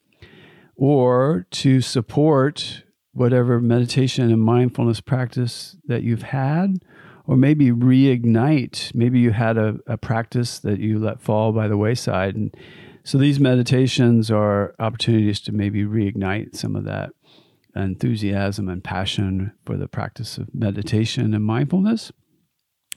or 0.76 1.46
to 1.50 1.80
support 1.80 2.82
whatever 3.12 3.60
meditation 3.60 4.30
and 4.30 4.42
mindfulness 4.42 5.00
practice 5.00 5.76
that 5.86 6.02
you've 6.02 6.22
had 6.22 6.76
or 7.30 7.36
maybe 7.36 7.70
reignite 7.70 8.94
maybe 8.94 9.20
you 9.20 9.30
had 9.30 9.56
a, 9.56 9.76
a 9.86 9.96
practice 9.96 10.58
that 10.58 10.80
you 10.80 10.98
let 10.98 11.20
fall 11.20 11.52
by 11.52 11.68
the 11.68 11.76
wayside 11.76 12.34
and 12.34 12.54
so 13.02 13.18
these 13.18 13.40
meditations 13.40 14.30
are 14.30 14.74
opportunities 14.78 15.40
to 15.40 15.52
maybe 15.52 15.84
reignite 15.84 16.54
some 16.54 16.76
of 16.76 16.84
that 16.84 17.10
enthusiasm 17.74 18.68
and 18.68 18.82
passion 18.82 19.52
for 19.64 19.76
the 19.76 19.88
practice 19.88 20.38
of 20.38 20.54
meditation 20.54 21.34
and 21.34 21.44
mindfulness. 21.44 22.12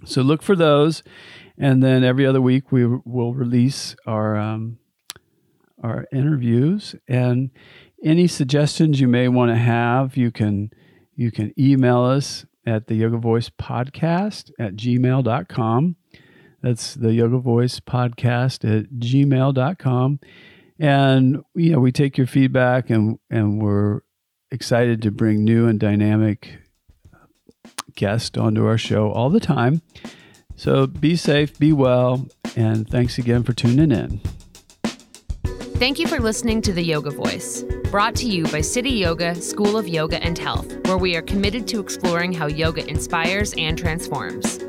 So 0.06 0.22
look 0.22 0.42
for 0.42 0.56
those, 0.56 1.04
and 1.58 1.82
then 1.82 2.04
every 2.04 2.26
other 2.26 2.42
week 2.42 2.72
we 2.72 2.86
will 2.86 3.34
release 3.34 3.96
our 4.06 4.36
um, 4.36 4.80
our 5.82 6.06
interviews 6.12 6.96
and 7.08 7.52
any 8.04 8.28
suggestions 8.28 9.00
you 9.00 9.08
may 9.08 9.28
want 9.30 9.52
to 9.52 9.56
have. 9.56 10.18
You 10.18 10.32
can 10.32 10.72
you 11.16 11.32
can 11.32 11.54
email 11.58 12.02
us 12.02 12.46
at 12.66 12.88
the 12.88 12.96
Yoga 12.96 13.18
Voice 13.18 13.50
Podcast 13.50 14.52
at 14.60 14.76
gmail.com. 14.76 15.96
That's 16.62 16.96
the 16.96 17.14
Yoga 17.14 17.40
Voice 17.40 17.80
Podcast 17.80 18.64
at 18.64 18.90
gmail.com. 18.92 20.20
And 20.80 21.44
you 21.56 21.72
know, 21.72 21.80
we 21.80 21.92
take 21.92 22.18
your 22.18 22.28
feedback 22.28 22.90
and 22.90 23.20
and 23.30 23.62
we're 23.62 24.02
excited 24.52 25.02
to 25.02 25.12
bring 25.12 25.44
new 25.44 25.68
and 25.68 25.80
dynamic 25.80 26.60
guests 27.96 28.38
onto 28.38 28.66
our 28.66 28.78
show 28.78 29.12
all 29.12 29.30
the 29.30 29.40
time. 29.40 29.82
So 30.56 30.88
be 30.88 31.16
safe, 31.16 31.58
be 31.58 31.74
well, 31.74 32.28
and 32.56 32.88
thanks 32.88 33.18
again 33.18 33.44
for 33.44 33.54
tuning 33.54 33.92
in. 33.92 34.22
Thank 35.76 36.00
you 36.00 36.08
for 36.08 36.20
listening 36.20 36.62
to 36.62 36.72
The 36.72 36.84
Yoga 36.84 37.12
Voice, 37.12 37.64
brought 37.92 38.16
to 38.18 38.28
you 38.28 38.44
by 38.44 38.60
Cityoga, 38.60 39.42
School 39.42 39.76
of 39.76 39.88
Yoga 39.88 40.24
and 40.24 40.38
Health, 40.38 40.72
where 40.88 40.98
we 40.98 41.18
are 41.18 41.22
committed 41.22 41.68
to 41.70 41.80
exploring 41.80 42.32
how 42.32 42.46
yoga 42.48 42.88
inspires 42.88 43.54
and 43.58 43.78
transforms. 43.78 44.60